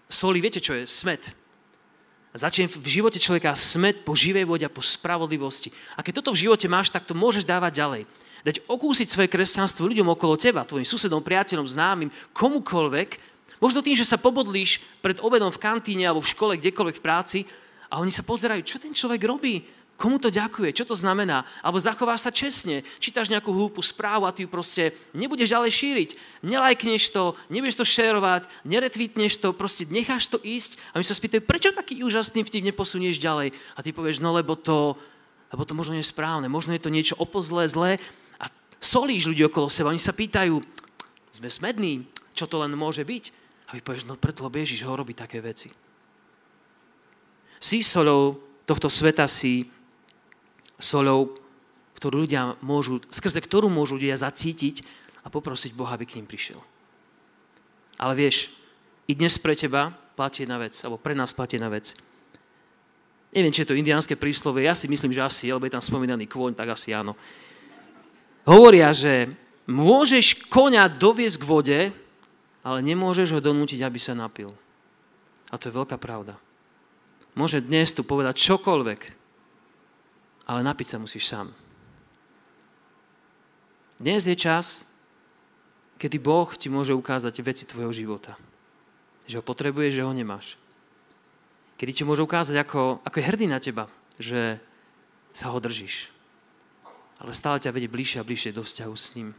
soli, 0.08 0.40
viete 0.40 0.64
čo 0.64 0.72
je? 0.72 0.88
Smet. 0.88 1.39
Začne 2.30 2.70
v 2.70 2.86
živote 2.86 3.18
človeka 3.18 3.58
smet 3.58 4.06
po 4.06 4.14
živej 4.14 4.46
vode 4.46 4.62
a 4.62 4.70
po 4.70 4.78
spravodlivosti. 4.78 5.74
A 5.98 6.04
keď 6.06 6.22
toto 6.22 6.30
v 6.30 6.46
živote 6.46 6.70
máš, 6.70 6.94
tak 6.94 7.02
to 7.02 7.10
môžeš 7.10 7.42
dávať 7.42 7.82
ďalej. 7.82 8.02
Dať 8.46 8.56
okúsiť 8.70 9.10
svoje 9.10 9.26
kresťanstvo 9.26 9.90
ľuďom 9.90 10.14
okolo 10.14 10.38
teba, 10.38 10.62
tvojim 10.62 10.86
susedom, 10.86 11.26
priateľom, 11.26 11.66
známym, 11.66 12.14
komukoľvek. 12.30 13.18
Možno 13.58 13.82
tým, 13.82 13.98
že 13.98 14.06
sa 14.06 14.14
pobodlíš 14.14 14.78
pred 15.02 15.18
obedom 15.18 15.50
v 15.50 15.58
kantíne 15.58 16.06
alebo 16.06 16.22
v 16.22 16.30
škole, 16.30 16.54
kdekoľvek 16.54 16.96
v 16.96 17.04
práci 17.04 17.38
a 17.90 17.98
oni 17.98 18.14
sa 18.14 18.22
pozerajú, 18.22 18.62
čo 18.62 18.78
ten 18.78 18.94
človek 18.94 19.26
robí, 19.26 19.66
Komu 20.00 20.16
to 20.16 20.32
ďakuje? 20.32 20.72
Čo 20.72 20.88
to 20.88 20.96
znamená? 20.96 21.44
Alebo 21.60 21.76
zachováš 21.76 22.24
sa 22.24 22.32
čestne, 22.32 22.80
čítaš 22.96 23.28
nejakú 23.28 23.52
hlúpu 23.52 23.84
správu 23.84 24.24
a 24.24 24.32
ty 24.32 24.48
ju 24.48 24.48
proste 24.48 24.96
nebudeš 25.12 25.52
ďalej 25.52 25.76
šíriť. 25.76 26.10
Nelajkneš 26.40 27.12
to, 27.12 27.36
nebudeš 27.52 27.76
to 27.76 27.84
šerovať, 27.84 28.48
neretvítneš 28.64 29.36
to, 29.36 29.52
proste 29.52 29.84
necháš 29.92 30.32
to 30.32 30.40
ísť 30.40 30.80
a 30.96 30.96
my 30.96 31.04
sa 31.04 31.12
spýtajú, 31.12 31.44
prečo 31.44 31.76
taký 31.76 32.00
úžasný 32.00 32.48
vtip 32.48 32.64
neposunieš 32.72 33.20
ďalej? 33.20 33.52
A 33.76 33.84
ty 33.84 33.92
povieš, 33.92 34.24
no 34.24 34.32
lebo 34.32 34.56
to, 34.56 34.96
lebo 35.52 35.68
to 35.68 35.76
možno 35.76 35.92
nie 35.92 36.00
je 36.00 36.16
správne, 36.16 36.48
možno 36.48 36.72
je 36.72 36.80
to 36.80 36.88
niečo 36.88 37.20
opozlé, 37.20 37.68
zlé 37.68 38.00
a 38.40 38.48
solíš 38.80 39.28
ľudí 39.28 39.44
okolo 39.52 39.68
seba. 39.68 39.92
Oni 39.92 40.00
sa 40.00 40.16
pýtajú, 40.16 40.64
sme 41.28 41.52
smední, 41.52 42.08
čo 42.32 42.48
to 42.48 42.56
len 42.56 42.72
môže 42.72 43.04
byť? 43.04 43.24
A 43.68 43.76
vy 43.76 43.84
povieš, 43.84 44.08
no 44.08 44.16
preto, 44.16 44.48
lebo 44.48 44.56
Ježiš 44.56 44.80
ho 44.88 44.96
robí 44.96 45.12
také 45.12 45.44
veci. 45.44 45.68
Si 47.60 47.84
solou 47.84 48.40
tohto 48.64 48.88
sveta 48.88 49.28
si 49.28 49.68
soľou, 50.82 51.36
ktorú 52.00 52.24
ľudia 52.24 52.56
môžu, 52.64 53.04
skrze 53.12 53.44
ktorú 53.44 53.68
môžu 53.68 54.00
ľudia 54.00 54.16
zacítiť 54.16 54.82
a 55.20 55.28
poprosiť 55.28 55.76
Boha, 55.76 55.92
aby 55.94 56.08
k 56.08 56.16
ním 56.16 56.26
prišiel. 56.26 56.60
Ale 58.00 58.16
vieš, 58.16 58.56
i 59.04 59.12
dnes 59.12 59.36
pre 59.36 59.52
teba 59.52 59.92
platí 60.16 60.48
jedna 60.48 60.56
vec, 60.56 60.72
alebo 60.80 60.96
pre 60.96 61.12
nás 61.12 61.36
platí 61.36 61.60
jedna 61.60 61.68
vec. 61.68 61.92
Neviem, 63.30 63.52
či 63.52 63.62
je 63.62 63.70
to 63.70 63.78
indiánske 63.78 64.16
príslovie, 64.16 64.64
ja 64.64 64.74
si 64.74 64.88
myslím, 64.88 65.12
že 65.12 65.22
asi, 65.22 65.52
lebo 65.52 65.68
je 65.68 65.76
tam 65.76 65.84
spomínaný 65.84 66.24
kôň, 66.26 66.56
tak 66.56 66.72
asi 66.72 66.96
áno. 66.96 67.14
Hovoria, 68.48 68.90
že 68.96 69.30
môžeš 69.68 70.48
koňa 70.48 70.88
doviesť 70.88 71.36
k 71.36 71.48
vode, 71.48 71.80
ale 72.64 72.78
nemôžeš 72.80 73.36
ho 73.36 73.40
donútiť, 73.44 73.84
aby 73.84 74.00
sa 74.00 74.16
napil. 74.16 74.50
A 75.52 75.60
to 75.60 75.68
je 75.68 75.76
veľká 75.76 76.00
pravda. 76.00 76.40
Môže 77.36 77.62
dnes 77.62 77.92
tu 77.92 78.02
povedať 78.02 78.40
čokoľvek, 78.40 79.19
ale 80.50 80.66
napiť 80.66 80.86
sa 80.90 80.98
musíš 80.98 81.30
sám. 81.30 81.46
Dnes 84.02 84.26
je 84.26 84.34
čas, 84.34 84.82
kedy 85.94 86.18
Boh 86.18 86.50
ti 86.58 86.66
môže 86.66 86.90
ukázať 86.90 87.38
veci 87.46 87.70
tvojho 87.70 87.94
života. 87.94 88.34
Že 89.30 89.38
ho 89.38 89.44
potrebuješ, 89.46 90.02
že 90.02 90.02
ho 90.02 90.10
nemáš. 90.10 90.58
Kedy 91.78 91.92
ti 91.94 92.02
môže 92.02 92.26
ukázať, 92.26 92.58
ako, 92.58 92.98
ako 93.06 93.16
je 93.22 93.28
hrdý 93.30 93.46
na 93.46 93.62
teba, 93.62 93.86
že 94.18 94.58
sa 95.30 95.54
ho 95.54 95.62
držíš. 95.62 96.10
Ale 97.22 97.30
stále 97.30 97.62
ťa 97.62 97.70
vedie 97.70 97.86
bližšie 97.86 98.18
a 98.18 98.26
bližšie 98.26 98.50
do 98.50 98.66
vzťahu 98.66 98.94
s 98.98 99.06
ním. 99.14 99.30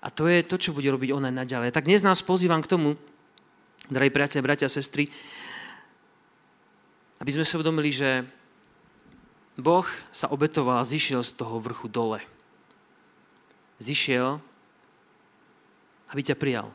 A 0.00 0.08
to 0.08 0.24
je 0.24 0.40
to, 0.40 0.56
čo 0.56 0.72
bude 0.72 0.88
robiť 0.88 1.12
on 1.12 1.28
aj 1.28 1.34
naďalej. 1.36 1.74
Tak 1.74 1.84
dnes 1.84 2.00
nás 2.00 2.24
pozývam 2.24 2.64
k 2.64 2.70
tomu, 2.70 2.96
drahí 3.92 4.08
priatelia, 4.08 4.46
bratia 4.46 4.70
a 4.70 4.72
sestry, 4.72 5.10
aby 7.18 7.30
sme 7.34 7.44
si 7.44 7.52
uvedomili, 7.58 7.90
že 7.90 8.37
Boh 9.58 9.82
sa 10.14 10.30
obetoval 10.30 10.78
a 10.78 10.86
zišiel 10.86 11.26
z 11.26 11.34
toho 11.34 11.58
vrchu 11.58 11.90
dole. 11.90 12.22
Zišiel, 13.82 14.38
aby 16.14 16.20
ťa 16.22 16.38
prijal. 16.38 16.70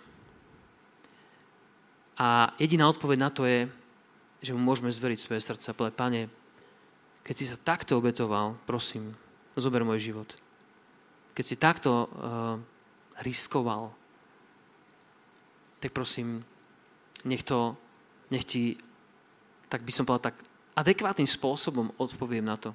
A 2.19 2.51
jediná 2.59 2.91
odpoveď 2.91 3.17
na 3.17 3.31
to 3.31 3.47
je, 3.47 3.71
že 4.43 4.51
mu 4.51 4.59
môžeme 4.59 4.91
zveriť 4.91 5.17
svoje 5.17 5.39
srdce 5.39 5.71
a 5.71 5.77
povedať, 5.77 5.95
Pane, 5.95 6.21
keď 7.23 7.35
si 7.39 7.47
sa 7.47 7.55
takto 7.55 7.95
obetoval, 7.95 8.59
prosím, 8.67 9.15
zober 9.55 9.87
môj 9.87 10.11
život. 10.11 10.27
Keď 11.33 11.45
si 11.47 11.55
takto 11.55 12.11
uh, 12.11 12.59
riskoval, 13.23 13.95
tak 15.79 15.95
prosím, 15.95 16.43
nech 17.23 17.47
to, 17.47 17.79
nech 18.27 18.43
ti, 18.43 18.75
tak 19.71 19.87
by 19.87 19.91
som 19.95 20.03
povedal, 20.03 20.35
tak 20.35 20.37
adekvátnym 20.73 21.29
spôsobom 21.29 21.93
odpoviem 21.97 22.45
na 22.45 22.57
to. 22.57 22.73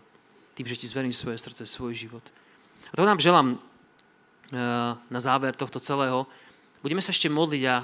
Tým, 0.55 0.67
že 0.67 0.79
ti 0.79 0.87
zverím 0.91 1.15
svoje 1.15 1.39
srdce, 1.39 1.67
svoj 1.67 1.95
život. 1.95 2.23
A 2.91 2.95
to 2.95 3.07
nám 3.07 3.23
želám 3.23 3.55
eh, 3.55 3.59
na 4.97 5.21
záver 5.21 5.55
tohto 5.55 5.79
celého. 5.79 6.27
Budeme 6.83 7.03
sa 7.03 7.11
ešte 7.11 7.31
modliť 7.31 7.63
a 7.67 7.77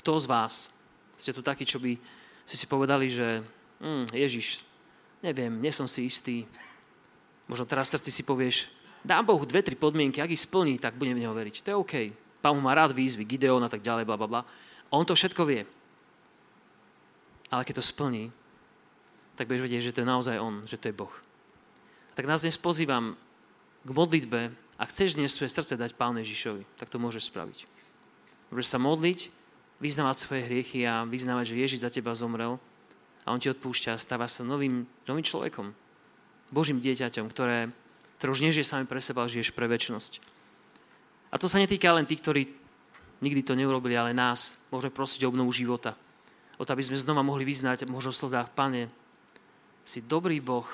kto 0.00 0.22
z 0.22 0.26
vás 0.28 0.52
ste 1.16 1.32
tu 1.32 1.40
takí, 1.40 1.64
čo 1.64 1.80
by 1.80 1.96
ste 2.46 2.56
si 2.56 2.66
povedali, 2.68 3.10
že 3.10 3.42
hm, 3.80 4.12
Ježiš, 4.12 4.62
neviem, 5.24 5.52
nie 5.60 5.72
som 5.72 5.88
si 5.88 6.08
istý. 6.08 6.46
Možno 7.50 7.68
teraz 7.68 7.90
v 7.90 7.98
srdci 7.98 8.10
si 8.10 8.22
povieš, 8.22 8.70
dám 9.04 9.26
Bohu 9.26 9.42
dve, 9.44 9.62
tri 9.62 9.74
podmienky, 9.74 10.22
ak 10.22 10.32
ich 10.32 10.44
splní, 10.44 10.78
tak 10.78 10.98
budem 10.98 11.18
v 11.18 11.22
Neho 11.24 11.34
veriť. 11.34 11.62
To 11.66 11.70
je 11.70 11.76
OK. 11.78 11.94
Pán 12.40 12.58
má 12.62 12.74
rád 12.74 12.94
výzvy, 12.94 13.26
Gideon 13.26 13.62
a 13.62 13.70
tak 13.70 13.82
ďalej, 13.82 14.06
bla, 14.06 14.16
bla, 14.18 14.28
bla. 14.28 14.42
On 14.90 15.02
to 15.02 15.18
všetko 15.18 15.42
vie. 15.46 15.66
Ale 17.50 17.62
keď 17.62 17.78
to 17.78 17.84
splní, 17.84 18.34
tak 19.36 19.46
budeš 19.46 19.64
vedieť, 19.68 19.82
že 19.84 19.94
to 19.94 20.02
je 20.02 20.08
naozaj 20.08 20.36
On, 20.40 20.64
že 20.64 20.80
to 20.80 20.88
je 20.90 20.96
Boh. 20.96 21.12
Tak 22.16 22.24
nás 22.24 22.42
dnes 22.42 22.56
pozývam 22.56 23.14
k 23.84 23.90
modlitbe 23.92 24.50
a 24.80 24.82
chceš 24.88 25.14
dnes 25.14 25.36
svoje 25.36 25.52
srdce 25.52 25.76
dať 25.76 25.94
Pánu 25.94 26.24
Ježišovi, 26.24 26.64
tak 26.80 26.88
to 26.88 26.96
môžeš 26.96 27.28
spraviť. 27.28 27.68
Môžeš 28.50 28.68
sa 28.72 28.78
modliť, 28.80 29.28
vyznávať 29.78 30.16
svoje 30.16 30.42
hriechy 30.48 30.88
a 30.88 31.04
vyznávať, 31.04 31.52
že 31.52 31.60
Ježiš 31.60 31.84
za 31.84 31.92
teba 31.92 32.16
zomrel 32.16 32.56
a 33.28 33.30
On 33.30 33.38
ti 33.38 33.52
odpúšťa 33.52 33.94
a 33.94 34.00
stávaš 34.00 34.40
sa 34.40 34.42
novým, 34.48 34.88
novým 35.04 35.22
človekom. 35.22 35.76
Božím 36.48 36.80
dieťaťom, 36.80 37.28
ktoré, 37.28 37.68
ktoré 38.16 38.28
už 38.32 38.42
nežije 38.48 38.64
sami 38.64 38.88
pre 38.88 39.04
seba, 39.04 39.26
ale 39.26 39.34
žiješ 39.34 39.52
pre 39.52 39.68
väčnosť. 39.68 40.24
A 41.30 41.36
to 41.36 41.50
sa 41.50 41.60
netýka 41.60 41.92
len 41.92 42.08
tých, 42.08 42.22
ktorí 42.24 42.42
nikdy 43.20 43.42
to 43.44 43.58
neurobili, 43.58 43.98
ale 43.98 44.16
nás. 44.16 44.62
Môžeme 44.72 44.94
prosiť 44.94 45.26
o 45.26 45.30
obnovu 45.34 45.52
života 45.52 45.98
o 46.56 46.64
to, 46.64 46.72
aby 46.72 46.84
sme 46.84 46.96
znova 46.96 47.20
mohli 47.20 47.44
vyznať 47.44 47.84
možno 47.88 48.12
v 48.12 48.20
slzách, 48.20 48.48
Pane, 48.56 48.88
si 49.86 50.02
dobrý 50.02 50.40
Boh 50.40 50.66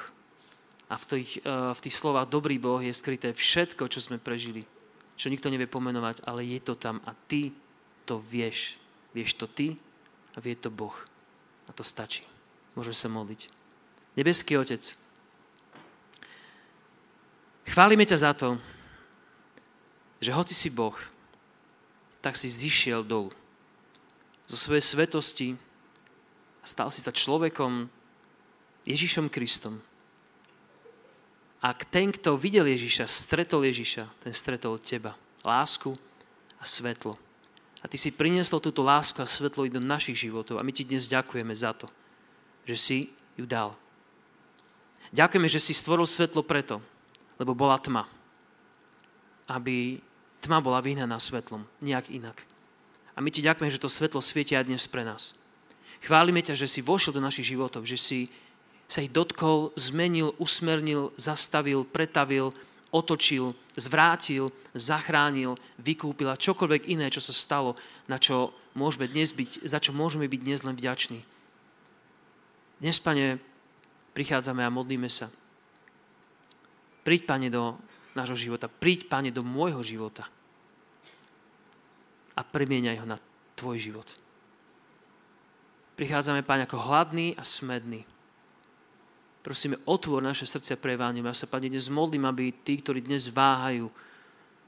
a 0.88 0.94
v 0.96 1.04
tých, 1.04 1.30
eh, 1.42 1.74
v 1.74 1.80
tých 1.82 1.96
slovách 1.96 2.30
dobrý 2.30 2.56
Boh 2.56 2.80
je 2.80 2.94
skryté 2.94 3.34
všetko, 3.34 3.90
čo 3.90 4.00
sme 4.00 4.22
prežili, 4.22 4.64
čo 5.18 5.28
nikto 5.28 5.50
nevie 5.50 5.68
pomenovať, 5.68 6.24
ale 6.24 6.46
je 6.46 6.60
to 6.62 6.74
tam 6.78 7.02
a 7.04 7.12
ty 7.28 7.52
to 8.06 8.18
vieš. 8.18 8.78
Vieš 9.12 9.36
to 9.36 9.46
ty 9.46 9.76
a 10.34 10.38
vie 10.40 10.56
to 10.56 10.72
Boh. 10.72 10.94
A 11.68 11.70
to 11.76 11.84
stačí. 11.84 12.24
Môžeme 12.72 12.96
sa 12.96 13.12
modliť. 13.12 13.52
Nebeský 14.16 14.56
Otec, 14.56 14.80
chválime 17.68 18.04
ťa 18.04 18.18
za 18.28 18.32
to, 18.32 18.56
že 20.20 20.32
hoci 20.32 20.54
si 20.56 20.68
Boh, 20.72 20.96
tak 22.20 22.36
si 22.36 22.48
zišiel 22.48 23.02
dolu 23.02 23.32
zo 24.46 24.56
svojej 24.60 24.84
svetosti, 24.84 25.48
a 26.62 26.64
stal 26.64 26.88
si 26.94 27.02
sa 27.02 27.10
človekom 27.10 27.90
Ježišom 28.86 29.26
Kristom. 29.26 29.82
Ak 31.62 31.86
ten, 31.90 32.10
kto 32.10 32.34
videl 32.34 32.66
Ježiša, 32.66 33.06
stretol 33.06 33.66
Ježiša, 33.66 34.06
ten 34.22 34.34
stretol 34.34 34.78
teba. 34.82 35.14
Lásku 35.46 35.94
a 36.58 36.64
svetlo. 36.66 37.14
A 37.82 37.90
ty 37.90 37.98
si 37.98 38.14
priniesol 38.14 38.62
túto 38.62 38.82
lásku 38.82 39.18
a 39.18 39.26
svetlo 39.26 39.66
i 39.66 39.70
do 39.70 39.82
našich 39.82 40.26
životov. 40.26 40.58
A 40.58 40.66
my 40.66 40.70
ti 40.70 40.86
dnes 40.86 41.10
ďakujeme 41.10 41.54
za 41.54 41.74
to, 41.74 41.90
že 42.66 42.76
si 42.78 42.98
ju 43.34 43.46
dal. 43.46 43.74
Ďakujeme, 45.10 45.50
že 45.50 45.62
si 45.62 45.74
stvoril 45.74 46.06
svetlo 46.06 46.46
preto, 46.46 46.78
lebo 47.38 47.58
bola 47.58 47.78
tma. 47.78 48.06
Aby 49.50 49.98
tma 50.42 50.62
bola 50.62 50.82
vyhnaná 50.82 51.18
svetlom, 51.18 51.66
nejak 51.82 52.10
inak. 52.10 52.42
A 53.14 53.22
my 53.22 53.30
ti 53.30 53.42
ďakujeme, 53.42 53.70
že 53.70 53.82
to 53.82 53.90
svetlo 53.90 54.22
svietia 54.22 54.62
dnes 54.62 54.86
pre 54.86 55.02
nás. 55.02 55.34
Chválime 56.02 56.42
ťa, 56.42 56.58
že 56.58 56.66
si 56.66 56.82
vošiel 56.82 57.14
do 57.14 57.22
našich 57.22 57.54
životov, 57.54 57.86
že 57.86 57.94
si 57.94 58.20
sa 58.90 59.00
ich 59.00 59.14
dotkol, 59.14 59.70
zmenil, 59.78 60.34
usmernil, 60.36 61.14
zastavil, 61.14 61.86
pretavil, 61.86 62.50
otočil, 62.92 63.56
zvrátil, 63.78 64.52
zachránil, 64.76 65.56
vykúpil 65.80 66.28
a 66.28 66.36
čokoľvek 66.36 66.92
iné, 66.92 67.08
čo 67.08 67.24
sa 67.24 67.32
stalo, 67.32 67.78
na 68.10 68.20
čo 68.20 68.52
môžeme 68.76 69.08
dnes 69.08 69.32
byť, 69.32 69.64
za 69.64 69.80
čo 69.80 69.96
môžeme 69.96 70.28
byť 70.28 70.40
dnes 70.42 70.60
len 70.66 70.76
vďační. 70.76 71.20
Dnes, 72.82 72.98
Pane, 72.98 73.38
prichádzame 74.12 74.60
a 74.66 74.74
modlíme 74.74 75.08
sa. 75.08 75.30
Príď, 77.06 77.30
Pane, 77.30 77.48
do 77.48 77.78
nášho 78.12 78.36
života. 78.36 78.66
Príď, 78.66 79.08
Pane, 79.08 79.30
do 79.30 79.46
môjho 79.46 79.80
života. 79.86 80.26
A 82.36 82.42
premieňaj 82.42 82.98
ho 83.00 83.06
na 83.06 83.16
Tvoj 83.56 83.78
život. 83.78 84.08
Prichádzame, 86.02 86.42
Pane, 86.42 86.66
ako 86.66 86.82
hladný 86.82 87.38
a 87.38 87.46
smedný. 87.46 88.02
Prosíme, 89.38 89.78
otvor 89.86 90.18
naše 90.18 90.50
srdcia 90.50 90.74
pre 90.74 90.98
Evangelium. 90.98 91.30
Ja 91.30 91.38
sa, 91.38 91.46
Pane, 91.46 91.70
dnes 91.70 91.86
modlím, 91.86 92.26
aby 92.26 92.50
tí, 92.50 92.82
ktorí 92.82 93.06
dnes 93.06 93.30
váhajú, 93.30 93.86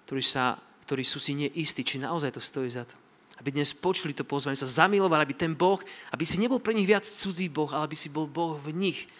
ktorí, 0.06 0.22
sa, 0.22 0.54
ktorí 0.86 1.02
sú 1.02 1.18
si 1.18 1.34
neistí, 1.34 1.82
či 1.82 1.98
naozaj 1.98 2.38
to 2.38 2.38
stojí 2.38 2.70
za 2.70 2.86
to. 2.86 2.94
Aby 3.42 3.50
dnes 3.50 3.74
počuli 3.74 4.14
to 4.14 4.22
pozvanie, 4.22 4.54
sa 4.54 4.86
zamilovali, 4.86 5.26
aby 5.26 5.34
ten 5.34 5.58
Boh, 5.58 5.82
aby 6.14 6.22
si 6.22 6.38
nebol 6.38 6.62
pre 6.62 6.70
nich 6.70 6.86
viac 6.86 7.02
cudzí 7.02 7.50
Boh, 7.50 7.66
ale 7.74 7.90
aby 7.90 7.98
si 7.98 8.14
bol 8.14 8.30
Boh 8.30 8.54
v 8.54 8.70
nich. 8.70 9.10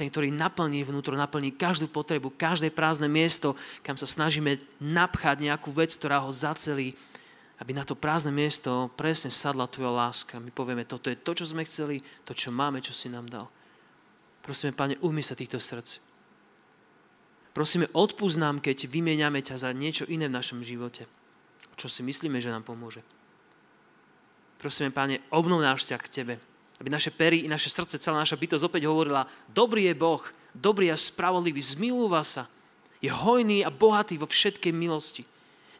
Ten, 0.00 0.08
ktorý 0.08 0.32
naplní 0.32 0.80
vnútro, 0.80 1.12
naplní 1.12 1.52
každú 1.52 1.92
potrebu, 1.92 2.32
každé 2.40 2.72
prázdne 2.72 3.12
miesto, 3.12 3.52
kam 3.84 4.00
sa 4.00 4.08
snažíme 4.08 4.64
napchať 4.80 5.44
nejakú 5.44 5.76
vec, 5.76 5.92
ktorá 5.92 6.24
ho 6.24 6.32
zacelí, 6.32 6.96
aby 7.62 7.70
na 7.70 7.86
to 7.86 7.94
prázdne 7.94 8.34
miesto 8.34 8.90
presne 8.98 9.30
sadla 9.30 9.70
tvoja 9.70 9.94
láska. 9.94 10.42
My 10.42 10.50
povieme, 10.50 10.82
toto 10.82 11.06
je 11.06 11.18
to, 11.18 11.38
čo 11.38 11.46
sme 11.46 11.62
chceli, 11.62 12.02
to, 12.26 12.34
čo 12.34 12.50
máme, 12.50 12.82
čo 12.82 12.90
si 12.90 13.06
nám 13.06 13.30
dal. 13.30 13.46
Prosíme, 14.42 14.74
Pane, 14.74 14.98
umí 15.00 15.22
sa 15.22 15.38
týchto 15.38 15.62
srdc. 15.62 16.02
Prosíme, 17.54 17.86
odpúsť 17.94 18.36
nám, 18.42 18.56
keď 18.58 18.90
vymieňame 18.90 19.38
ťa 19.38 19.62
za 19.62 19.70
niečo 19.70 20.02
iné 20.10 20.26
v 20.26 20.36
našom 20.36 20.66
živote, 20.66 21.06
čo 21.78 21.86
si 21.86 22.02
myslíme, 22.02 22.42
že 22.42 22.50
nám 22.50 22.66
pomôže. 22.66 23.06
Prosíme, 24.58 24.90
Pane, 24.90 25.22
obnov 25.30 25.62
náš 25.62 25.86
vzťah 25.86 26.02
k 26.02 26.12
Tebe, 26.12 26.34
aby 26.82 26.88
naše 26.90 27.14
pery 27.14 27.46
i 27.46 27.48
naše 27.48 27.70
srdce, 27.70 28.02
celá 28.02 28.18
naša 28.18 28.34
bytosť 28.34 28.66
opäť 28.66 28.90
hovorila, 28.90 29.30
dobrý 29.46 29.86
je 29.86 29.94
Boh, 29.94 30.22
dobrý 30.50 30.90
a 30.90 30.98
spravodlivý, 30.98 31.62
zmilúva 31.62 32.26
sa, 32.26 32.50
je 32.98 33.12
hojný 33.12 33.62
a 33.62 33.70
bohatý 33.70 34.18
vo 34.18 34.26
všetkej 34.26 34.74
milosti. 34.74 35.22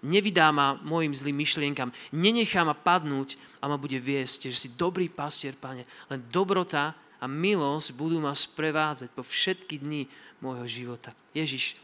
Nevydá 0.04 0.52
ma 0.52 0.76
mojim 0.84 1.16
zlým 1.16 1.40
myšlienkam, 1.40 1.88
nenechá 2.12 2.60
ma 2.60 2.76
padnúť 2.76 3.40
a 3.64 3.72
ma 3.72 3.80
bude 3.80 3.96
viesť, 3.96 4.52
že 4.52 4.68
si 4.68 4.68
dobrý 4.76 5.08
pastier, 5.08 5.56
Pane. 5.56 5.88
Len 6.12 6.20
dobrota 6.28 6.92
a 7.16 7.24
milosť 7.24 7.96
budú 7.96 8.20
ma 8.20 8.36
sprevádzať 8.36 9.08
po 9.16 9.24
všetky 9.24 9.80
dni 9.80 10.04
môjho 10.44 10.68
života. 10.68 11.16
Ježiš, 11.32 11.80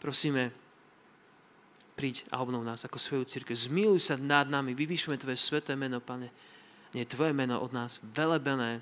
prosíme, 0.00 0.48
príď 2.00 2.24
a 2.32 2.40
obnov 2.40 2.64
nás 2.64 2.80
ako 2.88 2.96
svoju 2.96 3.28
církev. 3.28 3.52
Zmiluj 3.52 4.08
sa 4.08 4.16
nad 4.16 4.48
nami, 4.48 4.72
vyvyšujeme 4.72 5.20
Tvoje 5.20 5.36
sveté 5.36 5.76
meno, 5.76 6.00
Pane. 6.00 6.32
Nie 6.96 7.04
je 7.04 7.12
Tvoje 7.12 7.36
meno 7.36 7.60
od 7.60 7.76
nás 7.76 8.00
velebené 8.16 8.80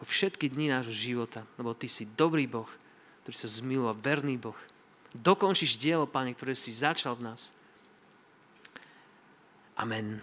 po 0.00 0.08
všetky 0.08 0.48
dni 0.48 0.72
nášho 0.72 0.96
života, 0.96 1.44
lebo 1.60 1.76
Ty 1.76 1.92
si 1.92 2.08
dobrý 2.16 2.48
Boh, 2.48 2.70
ktorý 3.20 3.36
sa 3.36 3.52
zmiluje, 3.52 4.00
verný 4.00 4.40
Boh. 4.40 4.56
Dokončíš 5.12 5.76
dielo, 5.76 6.08
Pane, 6.08 6.32
ktoré 6.32 6.56
si 6.56 6.72
začal 6.72 7.20
v 7.20 7.28
nás. 7.28 7.52
Amen. 9.78 10.18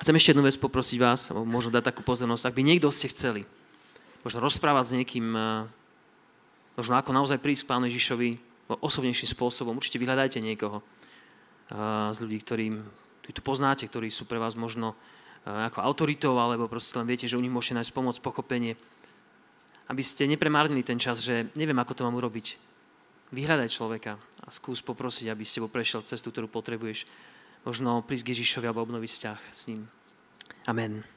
Chcem 0.00 0.16
ešte 0.16 0.32
jednu 0.32 0.48
vec 0.48 0.56
poprosiť 0.56 0.96
vás, 0.96 1.28
možno 1.44 1.68
dať 1.76 1.92
takú 1.92 2.00
pozornosť, 2.00 2.48
ak 2.48 2.56
by 2.56 2.62
niekto 2.64 2.88
ste 2.88 3.12
chceli, 3.12 3.44
možno 4.24 4.40
rozprávať 4.40 4.84
s 4.88 4.96
niekým, 4.96 5.26
eh, 5.36 5.68
možno 6.72 6.96
ako 6.96 7.12
naozaj 7.12 7.36
prísť 7.36 7.68
k 7.68 7.70
Pánu 7.76 7.84
Ježišovi 7.92 8.40
osobnejším 8.80 9.28
spôsobom. 9.28 9.76
Určite 9.76 10.00
vyhľadajte 10.00 10.40
niekoho 10.40 10.80
eh, 10.80 12.16
z 12.16 12.18
ľudí, 12.24 12.40
ktorým 12.40 12.80
tu 13.28 13.42
poznáte, 13.44 13.84
ktorí 13.84 14.08
sú 14.08 14.24
pre 14.24 14.40
vás 14.40 14.56
možno 14.56 14.96
eh, 15.44 15.52
ako 15.52 15.84
autoritou, 15.84 16.40
alebo 16.40 16.64
proste 16.64 16.96
len 16.96 17.04
viete, 17.04 17.28
že 17.28 17.36
u 17.36 17.44
nich 17.44 17.52
môžete 17.52 17.76
nájsť 17.76 17.92
pomoc, 17.92 18.16
pochopenie. 18.24 18.80
Aby 19.92 20.00
ste 20.00 20.24
nepremárnili 20.24 20.80
ten 20.80 20.96
čas, 20.96 21.20
že 21.20 21.52
neviem, 21.60 21.76
ako 21.76 21.92
to 21.92 22.08
mám 22.08 22.16
urobiť. 22.16 22.56
Vyhľadaj 23.36 23.68
človeka 23.68 24.16
a 24.16 24.48
skús 24.48 24.80
poprosiť, 24.80 25.28
aby 25.28 25.44
ste 25.44 25.60
prešiel 25.60 26.08
cestu, 26.08 26.32
ktorú 26.32 26.48
potrebuješ. 26.48 27.04
Možno 27.66 27.98
prísť 28.06 28.30
k 28.30 28.32
Ježišovi 28.38 28.70
alebo 28.70 28.86
obnoviť 28.86 29.10
vzťah 29.10 29.40
s 29.50 29.60
ním. 29.66 29.90
Amen. 30.70 31.15